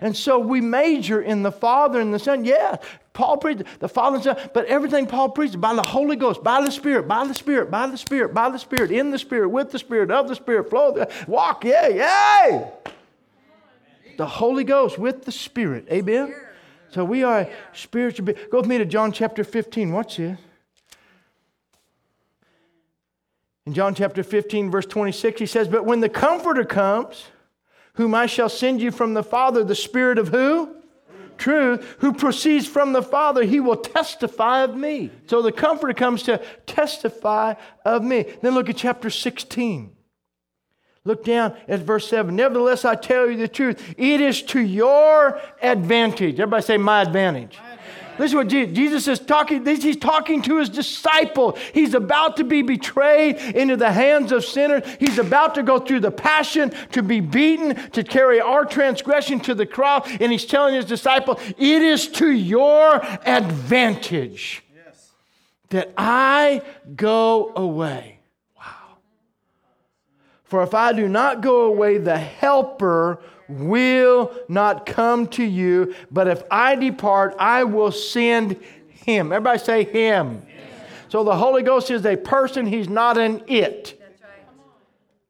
And 0.00 0.16
so 0.16 0.40
we 0.40 0.60
major 0.60 1.22
in 1.22 1.44
the 1.44 1.52
Father 1.52 2.00
and 2.00 2.12
the 2.12 2.18
Son. 2.18 2.44
Yeah, 2.44 2.78
Paul 3.12 3.36
preached 3.36 3.62
the 3.78 3.88
Father 3.88 4.16
and 4.16 4.24
Son, 4.24 4.36
but 4.52 4.64
everything 4.66 5.06
Paul 5.06 5.28
preached 5.28 5.60
by 5.60 5.72
the 5.72 5.84
Holy 5.84 6.16
Ghost, 6.16 6.42
by 6.42 6.64
the 6.64 6.72
Spirit, 6.72 7.06
by 7.06 7.24
the 7.24 7.34
Spirit, 7.34 7.70
by 7.70 7.86
the 7.86 7.96
Spirit, 7.96 8.34
by 8.34 8.48
the 8.48 8.58
Spirit, 8.58 8.90
in 8.90 9.12
the 9.12 9.18
Spirit, 9.18 9.50
with 9.50 9.70
the 9.70 9.78
Spirit, 9.78 10.10
of 10.10 10.26
the 10.26 10.34
Spirit, 10.34 10.68
flow, 10.68 11.06
walk, 11.28 11.64
yay, 11.64 11.98
yay 11.98 12.72
the 14.16 14.26
Holy 14.26 14.64
Ghost 14.64 14.98
with 14.98 15.24
the 15.24 15.32
Spirit. 15.32 15.86
Amen? 15.90 16.34
So 16.90 17.04
we 17.04 17.24
are 17.24 17.48
spiritual. 17.72 18.26
Go 18.50 18.58
with 18.58 18.66
me 18.66 18.78
to 18.78 18.84
John 18.84 19.12
chapter 19.12 19.42
15. 19.42 19.92
Watch 19.92 20.16
this. 20.18 20.38
In 23.66 23.72
John 23.72 23.94
chapter 23.94 24.22
15, 24.22 24.70
verse 24.70 24.86
26, 24.86 25.40
he 25.40 25.46
says, 25.46 25.68
But 25.68 25.86
when 25.86 26.00
the 26.00 26.08
Comforter 26.08 26.64
comes, 26.64 27.24
whom 27.94 28.14
I 28.14 28.26
shall 28.26 28.48
send 28.48 28.80
you 28.80 28.90
from 28.90 29.14
the 29.14 29.22
Father, 29.22 29.64
the 29.64 29.74
Spirit 29.74 30.18
of 30.18 30.28
who? 30.28 30.76
Truth, 31.38 31.96
who 31.98 32.12
proceeds 32.12 32.66
from 32.66 32.92
the 32.92 33.02
Father, 33.02 33.42
he 33.42 33.58
will 33.58 33.76
testify 33.76 34.62
of 34.62 34.76
me. 34.76 35.10
So 35.26 35.42
the 35.42 35.50
Comforter 35.50 35.94
comes 35.94 36.22
to 36.24 36.40
testify 36.66 37.54
of 37.84 38.04
me. 38.04 38.26
Then 38.42 38.54
look 38.54 38.68
at 38.68 38.76
chapter 38.76 39.10
16. 39.10 39.93
Look 41.06 41.24
down 41.24 41.54
at 41.68 41.80
verse 41.80 42.08
7. 42.08 42.34
Nevertheless, 42.34 42.84
I 42.86 42.94
tell 42.94 43.28
you 43.28 43.36
the 43.36 43.48
truth. 43.48 43.94
It 43.98 44.22
is 44.22 44.40
to 44.44 44.60
your 44.60 45.38
advantage. 45.60 46.40
Everybody 46.40 46.62
say, 46.62 46.78
my 46.78 47.02
advantage. 47.02 47.58
This 48.16 48.30
is 48.30 48.34
what 48.34 48.48
Jesus 48.48 49.08
is 49.08 49.18
talking. 49.18 49.66
He's 49.66 49.96
talking 49.96 50.40
to 50.42 50.58
his 50.58 50.68
disciple. 50.68 51.58
He's 51.72 51.94
about 51.94 52.36
to 52.36 52.44
be 52.44 52.62
betrayed 52.62 53.36
into 53.36 53.76
the 53.76 53.90
hands 53.90 54.30
of 54.30 54.44
sinners. 54.44 54.84
He's 55.00 55.18
about 55.18 55.56
to 55.56 55.62
go 55.62 55.78
through 55.78 56.00
the 56.00 56.12
passion, 56.12 56.72
to 56.92 57.02
be 57.02 57.20
beaten, 57.20 57.74
to 57.90 58.04
carry 58.04 58.40
our 58.40 58.64
transgression 58.64 59.40
to 59.40 59.54
the 59.54 59.66
cross. 59.66 60.08
And 60.20 60.30
he's 60.30 60.46
telling 60.46 60.74
his 60.74 60.84
disciple, 60.84 61.40
It 61.58 61.82
is 61.82 62.06
to 62.12 62.30
your 62.30 63.04
advantage 63.26 64.62
yes. 64.74 65.10
that 65.70 65.92
I 65.98 66.62
go 66.94 67.52
away. 67.56 68.13
For 70.44 70.62
if 70.62 70.74
I 70.74 70.92
do 70.92 71.08
not 71.08 71.40
go 71.40 71.62
away, 71.62 71.98
the 71.98 72.18
Helper 72.18 73.20
will 73.48 74.34
not 74.48 74.86
come 74.86 75.26
to 75.28 75.42
you. 75.42 75.94
But 76.10 76.28
if 76.28 76.42
I 76.50 76.76
depart, 76.76 77.34
I 77.38 77.64
will 77.64 77.92
send 77.92 78.56
him. 78.88 79.32
Everybody 79.32 79.58
say 79.58 79.84
him. 79.84 80.42
So 81.08 81.24
the 81.24 81.36
Holy 81.36 81.62
Ghost 81.62 81.90
is 81.90 82.04
a 82.06 82.16
person, 82.16 82.66
he's 82.66 82.88
not 82.88 83.18
an 83.18 83.42
it. 83.46 84.00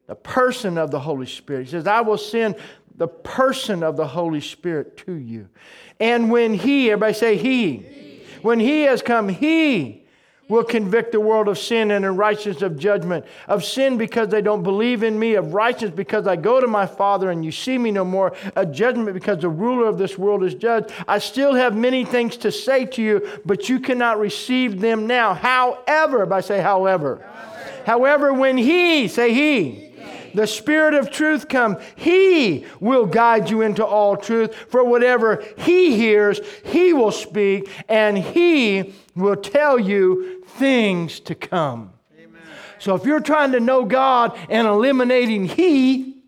The 0.07 0.15
person 0.15 0.77
of 0.77 0.91
the 0.91 1.01
Holy 1.01 1.27
Spirit. 1.27 1.65
He 1.65 1.71
says, 1.71 1.87
I 1.87 2.03
will 2.03 2.19
send 2.19 2.57
the 2.97 3.09
person 3.09 3.83
of 3.83 3.97
the 3.97 4.07
Holy 4.07 4.41
Spirit 4.41 4.97
to 4.99 5.15
you. 5.15 5.49
And 5.99 6.31
when 6.31 6.55
He, 6.55 6.91
everybody 6.91 7.15
say 7.15 7.37
He, 7.37 7.79
he. 7.79 8.23
when 8.43 8.61
He 8.61 8.83
has 8.83 9.03
come, 9.03 9.29
He 9.29 10.04
will 10.49 10.65
convict 10.65 11.13
the 11.13 11.21
world 11.21 11.49
of 11.49 11.59
sin 11.59 11.91
and 11.91 12.05
in 12.05 12.17
righteousness 12.17 12.63
of 12.63 12.79
judgment. 12.79 13.25
Of 13.49 13.65
sin 13.65 13.97
because 13.97 14.29
they 14.29 14.43
don't 14.43 14.63
believe 14.63 15.03
in 15.03 15.19
me, 15.19 15.35
of 15.35 15.55
righteousness 15.55 15.95
because 15.97 16.27
I 16.27 16.37
go 16.37 16.61
to 16.61 16.67
my 16.67 16.87
Father 16.87 17.31
and 17.31 17.45
you 17.45 17.53
see 17.53 17.79
me 17.79 17.91
no 17.91 18.05
more, 18.05 18.35
a 18.57 18.67
judgment 18.67 19.15
because 19.15 19.41
the 19.41 19.49
ruler 19.49 19.87
of 19.87 19.99
this 19.99 20.19
world 20.19 20.45
is 20.45 20.55
judged. 20.55 20.93
I 21.09 21.19
still 21.19 21.55
have 21.55 21.77
many 21.77 22.05
things 22.05 22.37
to 22.39 22.53
say 22.53 22.85
to 22.87 23.03
you, 23.03 23.29
but 23.45 23.69
you 23.69 23.81
cannot 23.81 24.19
receive 24.19 24.81
them 24.81 25.07
now. 25.07 25.35
However, 25.35 26.27
by 26.27 26.41
say 26.41 26.61
however. 26.61 26.95
However, 26.95 27.83
however 27.87 28.35
when 28.35 28.57
he, 28.57 29.09
say 29.09 29.33
he, 29.33 29.84
the 30.35 30.47
Spirit 30.47 30.95
of 30.95 31.11
truth 31.11 31.49
come, 31.49 31.79
He 31.97 32.67
will 32.81 33.07
guide 33.07 33.51
you 33.51 33.63
into 33.63 33.85
all 33.85 34.17
truth. 34.17 34.55
For 34.55 34.85
whatever 34.85 35.45
He 35.59 35.97
hears, 35.97 36.41
He 36.65 36.93
will 36.93 37.13
speak, 37.13 37.71
and 37.89 38.19
He 38.19 38.95
will 39.15 39.37
tell 39.37 39.79
you 39.79 40.43
things 40.47 41.21
to 41.21 41.35
come. 41.35 41.93
Amen. 42.19 42.43
So 42.79 42.95
if 42.95 43.05
you're 43.05 43.21
trying 43.21 43.53
to 43.53 43.61
know 43.61 43.85
God 43.85 44.39
and 44.49 44.67
eliminating 44.67 45.47
He, 45.47 46.23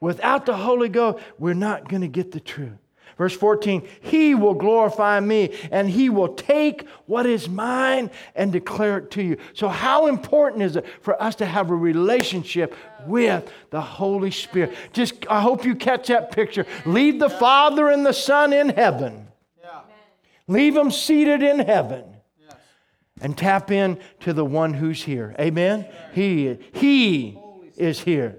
without 0.00 0.44
the 0.44 0.56
Holy 0.56 0.90
Ghost, 0.90 1.24
we're 1.38 1.54
not 1.54 1.88
going 1.88 2.02
to 2.02 2.08
get 2.08 2.32
the 2.32 2.40
truth. 2.40 2.83
Verse 3.16 3.36
14, 3.36 3.86
He 4.00 4.34
will 4.34 4.54
glorify 4.54 5.20
me, 5.20 5.54
and 5.70 5.88
He 5.88 6.10
will 6.10 6.34
take 6.34 6.86
what 7.06 7.26
is 7.26 7.48
mine 7.48 8.10
and 8.34 8.52
declare 8.52 8.98
it 8.98 9.10
to 9.12 9.22
you. 9.22 9.36
So, 9.52 9.68
how 9.68 10.08
important 10.08 10.62
is 10.62 10.76
it 10.76 10.86
for 11.00 11.20
us 11.22 11.36
to 11.36 11.46
have 11.46 11.70
a 11.70 11.76
relationship 11.76 12.74
with 13.06 13.50
the 13.70 13.80
Holy 13.80 14.30
Spirit? 14.30 14.74
Just, 14.92 15.26
I 15.28 15.40
hope 15.40 15.64
you 15.64 15.74
catch 15.74 16.08
that 16.08 16.32
picture. 16.32 16.66
Leave 16.84 17.18
the 17.18 17.30
Father 17.30 17.88
and 17.88 18.04
the 18.04 18.12
Son 18.12 18.52
in 18.52 18.70
heaven, 18.70 19.28
leave 20.48 20.74
them 20.74 20.90
seated 20.90 21.42
in 21.42 21.60
heaven. 21.60 22.04
And 23.20 23.38
tap 23.38 23.70
in 23.70 24.00
to 24.20 24.32
the 24.32 24.44
one 24.44 24.74
who's 24.74 25.04
here. 25.04 25.36
Amen? 25.38 25.86
He, 26.12 26.58
he 26.72 27.38
is 27.76 28.00
here. 28.00 28.36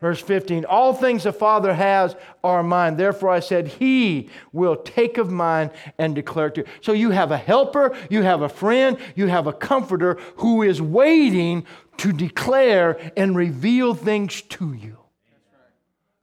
Verse 0.00 0.20
15, 0.20 0.64
all 0.64 0.92
things 0.92 1.24
the 1.24 1.32
Father 1.32 1.74
has 1.74 2.14
are 2.44 2.62
mine. 2.62 2.96
Therefore 2.96 3.30
I 3.30 3.40
said, 3.40 3.66
He 3.66 4.30
will 4.52 4.76
take 4.76 5.18
of 5.18 5.30
mine 5.30 5.70
and 5.98 6.14
declare 6.14 6.50
to 6.50 6.60
you. 6.60 6.66
So 6.80 6.92
you 6.92 7.10
have 7.10 7.32
a 7.32 7.36
helper, 7.36 7.96
you 8.08 8.22
have 8.22 8.42
a 8.42 8.48
friend, 8.48 8.96
you 9.16 9.26
have 9.26 9.48
a 9.48 9.52
comforter 9.52 10.16
who 10.36 10.62
is 10.62 10.80
waiting 10.80 11.66
to 11.96 12.12
declare 12.12 13.12
and 13.16 13.34
reveal 13.34 13.92
things 13.92 14.40
to 14.42 14.72
you. 14.72 14.98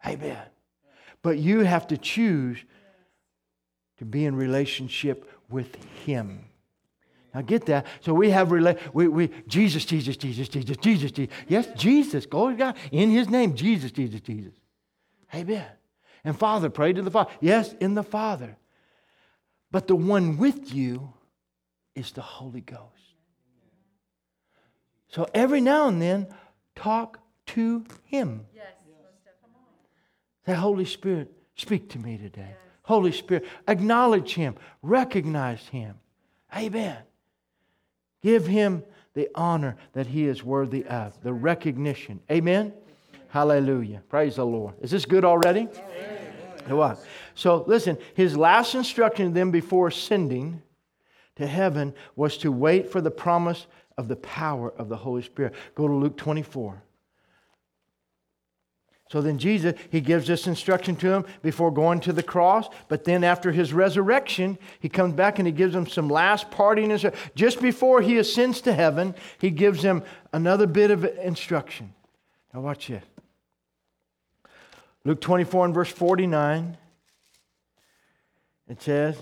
Amen. 0.05 0.37
But 1.21 1.39
you 1.39 1.61
have 1.61 1.87
to 1.87 1.97
choose 1.97 2.63
to 3.97 4.05
be 4.05 4.23
in 4.23 4.37
relationship 4.37 5.29
with 5.49 5.75
Him. 6.05 6.44
Now 7.35 7.41
get 7.41 7.65
that. 7.65 7.85
So 7.99 8.13
we 8.13 8.29
have 8.29 8.47
rela- 8.47 8.79
we, 8.93 9.09
we 9.09 9.29
Jesus, 9.45 9.83
Jesus, 9.83 10.15
Jesus, 10.15 10.47
Jesus, 10.47 10.77
Jesus, 10.77 11.11
Jesus. 11.11 11.35
Yes, 11.49 11.67
Jesus. 11.75 12.25
Go 12.25 12.49
to 12.49 12.55
God 12.55 12.77
in 12.93 13.11
His 13.11 13.29
name. 13.29 13.55
Jesus, 13.55 13.91
Jesus, 13.91 14.21
Jesus. 14.21 14.53
Amen. 15.33 15.67
And 16.23 16.39
Father, 16.39 16.69
pray 16.69 16.93
to 16.93 17.01
the 17.01 17.11
Father. 17.11 17.29
Yes, 17.41 17.73
in 17.81 17.93
the 17.93 18.03
Father. 18.03 18.55
But 19.69 19.87
the 19.87 19.97
one 19.97 20.37
with 20.37 20.73
you 20.73 21.13
is 21.93 22.13
the 22.13 22.21
Holy 22.21 22.61
Ghost. 22.61 22.81
So 25.09 25.27
every 25.33 25.59
now 25.59 25.89
and 25.89 26.01
then, 26.01 26.27
talk 26.73 27.19
to 27.47 27.83
Him. 28.05 28.45
Yes. 28.55 28.63
Say, 30.45 30.53
Holy 30.53 30.85
Spirit, 30.85 31.33
speak 31.55 31.89
to 31.89 31.99
me 31.99 32.17
today. 32.17 32.49
Yes. 32.49 32.57
Holy 32.83 33.11
Spirit, 33.11 33.45
acknowledge 33.67 34.35
Him, 34.35 34.55
recognize 34.81 35.67
Him. 35.67 35.95
Amen. 36.55 36.97
Give 38.25 38.47
him 38.47 38.83
the 39.13 39.29
honor 39.35 39.77
that 39.93 40.07
he 40.07 40.25
is 40.25 40.43
worthy 40.43 40.83
of, 40.87 41.13
the 41.21 41.31
recognition. 41.31 42.19
Amen? 42.31 42.73
Hallelujah. 43.27 44.01
Praise 44.09 44.37
the 44.37 44.45
Lord. 44.47 44.73
Is 44.81 44.89
this 44.89 45.05
good 45.05 45.23
already? 45.23 45.67
Amen. 46.67 46.97
So 47.35 47.63
listen, 47.67 47.99
his 48.15 48.35
last 48.35 48.73
instruction 48.73 49.27
to 49.27 49.31
them 49.31 49.51
before 49.51 49.89
ascending 49.89 50.63
to 51.35 51.45
heaven 51.45 51.93
was 52.15 52.35
to 52.39 52.51
wait 52.51 52.91
for 52.91 52.99
the 52.99 53.11
promise 53.11 53.67
of 53.95 54.07
the 54.07 54.15
power 54.15 54.73
of 54.75 54.89
the 54.89 54.97
Holy 54.97 55.21
Spirit. 55.21 55.53
Go 55.75 55.87
to 55.87 55.93
Luke 55.93 56.17
24. 56.17 56.81
So 59.09 59.21
then 59.21 59.37
Jesus, 59.37 59.75
he 59.91 60.01
gives 60.01 60.25
this 60.25 60.47
instruction 60.47 60.95
to 60.97 61.11
him 61.11 61.25
before 61.43 61.71
going 61.71 61.99
to 62.01 62.13
the 62.13 62.23
cross. 62.23 62.67
But 62.87 63.03
then 63.03 63.23
after 63.23 63.51
his 63.51 63.71
resurrection, 63.71 64.57
he 64.79 64.89
comes 64.89 65.13
back 65.13 65.37
and 65.37 65.47
he 65.47 65.51
gives 65.51 65.75
him 65.75 65.85
some 65.85 66.09
last 66.09 66.49
parting 66.49 66.89
instruction. 66.89 67.31
Just 67.35 67.61
before 67.61 68.01
he 68.01 68.17
ascends 68.17 68.61
to 68.61 68.73
heaven, 68.73 69.13
he 69.39 69.51
gives 69.51 69.83
him 69.83 70.03
another 70.33 70.65
bit 70.65 70.89
of 70.89 71.05
instruction. 71.05 71.93
Now 72.53 72.61
watch 72.61 72.87
this. 72.87 73.03
Luke 75.03 75.21
24 75.21 75.65
and 75.65 75.73
verse 75.73 75.91
49. 75.91 76.75
It 78.67 78.81
says, 78.81 79.17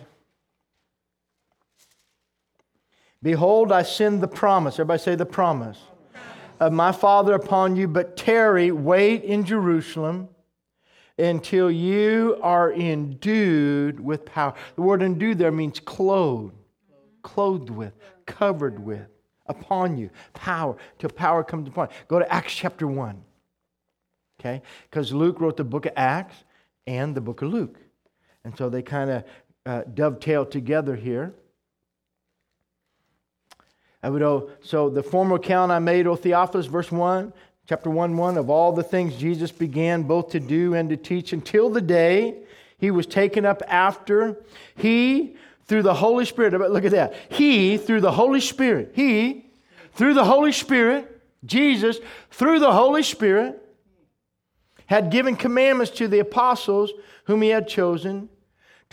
Behold, 3.21 3.73
I 3.73 3.83
send 3.83 4.21
the 4.21 4.27
promise. 4.29 4.75
Everybody 4.75 4.99
say 4.99 5.15
the 5.15 5.25
promise 5.25 5.79
of 6.67 6.73
my 6.73 6.91
Father 6.91 7.33
upon 7.33 7.75
you, 7.75 7.87
but 7.87 8.15
tarry, 8.15 8.71
wait 8.71 9.23
in 9.23 9.45
Jerusalem 9.45 10.29
until 11.17 11.69
you 11.69 12.39
are 12.41 12.71
endued 12.71 13.99
with 13.99 14.25
power. 14.25 14.53
The 14.75 14.81
word 14.81 15.01
endued 15.01 15.37
there 15.37 15.51
means 15.51 15.79
clothed, 15.79 16.53
clothed 17.21 17.69
with, 17.69 17.93
covered 18.25 18.83
with, 18.83 19.07
upon 19.45 19.97
you, 19.97 20.09
power, 20.33 20.77
till 20.97 21.09
power 21.09 21.43
comes 21.43 21.67
upon 21.67 21.89
you. 21.89 21.95
Go 22.07 22.19
to 22.19 22.33
Acts 22.33 22.53
chapter 22.53 22.87
1. 22.87 23.21
Okay? 24.39 24.61
Because 24.89 25.13
Luke 25.13 25.39
wrote 25.39 25.57
the 25.57 25.63
book 25.63 25.85
of 25.85 25.93
Acts 25.95 26.35
and 26.87 27.13
the 27.15 27.21
book 27.21 27.41
of 27.41 27.49
Luke. 27.49 27.77
And 28.43 28.57
so 28.57 28.69
they 28.69 28.81
kind 28.81 29.09
of 29.09 29.23
uh, 29.65 29.83
dovetail 29.93 30.45
together 30.45 30.95
here. 30.95 31.33
I 34.03 34.09
would, 34.09 34.49
so 34.61 34.89
the 34.89 35.01
former 35.01 35.37
account 35.37 35.71
I 35.71 35.79
made, 35.79 36.05
O 36.07 36.17
Theophilus, 36.17 36.65
verse 36.65 36.91
1, 36.91 37.31
chapter 37.67 37.89
1 37.89 38.17
1, 38.17 38.37
of 38.37 38.49
all 38.49 38.73
the 38.73 38.83
things 38.83 39.15
Jesus 39.15 39.51
began 39.51 40.03
both 40.03 40.31
to 40.31 40.41
do 40.41 40.73
and 40.73 40.89
to 40.89 40.97
teach 40.97 41.31
until 41.31 41.69
the 41.69 41.81
day 41.81 42.43
he 42.77 42.91
was 42.91 43.05
taken 43.05 43.45
up 43.45 43.63
after. 43.65 44.43
He, 44.75 45.37
through 45.67 45.83
the 45.83 45.93
Holy 45.93 46.25
Spirit, 46.25 46.53
look 46.69 46.83
at 46.83 46.91
that. 46.91 47.15
He, 47.29 47.77
through 47.77 48.01
the 48.01 48.11
Holy 48.11 48.41
Spirit, 48.41 48.91
he, 48.93 49.45
through 49.93 50.15
the 50.15 50.25
Holy 50.25 50.51
Spirit, 50.51 51.21
Jesus, 51.45 51.99
through 52.29 52.59
the 52.59 52.73
Holy 52.73 53.03
Spirit, 53.03 53.59
had 54.87 55.11
given 55.11 55.37
commandments 55.37 55.93
to 55.93 56.09
the 56.09 56.19
apostles 56.19 56.91
whom 57.23 57.41
he 57.41 57.49
had 57.49 57.69
chosen 57.69 58.27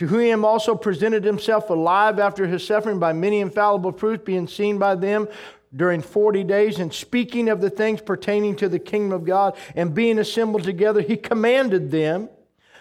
to 0.01 0.07
whom 0.07 0.43
also 0.43 0.73
presented 0.73 1.23
himself 1.23 1.69
alive 1.69 2.17
after 2.17 2.47
his 2.47 2.65
suffering 2.65 2.97
by 2.97 3.13
many 3.13 3.39
infallible 3.39 3.91
proofs, 3.91 4.23
being 4.25 4.47
seen 4.47 4.79
by 4.79 4.95
them 4.95 5.27
during 5.75 6.01
40 6.01 6.43
days, 6.43 6.79
and 6.79 6.91
speaking 6.91 7.47
of 7.49 7.61
the 7.61 7.69
things 7.69 8.01
pertaining 8.01 8.55
to 8.55 8.67
the 8.67 8.79
kingdom 8.79 9.11
of 9.11 9.25
God, 9.25 9.55
and 9.75 9.93
being 9.93 10.17
assembled 10.17 10.63
together, 10.63 11.01
he 11.01 11.15
commanded 11.15 11.91
them 11.91 12.29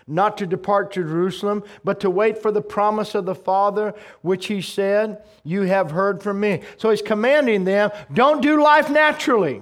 not 0.06 0.38
to 0.38 0.46
depart 0.46 0.94
to 0.94 1.02
Jerusalem, 1.02 1.62
but 1.84 2.00
to 2.00 2.08
wait 2.08 2.38
for 2.38 2.50
the 2.50 2.62
promise 2.62 3.14
of 3.14 3.26
the 3.26 3.34
Father, 3.34 3.92
which 4.22 4.46
he 4.46 4.62
said, 4.62 5.22
You 5.44 5.64
have 5.64 5.90
heard 5.90 6.22
from 6.22 6.40
me. 6.40 6.62
So 6.78 6.88
he's 6.88 7.02
commanding 7.02 7.64
them 7.64 7.90
don't 8.14 8.40
do 8.40 8.62
life 8.62 8.88
naturally, 8.88 9.60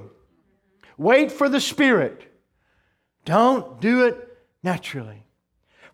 wait 0.96 1.32
for 1.32 1.48
the 1.48 1.60
Spirit. 1.60 2.22
Don't 3.24 3.80
do 3.80 4.04
it 4.04 4.38
naturally. 4.62 5.24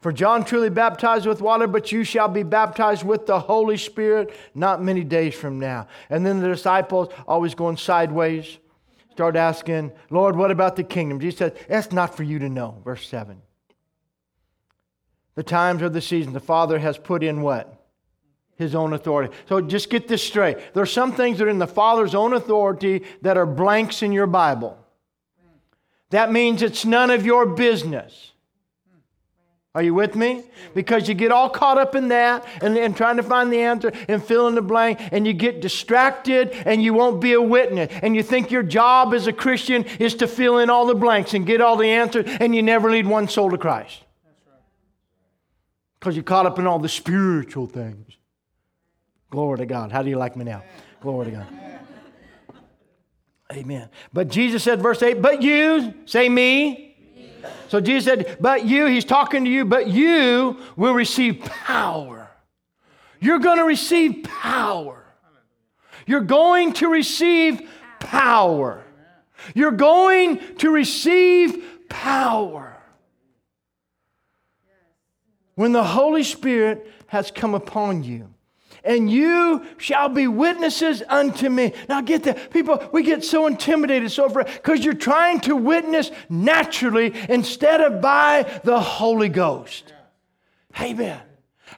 For 0.05 0.12
John 0.12 0.44
truly 0.44 0.68
baptized 0.68 1.24
with 1.24 1.40
water, 1.40 1.66
but 1.66 1.90
you 1.90 2.05
shall 2.05 2.28
be 2.28 2.42
baptized 2.42 3.05
with 3.05 3.24
the 3.24 3.40
Holy 3.40 3.78
Spirit 3.78 4.36
not 4.55 4.82
many 4.82 5.02
days 5.02 5.34
from 5.34 5.59
now. 5.59 5.86
And 6.11 6.26
then 6.26 6.40
the 6.40 6.48
disciples, 6.48 7.09
always 7.26 7.55
going 7.55 7.78
sideways, 7.78 8.59
start 9.12 9.34
asking, 9.34 9.92
Lord, 10.11 10.36
what 10.36 10.50
about 10.50 10.76
the 10.76 10.84
kingdom? 10.84 11.20
Jesus 11.20 11.38
said, 11.38 11.59
That's 11.70 11.90
not 11.90 12.14
for 12.14 12.22
you 12.22 12.38
to 12.40 12.50
know. 12.50 12.82
Verse 12.84 13.09
7. 13.09 13.40
The 15.36 15.42
times 15.42 15.80
or 15.80 15.88
the 15.88 16.02
season, 16.02 16.34
the 16.34 16.38
Father 16.38 16.78
has 16.78 16.98
put 16.98 17.22
in 17.22 17.40
what? 17.40 17.74
His 18.57 18.74
own 18.74 18.92
authority. 18.92 19.34
So 19.48 19.62
just 19.62 19.88
get 19.88 20.07
this 20.07 20.22
straight. 20.22 20.59
There 20.74 20.82
are 20.82 20.86
some 20.86 21.12
things 21.12 21.38
that 21.38 21.46
are 21.46 21.48
in 21.48 21.59
the 21.59 21.66
Father's 21.66 22.14
own 22.14 22.34
authority 22.34 23.05
that 23.22 23.38
are 23.38 23.46
blanks 23.46 24.02
in 24.02 24.12
your 24.12 24.26
Bible. 24.26 24.76
That 26.11 26.30
means 26.30 26.61
it's 26.61 26.84
none 26.84 27.11
of 27.11 27.24
your 27.24 27.46
business. 27.46 28.32
Are 29.74 29.82
you 29.82 29.92
with 29.92 30.14
me? 30.14 30.44
Because 30.72 31.08
you 31.08 31.14
get 31.14 31.32
all 31.32 31.50
caught 31.50 31.78
up 31.78 31.96
in 31.96 32.08
that 32.08 32.46
and, 32.62 32.76
and 32.76 32.96
trying 32.96 33.16
to 33.16 33.24
find 33.24 33.52
the 33.52 33.60
answer 33.60 33.90
and 34.08 34.22
fill 34.22 34.46
in 34.46 34.54
the 34.54 34.62
blank, 34.62 35.00
and 35.10 35.26
you 35.26 35.32
get 35.32 35.60
distracted 35.60 36.52
and 36.64 36.80
you 36.80 36.94
won't 36.94 37.20
be 37.20 37.32
a 37.32 37.42
witness. 37.42 37.92
And 38.02 38.14
you 38.14 38.22
think 38.22 38.52
your 38.52 38.62
job 38.62 39.12
as 39.14 39.26
a 39.26 39.32
Christian 39.32 39.84
is 39.98 40.14
to 40.16 40.28
fill 40.28 40.58
in 40.58 40.70
all 40.70 40.86
the 40.86 40.94
blanks 40.94 41.34
and 41.34 41.44
get 41.44 41.60
all 41.60 41.76
the 41.76 41.88
answers, 41.88 42.24
and 42.38 42.54
you 42.54 42.62
never 42.62 42.88
lead 42.88 43.06
one 43.06 43.28
soul 43.28 43.50
to 43.50 43.58
Christ. 43.58 44.00
That's 44.24 44.46
right. 44.46 44.62
Because 45.98 46.14
you're 46.14 46.22
caught 46.22 46.46
up 46.46 46.60
in 46.60 46.68
all 46.68 46.78
the 46.78 46.88
spiritual 46.88 47.66
things. 47.66 48.16
Glory 49.30 49.58
to 49.58 49.66
God. 49.66 49.90
How 49.90 50.02
do 50.02 50.08
you 50.08 50.16
like 50.16 50.36
me 50.36 50.44
now? 50.44 50.62
Glory 51.00 51.26
to 51.26 51.30
God. 51.32 51.46
Amen. 53.52 53.88
But 54.12 54.28
Jesus 54.28 54.62
said, 54.62 54.80
verse 54.80 55.02
8, 55.02 55.20
but 55.20 55.42
you, 55.42 55.94
say 56.06 56.28
me, 56.28 56.93
so 57.68 57.80
Jesus 57.80 58.05
said, 58.05 58.36
But 58.40 58.64
you, 58.64 58.86
he's 58.86 59.05
talking 59.05 59.45
to 59.45 59.51
you, 59.51 59.64
but 59.64 59.88
you 59.88 60.59
will 60.76 60.95
receive 60.95 61.40
power. 61.40 62.30
You're 63.20 63.38
going 63.38 63.59
to 63.59 63.64
receive 63.64 64.24
power. 64.24 65.05
You're 66.07 66.20
going 66.20 66.74
to 66.74 66.88
receive 66.88 67.68
power. 67.99 68.84
You're 69.55 69.72
going 69.72 70.57
to 70.59 70.70
receive 70.70 71.64
power. 71.88 72.76
When 75.55 75.72
the 75.72 75.84
Holy 75.84 76.22
Spirit 76.22 76.90
has 77.07 77.30
come 77.30 77.55
upon 77.55 78.03
you 78.03 78.34
and 78.85 79.11
you 79.11 79.64
shall 79.78 80.09
be 80.09 80.26
witnesses 80.26 81.03
unto 81.09 81.49
me. 81.49 81.72
Now, 81.89 82.01
get 82.01 82.24
that. 82.24 82.51
People, 82.51 82.87
we 82.93 83.03
get 83.03 83.24
so 83.24 83.47
intimidated, 83.47 84.11
so 84.11 84.26
afraid, 84.26 84.47
because 84.47 84.85
you're 84.85 84.95
trying 84.95 85.41
to 85.41 85.57
witness 85.57 86.11
naturally 86.28 87.14
instead 87.28 87.80
of 87.80 88.01
by 88.01 88.61
the 88.64 88.78
Holy 88.78 89.28
Ghost. 89.28 89.93
Amen. 90.80 91.20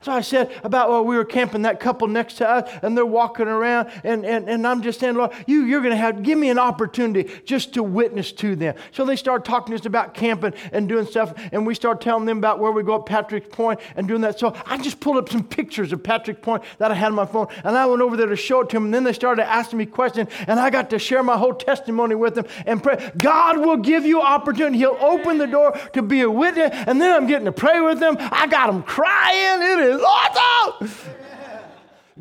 So 0.02 0.12
I 0.12 0.20
said 0.20 0.52
about 0.62 0.90
while 0.90 1.04
we 1.04 1.16
were 1.16 1.24
camping, 1.24 1.62
that 1.62 1.80
couple 1.80 2.08
next 2.08 2.34
to 2.34 2.48
us, 2.48 2.70
and 2.82 2.96
they're 2.96 3.06
walking 3.06 3.48
around, 3.48 3.90
and, 4.04 4.26
and, 4.26 4.48
and 4.48 4.66
I'm 4.66 4.82
just 4.82 5.00
saying, 5.00 5.14
Lord, 5.14 5.32
you, 5.46 5.64
you're 5.64 5.80
going 5.80 5.92
to 5.92 5.96
have, 5.96 6.22
give 6.22 6.38
me 6.38 6.50
an 6.50 6.58
opportunity 6.58 7.30
just 7.44 7.74
to 7.74 7.82
witness 7.82 8.32
to 8.32 8.56
them. 8.56 8.74
So 8.92 9.04
they 9.04 9.16
start 9.16 9.44
talking 9.44 9.72
to 9.72 9.80
us 9.80 9.86
about 9.86 10.14
camping 10.14 10.54
and 10.72 10.88
doing 10.88 11.06
stuff, 11.06 11.34
and 11.52 11.66
we 11.66 11.74
start 11.74 12.00
telling 12.00 12.26
them 12.26 12.38
about 12.38 12.58
where 12.58 12.72
we 12.72 12.82
go 12.82 12.96
at 12.96 13.06
Patrick's 13.06 13.48
Point 13.48 13.80
and 13.96 14.06
doing 14.06 14.20
that. 14.22 14.38
So 14.38 14.54
I 14.66 14.76
just 14.78 15.00
pulled 15.00 15.16
up 15.16 15.28
some 15.28 15.44
pictures 15.44 15.92
of 15.92 16.02
Patrick 16.02 16.42
Point 16.42 16.62
that 16.78 16.90
I 16.90 16.94
had 16.94 17.08
on 17.08 17.14
my 17.14 17.26
phone, 17.26 17.46
and 17.64 17.76
I 17.76 17.86
went 17.86 18.02
over 18.02 18.16
there 18.16 18.26
to 18.26 18.36
show 18.36 18.60
it 18.60 18.68
to 18.70 18.76
them, 18.76 18.86
and 18.86 18.94
then 18.94 19.04
they 19.04 19.12
started 19.12 19.48
asking 19.48 19.78
me 19.78 19.86
questions, 19.86 20.28
and 20.46 20.58
I 20.58 20.70
got 20.70 20.90
to 20.90 20.98
share 20.98 21.22
my 21.22 21.36
whole 21.36 21.54
testimony 21.54 22.14
with 22.14 22.34
them 22.34 22.46
and 22.66 22.82
pray. 22.82 23.12
God 23.16 23.58
will 23.58 23.78
give 23.78 24.04
you 24.04 24.20
opportunity. 24.20 24.78
He'll 24.78 24.98
open 25.00 25.38
the 25.38 25.46
door 25.46 25.78
to 25.92 26.02
be 26.02 26.20
a 26.22 26.30
witness, 26.30 26.70
and 26.72 27.00
then 27.00 27.14
I'm 27.14 27.26
getting 27.26 27.46
to 27.46 27.52
pray 27.52 27.80
with 27.80 28.00
them. 28.00 28.16
I 28.18 28.46
got 28.46 28.66
them 28.66 28.82
crying. 28.82 29.75
It 29.78 29.90
is 29.90 30.00
awesome. 30.00 30.90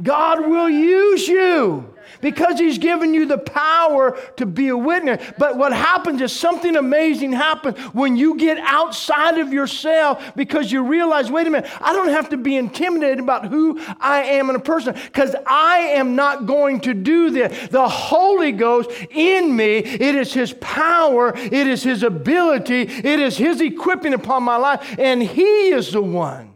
God 0.01 0.41
will 0.41 0.70
use 0.70 1.28
you 1.28 1.95
because 2.22 2.60
He's 2.60 2.78
given 2.78 3.14
you 3.14 3.26
the 3.26 3.38
power 3.38 4.20
to 4.38 4.45
be 4.45 4.70
a 4.70 4.78
witness. 4.78 5.24
But 5.38 5.58
what 5.58 5.72
happens 5.74 6.22
is 6.22 6.34
something 6.34 6.76
amazing 6.76 7.32
happens 7.32 7.78
when 7.93 8.16
you 8.18 8.38
get 8.38 8.58
outside 8.58 9.38
of 9.38 9.53
yourself 9.53 10.36
because 10.36 10.72
you 10.72 10.84
realize, 10.84 11.32
wait 11.32 11.47
a 11.47 11.49
minute, 11.49 11.70
I 11.82 11.93
don't 11.93 12.10
have 12.10 12.30
to 12.30 12.38
be 12.38 12.58
intimidated 12.58 13.20
about 13.20 13.45
who 13.45 13.80
I 13.99 14.24
am 14.24 14.49
in 14.49 14.56
a 14.56 14.60
person 14.60 14.93
because 14.93 15.36
I 15.45 15.78
am 15.78 16.16
not 16.16 16.45
going 16.45 16.82
to 16.82 16.93
do 16.93 17.30
this. 17.30 17.70
The 17.70 17.88
Holy 17.88 18.51
Ghost 18.51 18.89
in 19.12 19.56
me, 19.56 19.78
it 19.78 20.16
is 20.16 20.34
His 20.34 20.53
power, 20.53 21.34
it 21.36 21.53
is 21.53 21.84
His 21.84 22.03
ability, 22.03 22.82
it 22.82 23.20
is 23.20 23.38
His 23.38 23.62
equipping 23.62 24.14
upon 24.14 24.43
my 24.43 24.58
life, 24.58 24.95
and 24.99 25.22
He 25.22 25.70
is 25.70 25.91
the 25.91 26.01
one 26.01 26.55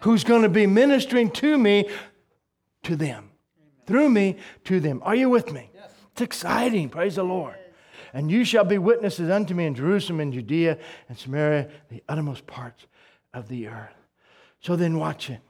who's 0.00 0.24
going 0.24 0.42
to 0.42 0.48
be 0.48 0.66
ministering 0.66 1.30
to 1.32 1.58
me, 1.58 1.88
to 2.82 2.96
them, 2.96 3.30
through 3.86 4.08
me, 4.10 4.36
to 4.64 4.80
them. 4.80 5.00
Are 5.04 5.14
you 5.14 5.28
with 5.28 5.52
me? 5.52 5.70
Yes. 5.74 5.90
It's 6.12 6.22
exciting. 6.22 6.88
Praise 6.88 7.16
the 7.16 7.22
Lord. 7.24 7.56
And 8.12 8.30
you 8.30 8.44
shall 8.44 8.64
be 8.64 8.78
witnesses 8.78 9.30
unto 9.30 9.54
me 9.54 9.66
in 9.66 9.74
Jerusalem 9.74 10.20
and 10.20 10.32
Judea 10.32 10.78
and 11.08 11.18
Samaria, 11.18 11.68
the 11.90 12.02
uttermost 12.08 12.46
parts 12.46 12.86
of 13.34 13.48
the 13.48 13.68
earth. 13.68 13.94
So 14.60 14.76
then, 14.76 14.98
watch 14.98 15.30
it. 15.30 15.40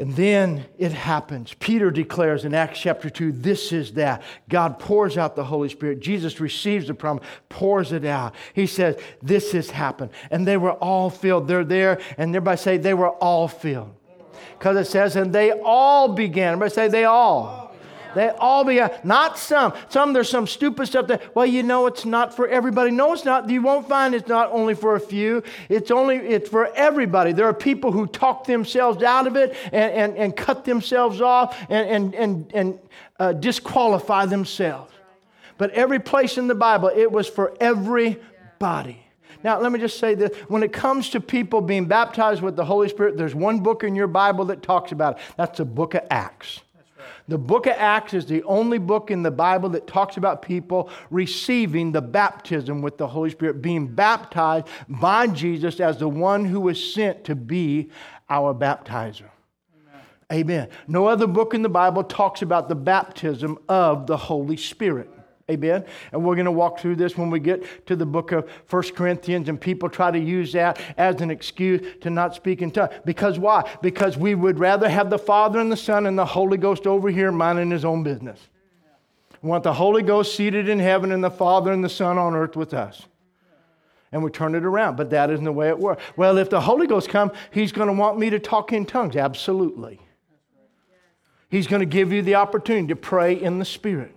And 0.00 0.16
then 0.16 0.64
it 0.76 0.90
happens. 0.90 1.54
Peter 1.60 1.90
declares 1.90 2.44
in 2.44 2.52
Acts 2.52 2.80
chapter 2.80 3.08
2 3.08 3.30
this 3.30 3.72
is 3.72 3.92
that. 3.92 4.22
God 4.48 4.80
pours 4.80 5.16
out 5.16 5.36
the 5.36 5.44
Holy 5.44 5.68
Spirit. 5.68 6.00
Jesus 6.00 6.40
receives 6.40 6.88
the 6.88 6.94
promise, 6.94 7.24
pours 7.48 7.92
it 7.92 8.04
out. 8.04 8.34
He 8.54 8.66
says, 8.66 8.96
This 9.22 9.52
has 9.52 9.70
happened. 9.70 10.10
And 10.32 10.46
they 10.46 10.56
were 10.56 10.72
all 10.72 11.10
filled. 11.10 11.46
They're 11.46 11.64
there, 11.64 12.00
and 12.18 12.34
everybody 12.34 12.58
say, 12.58 12.76
They 12.76 12.94
were 12.94 13.10
all 13.10 13.46
filled. 13.46 13.94
Because 14.58 14.76
it 14.76 14.90
says, 14.90 15.14
And 15.14 15.32
they 15.32 15.52
all 15.52 16.08
began. 16.08 16.54
Everybody 16.54 16.74
say, 16.74 16.88
They 16.88 17.04
all. 17.04 17.63
They 18.14 18.30
all 18.30 18.64
be, 18.64 18.80
not 19.02 19.38
some. 19.38 19.72
Some, 19.88 20.12
there's 20.12 20.28
some 20.28 20.46
stupid 20.46 20.86
stuff 20.86 21.06
that, 21.08 21.34
well, 21.34 21.46
you 21.46 21.62
know, 21.62 21.86
it's 21.86 22.04
not 22.04 22.34
for 22.34 22.48
everybody. 22.48 22.90
No, 22.90 23.12
it's 23.12 23.24
not. 23.24 23.48
You 23.48 23.62
won't 23.62 23.88
find 23.88 24.14
it's 24.14 24.28
not 24.28 24.50
only 24.50 24.74
for 24.74 24.94
a 24.96 25.00
few. 25.00 25.42
It's 25.68 25.90
only, 25.90 26.16
it's 26.16 26.48
for 26.48 26.72
everybody. 26.74 27.32
There 27.32 27.46
are 27.46 27.54
people 27.54 27.92
who 27.92 28.06
talk 28.06 28.46
themselves 28.46 29.02
out 29.02 29.26
of 29.26 29.36
it 29.36 29.56
and, 29.72 29.92
and, 29.92 30.16
and 30.16 30.36
cut 30.36 30.64
themselves 30.64 31.20
off 31.20 31.58
and, 31.68 31.88
and, 31.88 32.14
and, 32.14 32.52
and 32.54 32.78
uh, 33.18 33.32
disqualify 33.32 34.26
themselves. 34.26 34.92
But 35.56 35.70
every 35.70 36.00
place 36.00 36.36
in 36.38 36.48
the 36.48 36.54
Bible, 36.54 36.90
it 36.94 37.10
was 37.10 37.28
for 37.28 37.56
everybody. 37.60 39.00
Now, 39.44 39.60
let 39.60 39.72
me 39.72 39.78
just 39.78 39.98
say 39.98 40.14
this. 40.14 40.34
When 40.48 40.62
it 40.62 40.72
comes 40.72 41.10
to 41.10 41.20
people 41.20 41.60
being 41.60 41.84
baptized 41.84 42.40
with 42.40 42.56
the 42.56 42.64
Holy 42.64 42.88
Spirit, 42.88 43.16
there's 43.16 43.34
one 43.34 43.60
book 43.60 43.84
in 43.84 43.94
your 43.94 44.06
Bible 44.06 44.46
that 44.46 44.62
talks 44.62 44.90
about 44.90 45.16
it. 45.16 45.22
That's 45.36 45.58
the 45.58 45.66
book 45.66 45.94
of 45.94 46.02
Acts. 46.10 46.60
The 47.26 47.38
book 47.38 47.66
of 47.66 47.72
Acts 47.78 48.12
is 48.12 48.26
the 48.26 48.42
only 48.42 48.78
book 48.78 49.10
in 49.10 49.22
the 49.22 49.30
Bible 49.30 49.70
that 49.70 49.86
talks 49.86 50.18
about 50.18 50.42
people 50.42 50.90
receiving 51.10 51.90
the 51.90 52.02
baptism 52.02 52.82
with 52.82 52.98
the 52.98 53.06
Holy 53.06 53.30
Spirit, 53.30 53.62
being 53.62 53.86
baptized 53.86 54.66
by 54.88 55.28
Jesus 55.28 55.80
as 55.80 55.98
the 55.98 56.08
one 56.08 56.44
who 56.44 56.60
was 56.60 56.92
sent 56.92 57.24
to 57.24 57.34
be 57.34 57.88
our 58.28 58.54
baptizer. 58.54 59.30
Amen. 60.30 60.40
Amen. 60.64 60.68
No 60.86 61.06
other 61.06 61.26
book 61.26 61.54
in 61.54 61.62
the 61.62 61.68
Bible 61.70 62.04
talks 62.04 62.42
about 62.42 62.68
the 62.68 62.74
baptism 62.74 63.58
of 63.70 64.06
the 64.06 64.18
Holy 64.18 64.58
Spirit. 64.58 65.08
Amen. 65.50 65.84
And 66.12 66.24
we're 66.24 66.36
going 66.36 66.46
to 66.46 66.52
walk 66.52 66.78
through 66.78 66.96
this 66.96 67.18
when 67.18 67.28
we 67.28 67.38
get 67.38 67.86
to 67.86 67.96
the 67.96 68.06
book 68.06 68.32
of 68.32 68.50
First 68.64 68.94
Corinthians, 68.94 69.50
and 69.50 69.60
people 69.60 69.90
try 69.90 70.10
to 70.10 70.18
use 70.18 70.52
that 70.52 70.80
as 70.96 71.20
an 71.20 71.30
excuse 71.30 71.82
to 72.00 72.08
not 72.08 72.34
speak 72.34 72.62
in 72.62 72.70
tongues. 72.70 72.94
Because 73.04 73.38
why? 73.38 73.70
Because 73.82 74.16
we 74.16 74.34
would 74.34 74.58
rather 74.58 74.88
have 74.88 75.10
the 75.10 75.18
Father 75.18 75.58
and 75.60 75.70
the 75.70 75.76
Son 75.76 76.06
and 76.06 76.18
the 76.18 76.24
Holy 76.24 76.56
Ghost 76.56 76.86
over 76.86 77.10
here 77.10 77.30
minding 77.30 77.70
his 77.70 77.84
own 77.84 78.02
business. 78.02 78.40
We 79.42 79.50
want 79.50 79.64
the 79.64 79.74
Holy 79.74 80.02
Ghost 80.02 80.34
seated 80.34 80.70
in 80.70 80.78
heaven 80.78 81.12
and 81.12 81.22
the 81.22 81.30
Father 81.30 81.72
and 81.72 81.84
the 81.84 81.90
Son 81.90 82.16
on 82.16 82.34
earth 82.34 82.56
with 82.56 82.72
us. 82.72 83.06
And 84.10 84.22
we 84.22 84.30
turn 84.30 84.54
it 84.54 84.64
around, 84.64 84.96
but 84.96 85.10
that 85.10 85.28
isn't 85.28 85.44
the 85.44 85.52
way 85.52 85.68
it 85.68 85.78
works. 85.78 86.02
Well, 86.16 86.38
if 86.38 86.48
the 86.48 86.62
Holy 86.62 86.86
Ghost 86.86 87.10
comes, 87.10 87.32
he's 87.50 87.72
going 87.72 87.88
to 87.88 87.92
want 87.92 88.18
me 88.18 88.30
to 88.30 88.38
talk 88.38 88.72
in 88.72 88.86
tongues. 88.86 89.16
Absolutely. 89.16 90.00
He's 91.50 91.66
going 91.66 91.80
to 91.80 91.86
give 91.86 92.12
you 92.12 92.22
the 92.22 92.36
opportunity 92.36 92.86
to 92.88 92.96
pray 92.96 93.34
in 93.34 93.58
the 93.58 93.64
Spirit. 93.66 94.14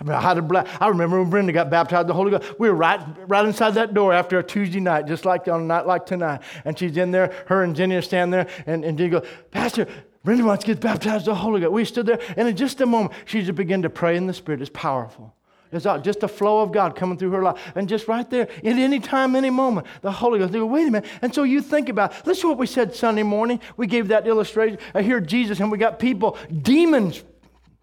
I, 0.00 0.04
mean, 0.04 0.12
I, 0.12 0.20
had 0.20 0.38
a, 0.38 0.66
I 0.80 0.88
remember 0.88 1.20
when 1.20 1.28
Brenda 1.28 1.52
got 1.52 1.68
baptized 1.68 2.08
the 2.08 2.14
Holy 2.14 2.30
Ghost. 2.30 2.58
We 2.58 2.70
were 2.70 2.74
right, 2.74 3.00
right 3.28 3.44
inside 3.44 3.74
that 3.74 3.92
door 3.92 4.14
after 4.14 4.38
a 4.38 4.42
Tuesday 4.42 4.80
night, 4.80 5.06
just 5.06 5.26
like 5.26 5.46
on 5.46 5.60
a 5.60 5.64
night 5.64 5.86
like 5.86 6.06
tonight. 6.06 6.40
And 6.64 6.78
she's 6.78 6.96
in 6.96 7.10
there, 7.10 7.44
her 7.48 7.62
and 7.62 7.76
Jenny 7.76 7.96
are 7.96 8.02
standing 8.02 8.30
there, 8.30 8.48
and, 8.66 8.82
and 8.84 8.96
Jenny 8.96 9.10
goes, 9.10 9.26
Pastor, 9.50 9.86
Brenda 10.24 10.44
wants 10.44 10.64
to 10.64 10.72
get 10.72 10.80
baptized 10.80 11.26
the 11.26 11.34
Holy 11.34 11.60
Ghost. 11.60 11.72
We 11.72 11.84
stood 11.84 12.06
there, 12.06 12.20
and 12.36 12.48
in 12.48 12.56
just 12.56 12.80
a 12.80 12.86
moment, 12.86 13.12
she 13.26 13.42
just 13.42 13.56
began 13.56 13.82
to 13.82 13.90
pray 13.90 14.16
in 14.16 14.26
the 14.26 14.32
Spirit. 14.32 14.62
It's 14.62 14.70
powerful. 14.72 15.34
It's 15.72 15.84
just 16.02 16.22
a 16.22 16.28
flow 16.28 16.60
of 16.60 16.72
God 16.72 16.96
coming 16.96 17.16
through 17.16 17.30
her 17.30 17.42
life. 17.42 17.72
And 17.76 17.88
just 17.88 18.08
right 18.08 18.28
there, 18.28 18.50
at 18.50 18.64
any 18.64 19.00
time, 19.00 19.36
any 19.36 19.50
moment, 19.50 19.86
the 20.00 20.10
Holy 20.10 20.38
Ghost. 20.38 20.52
They 20.52 20.58
go, 20.58 20.66
wait 20.66 20.88
a 20.88 20.90
minute. 20.90 21.08
And 21.22 21.32
so 21.32 21.44
you 21.44 21.62
think 21.62 21.88
about, 21.88 22.26
listen 22.26 22.42
to 22.42 22.48
what 22.48 22.58
we 22.58 22.66
said 22.66 22.94
Sunday 22.94 23.22
morning. 23.22 23.60
We 23.76 23.86
gave 23.86 24.08
that 24.08 24.26
illustration. 24.26 24.78
I 24.94 25.02
hear 25.02 25.20
Jesus, 25.20 25.60
and 25.60 25.70
we 25.70 25.78
got 25.78 25.98
people, 26.00 26.36
demons 26.62 27.22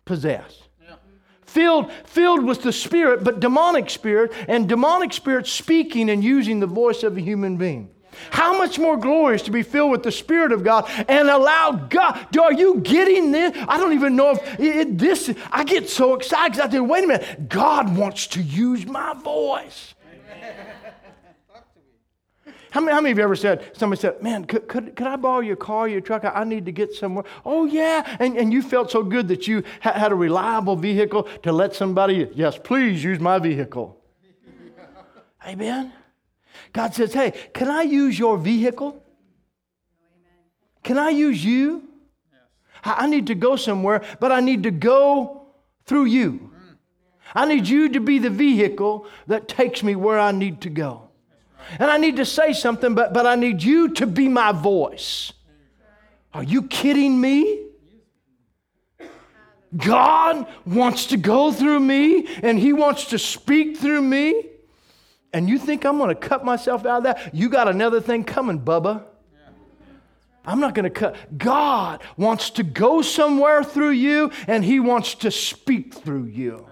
possessed 0.04 0.67
filled, 1.58 1.92
filled 2.04 2.44
with 2.44 2.62
the 2.62 2.72
Spirit, 2.72 3.24
but 3.24 3.40
demonic 3.40 3.90
spirit, 3.90 4.32
and 4.48 4.70
demonic 4.70 5.12
spirit 5.12 5.48
speaking 5.48 6.08
and 6.08 6.24
using 6.24 6.60
the 6.60 6.68
voice 6.68 7.02
of 7.02 7.18
a 7.18 7.20
human 7.20 7.58
being. 7.58 7.90
How 8.30 8.56
much 8.60 8.78
more 8.78 8.96
glorious 8.96 9.42
to 9.44 9.52
be 9.52 9.64
filled 9.64 9.90
with 9.90 10.04
the 10.04 10.12
Spirit 10.12 10.52
of 10.52 10.64
God 10.64 10.88
and 11.08 11.28
allow 11.28 11.72
God? 11.72 12.38
Are 12.38 12.54
you 12.54 12.80
getting 12.82 13.32
this? 13.32 13.58
I 13.68 13.78
don't 13.78 13.94
even 13.94 14.16
know 14.16 14.32
if 14.32 14.60
it, 14.60 15.00
this. 15.00 15.34
I 15.52 15.64
get 15.64 15.90
so 15.90 16.14
excited 16.14 16.54
because 16.54 16.68
I 16.68 16.72
think, 16.72 16.88
wait 16.88 17.04
a 17.04 17.08
minute, 17.08 17.50
God 17.50 17.98
wants 17.98 18.28
to 18.28 18.42
use 18.42 18.86
my 18.86 19.16
voice. 19.16 19.96
How 22.72 22.82
many, 22.82 22.94
how 22.94 23.02
many 23.02 23.12
of 23.12 23.18
you 23.18 23.24
ever 23.24 23.36
said, 23.36 23.72
somebody 23.78 24.02
said, 24.02 24.22
man, 24.22 24.46
could, 24.46 24.68
could, 24.68 24.96
could 24.96 25.08
I 25.08 25.16
borrow 25.16 25.40
your 25.40 25.56
car, 25.56 25.88
your 25.88 26.02
truck? 26.02 26.26
I, 26.26 26.30
I, 26.30 26.44
need 26.44 26.66
to 26.66 26.72
get 26.72 26.94
somewhere. 26.94 27.24
Oh, 27.46 27.66
yeah. 27.66 28.18
And, 28.20 28.38
and 28.38 28.52
you 28.52 28.62
felt 28.62 28.92
so 28.92 29.04
good 29.04 29.28
that 29.30 29.48
you 29.48 29.64
ha- 29.82 29.94
had 29.94 30.12
a 30.12 30.16
reliable 30.16 30.76
vehicle 30.76 31.24
to 31.44 31.52
let 31.52 31.76
somebody, 31.76 32.30
yes, 32.34 32.58
please 32.62 33.04
use 33.04 33.20
my 33.20 33.40
vehicle. 33.40 33.98
Amen. 35.48 35.94
God 36.74 36.94
says, 36.94 37.14
Hey, 37.14 37.34
can 37.54 37.70
I 37.70 37.84
use 37.84 38.20
your 38.20 38.38
vehicle? 38.38 39.04
Can 40.84 40.98
I 40.98 41.10
use 41.10 41.44
you? 41.44 41.84
I 42.84 43.04
I 43.04 43.08
need 43.08 43.28
to 43.28 43.36
go 43.36 43.56
somewhere, 43.56 44.04
but 44.20 44.32
I 44.32 44.40
need 44.40 44.64
to 44.64 44.72
go 44.72 45.48
through 45.86 46.06
you. 46.06 46.52
I 47.36 47.46
need 47.46 47.68
you 47.68 47.90
to 47.90 48.00
be 48.00 48.20
the 48.20 48.30
vehicle 48.30 49.06
that 49.28 49.48
takes 49.48 49.84
me 49.84 49.96
where 49.96 50.20
I 50.20 50.32
need 50.32 50.62
to 50.62 50.70
go. 50.70 51.07
And 51.80 51.92
I 51.92 51.98
need 51.98 52.18
to 52.18 52.26
say 52.26 52.54
something, 52.54 52.96
but, 52.96 53.14
but 53.14 53.26
I 53.26 53.36
need 53.36 53.64
you 53.64 53.90
to 53.96 54.08
be 54.08 54.28
my 54.28 54.52
voice. 54.52 55.34
Are 56.34 56.44
you 56.44 56.64
kidding 56.64 57.20
me? 57.20 57.64
God 59.76 60.48
wants 60.66 61.08
to 61.08 61.18
go 61.18 61.52
through 61.52 61.80
me 61.80 62.28
and 62.42 62.58
He 62.58 62.74
wants 62.74 63.06
to 63.06 63.20
speak 63.20 63.78
through 63.78 64.02
me. 64.02 64.44
And 65.34 65.50
you 65.50 65.60
think 65.60 65.86
I'm 65.86 65.98
going 65.98 66.10
to 66.10 66.16
cut 66.16 66.46
myself 66.46 66.86
out 66.86 67.00
of 67.00 67.04
that? 67.04 67.36
You 67.36 67.50
got 67.50 67.68
another 67.68 68.00
thing 68.00 68.24
coming, 68.24 68.60
Bubba. 68.60 69.04
I'm 70.46 70.62
not 70.62 70.74
going 70.74 70.86
to 70.86 70.90
cut. 70.90 71.38
God 71.38 72.02
wants 72.16 72.52
to 72.52 72.64
go 72.64 73.02
somewhere 73.02 73.64
through 73.64 73.92
you 73.92 74.32
and 74.48 74.64
He 74.64 74.80
wants 74.80 75.16
to 75.16 75.32
speak 75.32 75.94
through 75.94 76.26
you. 76.26 76.66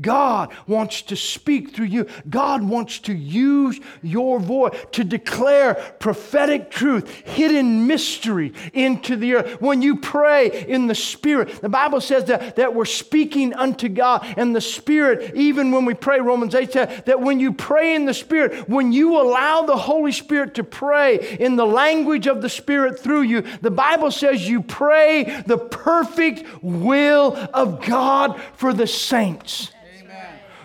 God 0.00 0.52
wants 0.66 1.02
to 1.02 1.16
speak 1.16 1.74
through 1.74 1.86
you. 1.86 2.06
God 2.28 2.62
wants 2.62 2.98
to 3.00 3.14
use 3.14 3.80
your 4.02 4.40
voice 4.40 4.76
to 4.92 5.04
declare 5.04 5.74
prophetic 5.98 6.70
truth, 6.70 7.08
hidden 7.26 7.86
mystery 7.86 8.52
into 8.72 9.16
the 9.16 9.34
earth. 9.34 9.60
When 9.60 9.82
you 9.82 9.96
pray 9.96 10.64
in 10.66 10.86
the 10.86 10.94
Spirit, 10.94 11.60
the 11.60 11.68
Bible 11.68 12.00
says 12.00 12.24
that, 12.26 12.56
that 12.56 12.74
we're 12.74 12.84
speaking 12.84 13.54
unto 13.54 13.88
God. 13.88 14.26
And 14.36 14.54
the 14.54 14.60
Spirit, 14.60 15.34
even 15.34 15.72
when 15.72 15.84
we 15.84 15.94
pray, 15.94 16.20
Romans 16.20 16.54
8 16.54 16.72
says 16.72 17.02
that 17.06 17.20
when 17.20 17.40
you 17.40 17.52
pray 17.52 17.94
in 17.94 18.06
the 18.06 18.14
Spirit, 18.14 18.68
when 18.68 18.92
you 18.92 19.20
allow 19.20 19.62
the 19.62 19.76
Holy 19.76 20.12
Spirit 20.12 20.54
to 20.54 20.64
pray 20.64 21.36
in 21.38 21.56
the 21.56 21.66
language 21.66 22.26
of 22.26 22.42
the 22.42 22.48
Spirit 22.48 22.98
through 22.98 23.22
you, 23.22 23.42
the 23.60 23.70
Bible 23.70 24.10
says 24.10 24.48
you 24.48 24.62
pray 24.62 25.42
the 25.46 25.58
perfect 25.58 26.44
will 26.62 27.36
of 27.52 27.84
God 27.84 28.40
for 28.54 28.72
the 28.72 28.86
saints. 28.86 29.70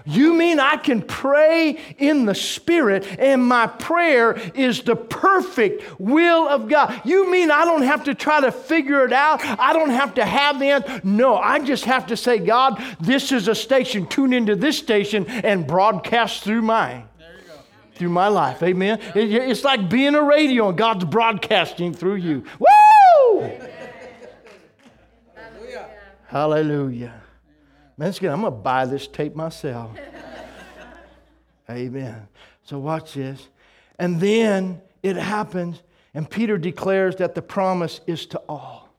You 0.06 0.34
mean 0.34 0.60
I 0.60 0.78
can 0.78 1.02
pray 1.02 1.80
in 1.98 2.26
the 2.26 2.36
Spirit 2.36 3.08
and 3.20 3.44
my 3.44 3.66
prayer 3.66 4.34
is 4.54 4.84
the 4.84 4.96
perfect 4.96 6.00
will 6.00 6.48
of 6.48 6.70
God? 6.70 7.02
You 7.04 7.30
mean 7.32 7.50
I 7.50 7.66
don't 7.66 7.82
have 7.82 8.04
to 8.04 8.14
try 8.14 8.42
to 8.42 8.52
figure 8.52 9.04
it 9.06 9.14
out? 9.14 9.44
I 9.44 9.74
don't 9.74 9.90
have 9.90 10.14
to 10.16 10.26
have 10.26 10.60
the 10.60 10.66
answer? 10.68 11.02
No, 11.04 11.38
I 11.38 11.60
just 11.60 11.86
have 11.86 12.08
to 12.08 12.18
say, 12.18 12.38
God, 12.38 12.82
this 13.00 13.32
is 13.32 13.48
a 13.48 13.56
station. 13.56 14.06
Tune 14.06 14.32
into 14.32 14.56
this 14.56 14.78
station 14.78 15.26
and 15.28 15.66
broadcast 15.66 16.44
through 16.44 16.62
mine. 16.62 17.08
Through 17.96 18.10
my 18.10 18.28
life, 18.28 18.62
amen. 18.62 19.00
it's 19.16 19.64
like 19.64 19.90
being 19.90 20.16
a 20.16 20.22
radio 20.22 20.68
and 20.68 20.78
God's 20.78 21.06
broadcasting 21.06 21.94
through 21.94 22.16
you. 22.16 22.44
Woo! 22.60 23.50
Hallelujah. 25.34 25.90
Hallelujah. 26.28 27.22
Man, 27.98 28.14
I'm 28.14 28.42
going 28.42 28.44
to 28.44 28.52
buy 28.52 28.86
this 28.86 29.08
tape 29.08 29.36
myself. 29.36 29.92
Amen. 31.70 32.28
So 32.64 32.80
watch 32.80 33.14
this. 33.14 33.48
And 33.98 34.20
then 34.20 34.82
it 35.02 35.16
happens, 35.16 35.82
and 36.14 36.30
Peter 36.30 36.58
declares 36.58 37.16
that 37.18 37.36
the 37.36 37.42
promise 37.42 38.02
is 38.06 38.26
to 38.28 38.42
all. 38.50 38.90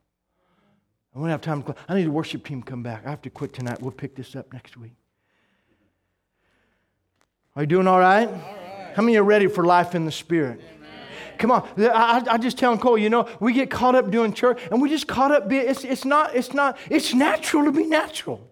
I 1.15 1.19
won't 1.19 1.31
have 1.31 1.41
time 1.41 1.63
to 1.63 1.75
I 1.87 1.95
need 1.95 2.05
the 2.05 2.11
worship 2.11 2.45
team 2.45 2.61
come 2.61 2.83
back. 2.83 3.05
I 3.05 3.09
have 3.09 3.21
to 3.23 3.29
quit 3.29 3.53
tonight. 3.53 3.81
We'll 3.81 3.91
pick 3.91 4.15
this 4.15 4.35
up 4.35 4.51
next 4.53 4.77
week. 4.77 4.93
Are 7.55 7.63
you 7.63 7.67
doing 7.67 7.87
all 7.87 7.99
right? 7.99 8.27
All 8.27 8.33
right. 8.33 8.93
How 8.95 9.01
many 9.01 9.17
are 9.17 9.23
ready 9.23 9.47
for 9.47 9.63
life 9.63 9.95
in 9.95 10.05
the 10.05 10.11
Spirit? 10.11 10.61
Come 11.37 11.51
on. 11.51 11.67
I, 11.77 12.23
I 12.29 12.37
just 12.37 12.57
tell 12.57 12.75
Cole, 12.77 12.97
you 12.97 13.09
know, 13.09 13.27
we 13.39 13.53
get 13.53 13.69
caught 13.69 13.95
up 13.95 14.09
doing 14.09 14.33
church 14.33 14.59
and 14.71 14.81
we 14.81 14.89
just 14.89 15.07
caught 15.07 15.31
up 15.31 15.47
being, 15.47 15.67
it's, 15.67 15.83
it's 15.83 16.05
not, 16.05 16.35
it's 16.35 16.53
not, 16.53 16.77
it's 16.89 17.13
natural 17.13 17.65
to 17.65 17.71
be 17.71 17.85
natural. 17.85 18.51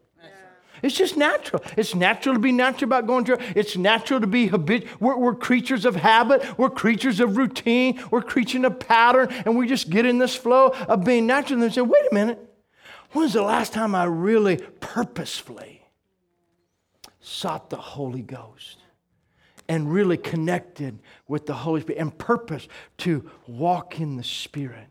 It's 0.81 0.95
just 0.95 1.17
natural. 1.17 1.63
It's 1.77 1.95
natural 1.95 2.35
to 2.35 2.39
be 2.39 2.51
natural 2.51 2.89
about 2.89 3.07
going 3.07 3.25
to 3.25 3.37
church. 3.37 3.45
It's 3.55 3.77
natural 3.77 4.19
to 4.19 4.27
be 4.27 4.47
habitual. 4.47 4.89
We're, 4.99 5.17
we're, 5.17 5.35
creatures 5.35 5.85
of 5.85 5.95
habit. 5.95 6.57
We're 6.57 6.69
creatures 6.69 7.19
of 7.19 7.37
routine. 7.37 8.01
We're 8.11 8.21
creatures 8.21 8.63
of 8.63 8.79
pattern. 8.79 9.29
And 9.45 9.57
we 9.57 9.67
just 9.67 9.89
get 9.89 10.05
in 10.05 10.17
this 10.17 10.35
flow 10.35 10.69
of 10.87 11.03
being 11.03 11.27
natural. 11.27 11.55
And 11.55 11.63
then 11.63 11.71
say, 11.71 11.81
wait 11.81 12.03
a 12.11 12.13
minute. 12.13 12.39
When 13.11 13.23
was 13.23 13.33
the 13.33 13.41
last 13.41 13.73
time 13.73 13.95
I 13.95 14.05
really 14.05 14.57
purposefully 14.57 15.83
sought 17.19 17.69
the 17.69 17.77
Holy 17.77 18.21
Ghost? 18.21 18.77
And 19.67 19.91
really 19.91 20.17
connected 20.17 20.99
with 21.27 21.47
the 21.47 21.55
Holy 21.55 21.81
Spirit 21.81 21.99
and 21.99 22.15
purpose 22.15 22.67
to 22.99 23.27
walk 23.47 23.99
in 23.99 24.15
the 24.15 24.23
Spirit 24.23 24.89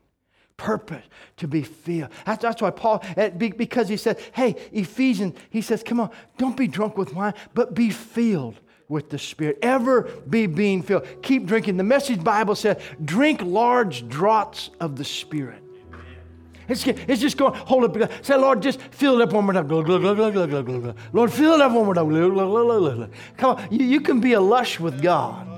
purpose 0.57 1.05
to 1.39 1.49
be 1.49 1.63
filled. 1.63 2.11
That's, 2.25 2.43
that's 2.43 2.63
why 2.63 2.71
Paul, 2.71 3.03
eh, 3.17 3.31
because 3.31 3.89
he 3.89 3.97
said, 3.97 4.19
hey, 4.33 4.57
Ephesians, 4.73 5.37
he 5.51 5.61
says, 5.61 5.83
come 5.83 6.01
on, 6.01 6.11
don't 6.39 6.57
be 6.57 6.69
drunk 6.69 6.97
with 6.97 7.15
wine, 7.15 7.35
but 7.55 7.75
be 7.75 7.91
filled 7.91 8.59
with 8.89 9.11
the 9.11 9.19
Spirit. 9.19 9.59
Ever 9.63 10.03
be 10.29 10.47
being 10.47 10.83
filled. 10.83 11.07
Keep 11.23 11.47
drinking. 11.47 11.77
The 11.77 11.85
Message 11.85 12.23
Bible 12.23 12.55
says, 12.55 12.81
drink 13.05 13.41
large 13.43 14.09
draughts 14.09 14.71
of 14.81 14.97
the 14.97 15.05
Spirit. 15.05 15.63
It's, 16.69 16.87
it's 16.87 17.21
just 17.21 17.37
going, 17.37 17.55
hold 17.55 17.85
up. 17.85 18.25
Say, 18.25 18.37
Lord, 18.37 18.63
just 18.63 18.81
fill 18.81 19.21
it 19.21 19.23
up 19.23 19.33
one 19.35 19.45
more 19.45 19.53
time. 19.53 19.69
Lord, 19.69 19.87
fill 21.33 21.55
it 21.55 21.61
up 21.61 21.73
one 21.73 21.85
more 21.85 21.95
time. 21.95 23.11
Come 23.37 23.57
on, 23.57 23.69
you, 23.71 23.85
you 23.85 24.01
can 24.01 24.21
be 24.21 24.33
a 24.33 24.41
lush 24.41 24.81
with 24.81 25.03
God. 25.03 25.54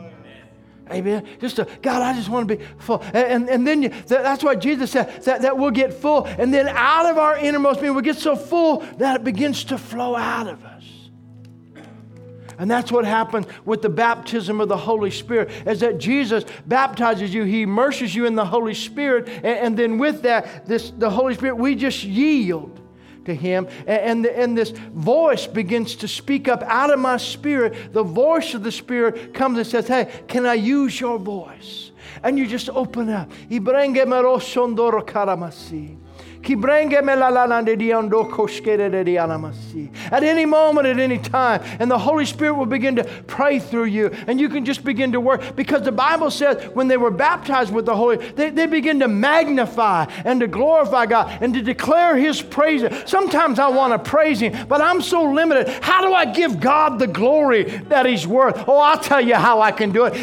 Amen. 0.91 1.27
Just 1.41 1.59
a, 1.59 1.67
God, 1.83 2.03
I 2.03 2.13
just 2.13 2.29
want 2.29 2.49
to 2.49 2.57
be 2.57 2.65
full. 2.79 3.01
And, 3.13 3.17
and, 3.17 3.51
and 3.51 3.67
then 3.67 3.83
you, 3.83 3.89
that, 3.89 4.23
that's 4.23 4.45
why 4.45 4.55
Jesus 4.55 4.93
said 4.93 5.23
that, 5.25 5.43
that 5.43 5.59
we'll 5.59 5.73
get 5.73 5.93
full. 5.93 6.27
And 6.27 6.55
then 6.55 6.69
out 6.69 7.07
of 7.07 7.19
our 7.19 7.37
innermost 7.37 7.81
being, 7.81 7.95
we 7.95 8.03
get 8.03 8.17
so 8.17 8.37
full 8.37 8.81
that 8.99 9.17
it 9.17 9.25
begins 9.25 9.65
to 9.65 9.79
flow 9.79 10.15
out 10.15 10.47
of 10.47 10.65
us. 10.65 10.85
And 12.59 12.71
that's 12.71 12.91
what 12.91 13.05
happens 13.05 13.47
with 13.65 13.83
the 13.83 13.89
baptism 13.89 14.61
of 14.61 14.69
the 14.69 14.77
Holy 14.77 15.11
Spirit, 15.11 15.51
is 15.67 15.81
that 15.81 15.99
Jesus 15.99 16.45
baptizes 16.67 17.35
you, 17.35 17.45
He 17.45 17.63
immerses 17.63 18.15
you 18.15 18.25
in 18.25 18.35
the 18.35 18.47
Holy 18.47 18.73
Spirit, 18.73 19.29
and, 19.29 19.47
and 19.47 19.77
then 19.77 19.99
with 19.99 20.23
that, 20.23 20.67
this 20.67 20.91
the 20.91 21.11
Holy 21.11 21.35
Spirit, 21.35 21.57
we 21.57 21.75
just 21.75 22.05
yield 22.05 22.81
to 23.27 23.35
him. 23.35 23.69
And, 23.87 24.27
and, 24.27 24.27
and, 24.27 24.59
this 24.59 24.71
voice 24.71 25.47
begins 25.47 25.97
to 25.97 26.09
speak 26.09 26.49
up 26.49 26.63
out 26.63 26.91
of 26.91 26.99
my 26.99 27.19
spirit. 27.19 27.93
The 27.93 28.03
voice 28.03 28.55
of 28.55 28.63
the 28.63 28.73
Spirit 28.73 29.35
comes 29.35 29.59
and 29.59 29.67
says, 29.67 29.87
Hey, 29.87 30.11
can 30.27 30.47
I 30.47 30.55
use 30.55 30.99
your 30.99 31.19
voice? 31.19 31.91
And 32.23 32.39
you 32.39 32.47
just 32.47 32.71
open 32.71 33.11
up. 33.11 33.31
At 40.11 40.23
any 40.23 40.45
moment, 40.45 40.87
at 40.87 40.99
any 40.99 41.19
time. 41.19 41.63
And 41.81 41.91
the 41.91 41.99
Holy 41.99 42.25
Spirit 42.25 42.55
will 42.55 42.67
begin 42.67 42.97
to 42.97 43.05
pray 43.27 43.59
through 43.59 43.87
you. 43.87 44.11
And 44.27 44.41
you 44.41 44.49
can 44.49 44.65
just 44.65 44.85
begin 44.85 45.13
to 45.13 45.21
work. 45.21 45.57
Because 45.57 45.83
the 45.83 45.93
Bible 45.93 46.31
says 46.31 46.63
when 46.75 46.89
they 46.89 46.97
were 46.97 47.11
baptized 47.11 47.73
with 47.73 47.87
the 47.87 47.97
Holy, 47.97 48.17
they, 48.17 48.51
they 48.51 48.67
begin 48.67 49.01
to 49.01 49.09
magnify 49.09 50.05
and 50.25 50.41
to 50.41 50.47
glorify 50.47 51.07
God 51.07 51.39
and 51.43 51.53
to 51.55 51.63
declare 51.63 52.17
His 52.17 52.41
praise. 52.43 52.85
Sometimes 53.07 53.59
I 53.59 53.69
want 53.69 53.93
to 53.93 54.11
praise 54.11 54.41
Him, 54.41 54.67
but 54.69 54.81
I'm 54.81 55.03
so 55.03 55.25
limited. 55.25 55.69
How 55.83 56.07
do 56.07 56.13
I 56.13 56.27
give 56.27 56.61
God 56.61 56.99
the 56.99 57.07
glory 57.07 57.65
that 57.65 58.07
He's 58.07 58.27
worth? 58.27 58.69
Oh, 58.69 58.79
I'll 58.79 58.99
tell 58.99 59.21
you 59.21 59.35
how 59.35 59.61
I 59.61 59.73
can 59.73 59.93
do 59.93 60.05
it. 60.05 60.15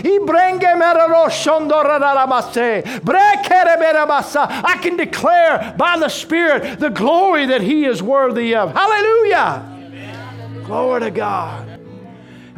I 4.66 4.78
can 4.82 4.98
declare 4.98 5.76
by 5.78 6.00
the 6.00 6.10
Spirit 6.14 6.80
the 6.80 6.90
glory 6.90 7.48
that 7.48 7.62
He 7.62 7.86
is 7.86 8.02
worthy 8.02 8.56
of. 8.56 8.74
Hallelujah. 8.74 9.70
Amen. 9.86 10.64
Glory 10.64 11.02
to 11.02 11.12
God. 11.12 11.80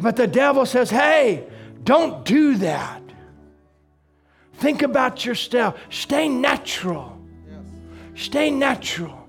But 0.00 0.16
the 0.16 0.26
devil 0.26 0.66
says, 0.66 0.90
hey, 0.90 1.46
don't 1.82 2.24
do 2.24 2.56
that. 2.56 3.02
Think 4.54 4.82
about 4.82 5.24
yourself. 5.24 5.78
Stay 5.90 6.28
natural. 6.28 7.20
Stay 8.14 8.50
natural. 8.50 9.28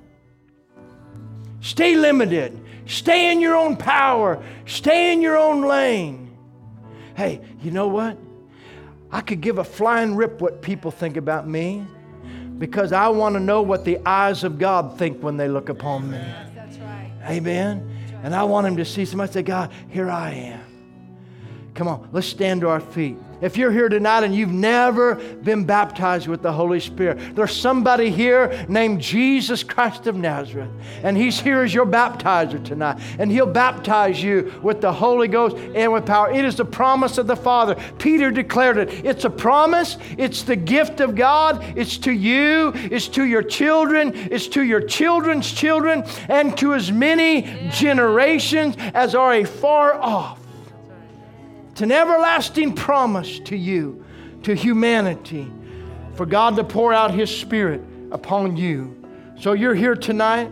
Stay 1.62 1.96
limited. 1.96 2.60
Stay 2.86 3.32
in 3.32 3.42
your 3.42 3.56
own 3.56 3.76
power. 3.76 4.42
Stay 4.66 5.12
in 5.12 5.22
your 5.22 5.38
own 5.38 5.62
lane. 5.62 6.38
Hey, 7.16 7.42
you 7.62 7.72
know 7.72 7.88
what? 7.88 8.18
I 9.12 9.22
could 9.22 9.42
give 9.42 9.58
a 9.58 9.64
flying 9.64 10.16
rip 10.16 10.42
what 10.42 10.62
people 10.62 10.92
think 10.92 11.18
about 11.18 11.48
me 11.48 11.86
because 12.60 12.92
I 12.92 13.08
want 13.10 13.36
to 13.36 13.40
know 13.40 13.62
what 13.62 13.86
the 13.86 14.00
eyes 14.06 14.44
of 14.44 14.58
God 14.58 14.98
think 14.98 15.22
when 15.22 15.38
they 15.38 15.48
look 15.48 15.70
upon 15.70 16.10
me. 16.12 16.20
That's 16.56 16.78
right. 16.78 17.12
Amen. 17.26 17.90
And 18.24 18.34
I 18.34 18.44
want 18.44 18.68
him 18.68 18.78
to 18.78 18.86
see 18.86 19.06
somebody 19.06 19.32
say, 19.32 19.44
God, 19.44 19.72
here 19.90 20.10
I 20.10 20.32
am. 20.32 20.62
Come 21.74 21.88
on, 21.88 22.10
let's 22.12 22.28
stand 22.28 22.62
to 22.62 22.70
our 22.70 22.80
feet. 22.80 23.18
If 23.40 23.56
you're 23.56 23.72
here 23.72 23.88
tonight 23.88 24.24
and 24.24 24.34
you've 24.34 24.52
never 24.52 25.16
been 25.16 25.64
baptized 25.64 26.28
with 26.28 26.42
the 26.42 26.52
Holy 26.52 26.80
Spirit, 26.80 27.36
there's 27.36 27.56
somebody 27.56 28.10
here 28.10 28.66
named 28.68 29.00
Jesus 29.00 29.64
Christ 29.64 30.08
of 30.08 30.16
Nazareth, 30.16 30.70
and 31.04 31.16
He's 31.16 31.40
here 31.40 31.62
as 31.62 31.74
your 31.74 31.86
baptizer 31.86 32.64
tonight, 32.64 33.00
and 33.20 33.32
He'll 33.32 33.46
baptize 33.46 34.22
you 34.22 34.60
with 34.64 34.82
the 34.82 34.92
Holy 34.92 35.28
Ghost 35.28 35.56
and 35.76 35.94
with 35.94 36.06
power. 36.06 36.32
It 36.32 36.46
is 36.46 36.56
the 36.56 36.66
promise 36.66 37.18
of 37.18 37.28
the 37.28 37.36
Father. 37.36 37.76
Peter 38.00 38.32
declared 38.32 38.78
it. 38.78 39.06
It's 39.06 39.26
a 39.26 39.30
promise, 39.30 39.98
it's 40.18 40.42
the 40.42 40.56
gift 40.56 41.00
of 41.00 41.16
God, 41.16 41.64
it's 41.78 41.98
to 42.00 42.12
you, 42.12 42.72
it's 42.76 43.08
to 43.10 43.24
your 43.24 43.44
children, 43.44 44.14
it's 44.16 44.48
to 44.48 44.64
your 44.64 44.82
children's 44.82 45.52
children, 45.52 46.04
and 46.28 46.58
to 46.58 46.74
as 46.74 46.92
many 46.92 47.70
generations 47.72 48.76
as 48.94 49.14
are 49.14 49.34
afar 49.34 49.94
off. 49.94 50.47
It's 51.78 51.84
an 51.84 51.92
everlasting 51.92 52.74
promise 52.74 53.38
to 53.42 53.56
you, 53.56 54.04
to 54.42 54.56
humanity, 54.56 55.48
for 56.16 56.26
God 56.26 56.56
to 56.56 56.64
pour 56.64 56.92
out 56.92 57.14
His 57.14 57.30
Spirit 57.30 57.84
upon 58.12 58.58
you. 58.58 59.00
So 59.40 59.54
you're 59.54 59.76
here 59.76 59.94
tonight 59.94 60.50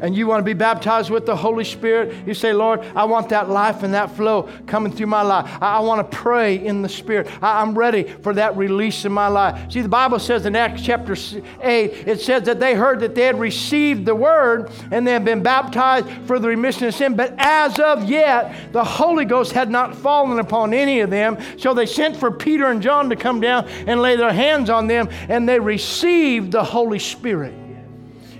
and 0.00 0.16
you 0.16 0.26
want 0.26 0.40
to 0.40 0.44
be 0.44 0.52
baptized 0.52 1.10
with 1.10 1.26
the 1.26 1.36
Holy 1.36 1.64
Spirit, 1.64 2.26
you 2.26 2.34
say, 2.34 2.52
Lord, 2.52 2.80
I 2.94 3.04
want 3.04 3.28
that 3.30 3.48
life 3.48 3.82
and 3.82 3.94
that 3.94 4.10
flow 4.16 4.48
coming 4.66 4.92
through 4.92 5.06
my 5.06 5.22
life. 5.22 5.50
I, 5.60 5.76
I 5.76 5.80
want 5.80 6.10
to 6.10 6.16
pray 6.16 6.64
in 6.64 6.82
the 6.82 6.88
Spirit. 6.88 7.28
I, 7.42 7.60
I'm 7.60 7.76
ready 7.76 8.04
for 8.04 8.34
that 8.34 8.56
release 8.56 9.04
in 9.04 9.12
my 9.12 9.28
life. 9.28 9.72
See, 9.72 9.80
the 9.80 9.88
Bible 9.88 10.18
says 10.18 10.46
in 10.46 10.56
Acts 10.56 10.82
chapter 10.82 11.14
8, 11.62 12.08
it 12.08 12.20
says 12.20 12.44
that 12.44 12.60
they 12.60 12.74
heard 12.74 13.00
that 13.00 13.14
they 13.14 13.24
had 13.24 13.38
received 13.38 14.06
the 14.06 14.14
word 14.14 14.70
and 14.90 15.06
they 15.06 15.12
had 15.12 15.24
been 15.24 15.42
baptized 15.42 16.06
for 16.26 16.38
the 16.38 16.48
remission 16.48 16.86
of 16.86 16.94
sin. 16.94 17.16
But 17.16 17.34
as 17.38 17.78
of 17.78 18.08
yet, 18.08 18.72
the 18.72 18.84
Holy 18.84 19.24
Ghost 19.24 19.52
had 19.52 19.70
not 19.70 19.94
fallen 19.96 20.38
upon 20.38 20.74
any 20.74 21.00
of 21.00 21.10
them. 21.10 21.38
So 21.58 21.74
they 21.74 21.86
sent 21.86 22.16
for 22.16 22.30
Peter 22.30 22.66
and 22.66 22.82
John 22.82 23.08
to 23.10 23.16
come 23.16 23.40
down 23.40 23.66
and 23.86 24.00
lay 24.02 24.16
their 24.16 24.32
hands 24.32 24.70
on 24.70 24.86
them, 24.86 25.08
and 25.28 25.48
they 25.48 25.58
received 25.58 26.52
the 26.52 26.64
Holy 26.64 26.98
Spirit. 26.98 27.63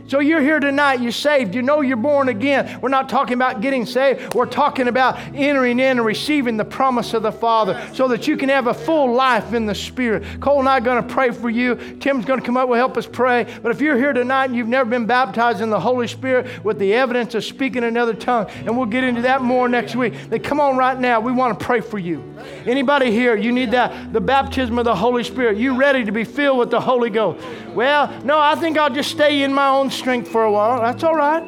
So 0.07 0.21
you're 0.21 0.41
here 0.41 0.61
tonight, 0.61 1.01
you're 1.01 1.13
saved, 1.13 1.55
you 1.55 1.63
know 1.63 1.81
you're 1.81 1.97
born 1.97 2.29
again. 2.29 2.79
We're 2.83 2.91
not 2.91 3.09
talking 3.09 3.35
about 3.35 3.63
getting 3.63 3.87
saved, 3.87 4.35
we're 4.35 4.45
talking 4.47 4.89
about 4.89 5.19
entering 5.35 5.81
in 5.81 5.99
and 5.99 6.05
receiving 6.05 6.57
the 6.59 6.65
promise 6.65 7.15
of 7.15 7.23
the 7.23 7.33
Father 7.33 7.89
so 7.95 8.09
that 8.09 8.29
you 8.29 8.37
can 8.37 8.51
have 8.51 8.67
a 8.67 8.75
full 8.75 9.15
life 9.15 9.55
in 9.55 9.65
the 9.65 9.75
Spirit. 9.75 10.25
Cole 10.41 10.61
and 10.61 10.69
I 10.69 10.79
are 10.79 10.81
going 10.81 11.07
to 11.07 11.15
pray 11.15 11.31
for 11.31 11.49
you. 11.49 11.77
Tim's 12.01 12.27
going 12.27 12.39
to 12.39 12.45
come 12.45 12.57
up 12.57 12.69
and 12.69 12.77
help 12.77 12.99
us 12.99 13.07
pray. 13.07 13.47
But 13.63 13.73
if 13.73 13.81
you're 13.81 13.97
here 13.97 14.13
tonight 14.13 14.47
and 14.47 14.57
you've 14.57 14.69
never 14.69 14.89
been 14.89 15.07
baptized 15.07 15.63
in 15.63 15.71
the 15.71 15.81
Holy 15.81 16.07
Spirit 16.07 16.63
with 16.65 16.79
the 16.79 16.93
evidence 16.93 17.35
of 17.35 17.45
speaking 17.45 17.85
another 17.85 18.15
tongue, 18.15 18.51
and 18.67 18.77
we'll 18.77 18.87
get 18.87 19.05
into 19.05 19.23
that 19.23 19.41
more 19.41 19.69
next 19.69 19.97
week, 19.97 20.13
then 20.29 20.43
come 20.43 20.61
on 20.61 20.77
right 20.77 20.99
now. 20.99 21.21
We 21.21 21.33
want 21.33 21.59
to 21.59 21.65
pray 21.65 21.81
for 21.81 21.99
you. 21.99 22.23
Anybody 22.67 23.11
here, 23.11 23.37
you 23.37 23.53
need 23.53 23.71
that, 23.71 24.13
the 24.13 24.21
baptism 24.21 24.79
of 24.79 24.85
the 24.85 24.95
Holy 24.95 25.25
Spirit. 25.25 25.57
You 25.57 25.77
ready 25.77 26.05
to 26.05 26.13
be 26.13 26.25
filled 26.25 26.59
with 26.59 26.71
the 26.71 26.81
Holy 26.81 27.09
Ghost? 27.09 27.45
Well, 27.75 28.23
no, 28.23 28.39
I 28.39 28.55
think 28.55 28.77
I'll 28.77 28.93
just 28.93 29.11
stay 29.11 29.43
in 29.43 29.53
my 29.53 29.69
own 29.69 29.91
strength 29.95 30.29
for 30.29 30.45
a 30.45 30.53
while. 30.53 30.81
That's 30.81 31.03
all 31.05 31.15
right. 31.15 31.43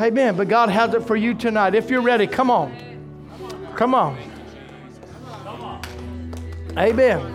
Amen. 0.00 0.36
But 0.36 0.48
God 0.48 0.70
has 0.70 0.94
it 0.94 1.02
for 1.04 1.16
you 1.16 1.34
tonight. 1.34 1.74
If 1.74 1.90
you're 1.90 2.02
ready, 2.02 2.26
come 2.26 2.50
on. 2.50 2.74
Come 3.76 3.94
on. 3.94 4.18
Amen. 6.78 7.34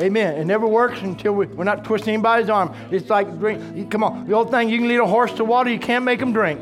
Amen. 0.00 0.36
It 0.36 0.46
never 0.46 0.66
works 0.66 1.02
until 1.02 1.34
we, 1.34 1.46
we're 1.46 1.64
not 1.64 1.84
twisting 1.84 2.14
anybody's 2.14 2.48
arm. 2.48 2.74
It's 2.90 3.10
like 3.10 3.38
drink. 3.38 3.90
Come 3.90 4.02
on. 4.02 4.26
The 4.26 4.32
old 4.32 4.50
thing, 4.50 4.70
you 4.70 4.78
can 4.78 4.88
lead 4.88 5.00
a 5.00 5.06
horse 5.06 5.32
to 5.34 5.44
water, 5.44 5.70
you 5.70 5.78
can't 5.78 6.04
make 6.04 6.20
them 6.20 6.32
drink. 6.32 6.60